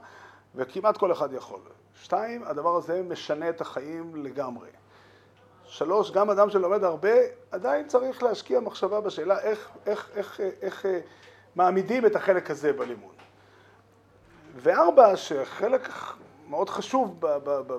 וכמעט 0.54 0.96
כל 0.96 1.12
אחד 1.12 1.32
יכול. 1.32 1.60
שתיים, 1.94 2.42
הדבר 2.44 2.76
הזה 2.76 3.02
משנה 3.02 3.48
את 3.48 3.60
החיים 3.60 4.16
לגמרי. 4.16 4.68
שלוש, 5.64 6.10
גם 6.10 6.30
אדם 6.30 6.50
שלומד 6.50 6.84
הרבה, 6.84 7.12
עדיין 7.50 7.86
צריך 7.86 8.22
להשקיע 8.22 8.60
מחשבה 8.60 9.00
בשאלה 9.00 9.40
איך, 9.40 9.70
איך, 9.86 10.10
איך, 10.14 10.40
איך, 10.40 10.62
איך 10.62 10.86
מעמידים 11.56 12.06
את 12.06 12.16
החלק 12.16 12.50
הזה 12.50 12.72
בלימוד. 12.72 13.14
וארבע, 14.56 15.16
שחלק 15.16 15.88
מאוד 16.48 16.70
חשוב 16.70 17.20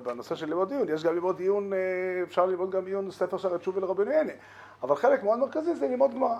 בנושא 0.03 0.35
של 0.35 0.45
לימוד 0.45 0.71
עיון, 0.71 0.89
יש 0.89 1.03
גם 1.03 1.13
לימוד 1.13 1.39
עיון, 1.39 1.73
אה, 1.73 1.77
אפשר 2.23 2.45
ללמוד 2.45 2.71
גם 2.71 2.85
עיון 2.85 3.11
ספר 3.11 3.37
שערי 3.37 3.59
תשובה 3.59 3.81
לרבנו 3.81 4.11
יענה, 4.11 4.31
אבל 4.83 4.95
חלק 4.95 5.23
מאוד 5.23 5.39
מרכזי 5.39 5.75
זה 5.75 5.87
ללמוד 5.87 6.13
גמרא. 6.13 6.37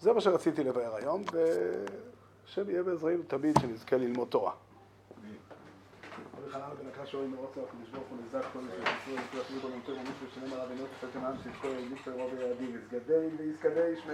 זה 0.00 0.12
מה 0.12 0.20
שרציתי 0.20 0.64
לבאר 0.64 0.94
היום, 0.94 1.24
ושם 1.32 2.70
יהיה 2.70 2.82
בעזרנו 2.82 3.22
תמיד 3.28 3.54
שנזכה 3.60 3.96
ללמוד 3.96 4.28
תורה. 4.28 4.52
חנן 6.52 6.62
בן 6.82 6.88
הקש 6.88 7.14
אוהב 7.14 7.26
מאוד 7.26 7.48
צלח 7.54 7.64
הקדוש 7.68 7.88
ברוך 7.90 8.04
הוא 8.10 8.18
נזק 8.26 8.44
כל 8.52 8.58
זה 8.62 8.70
שישראל 8.70 9.24
יקרא 9.24 9.40
אפילו 9.40 9.60
כל 9.60 9.68
יומתו 9.68 9.92
ומישהו 9.92 10.26
ושנם 10.26 10.52
הרבינו 10.52 10.84
תפקם 11.00 11.24
עם 11.24 11.34
שיזכו 11.42 11.68
ידיף 11.68 12.08
ורוב 12.08 12.30
היעדים 12.38 12.76
יסגדי 12.76 13.28
ויסגדי 13.38 13.96
שמי 13.96 14.12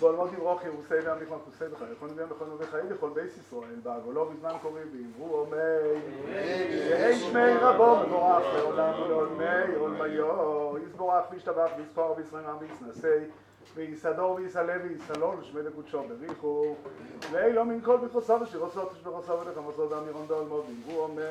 בוא 0.00 0.10
אלמוד 0.10 0.32
יברוך 0.32 0.64
ירוסי 0.64 0.94
ועם 0.94 1.22
נכמן 1.22 1.36
חוסי 1.44 1.64
בך 1.64 1.84
יכול 1.92 2.10
נביאים 2.10 2.28
בכל 2.28 2.44
נבי 2.44 2.66
חיים 2.66 2.88
בכל 2.88 3.10
בייס 3.10 3.38
ישראל 3.38 3.80
בעגולו 3.82 4.30
בזמן 4.30 4.52
קוראים 4.62 4.86
ואמרו 4.92 5.36
עומי 5.36 5.56
יהי 6.28 7.18
שמי 7.18 7.54
רבו 7.60 8.06
מבורך 8.06 8.44
לעולם 8.54 9.02
ולעולמי 9.02 9.74
עולמיו 9.76 10.78
יסבורך 10.86 11.24
וישתבח 11.30 11.70
ויספור 11.78 12.14
וישרם 12.16 12.44
עם 12.44 12.56
ויסנסי 12.58 13.24
ויסדור 13.74 14.34
ויסעלה 14.34 14.74
ויסלול 14.82 15.36
ושמי 15.40 15.62
לקודשו 15.62 16.02
בריחו. 16.02 16.74
ואילו 17.30 17.64
מן 17.64 17.80
כל 17.80 17.96
בכוסו 17.96 18.40
ושירוסו 18.40 18.86
תשבחוסו 18.86 19.32
ולחמוסו 19.32 19.90
ואמירון 19.90 20.28
בעולמו 20.28 20.54
ואמרו 20.54 21.00
עומי 21.00 21.22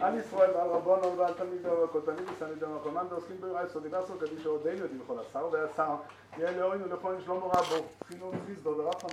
על 0.00 0.18
ישראל 0.18 0.50
ועל 0.50 0.68
רבונו 0.68 1.16
ועל 1.16 1.34
תלמידו 1.34 1.68
וכל 1.84 2.00
תלמיד 2.04 2.24
וסנידו 2.36 2.66
וכל 2.80 2.90
מן 2.90 3.08
דעוסקים 3.08 3.36
ביראה 3.40 3.68
סודי 3.68 3.88
ועשו 3.88 4.18
קדישו 4.18 4.50
עודנו 4.50 4.78
יודעים 4.78 5.00
בכל 5.04 5.18
השר 5.18 5.48
והשר. 5.52 5.94
יהיה 6.38 6.58
לאוהינו 6.58 6.86
לכהן 6.86 7.20
שלמה 7.24 7.36
רבו 7.36 7.86
חינוך 8.08 8.34
חיסדו 8.46 8.70
ורחם 8.78 9.08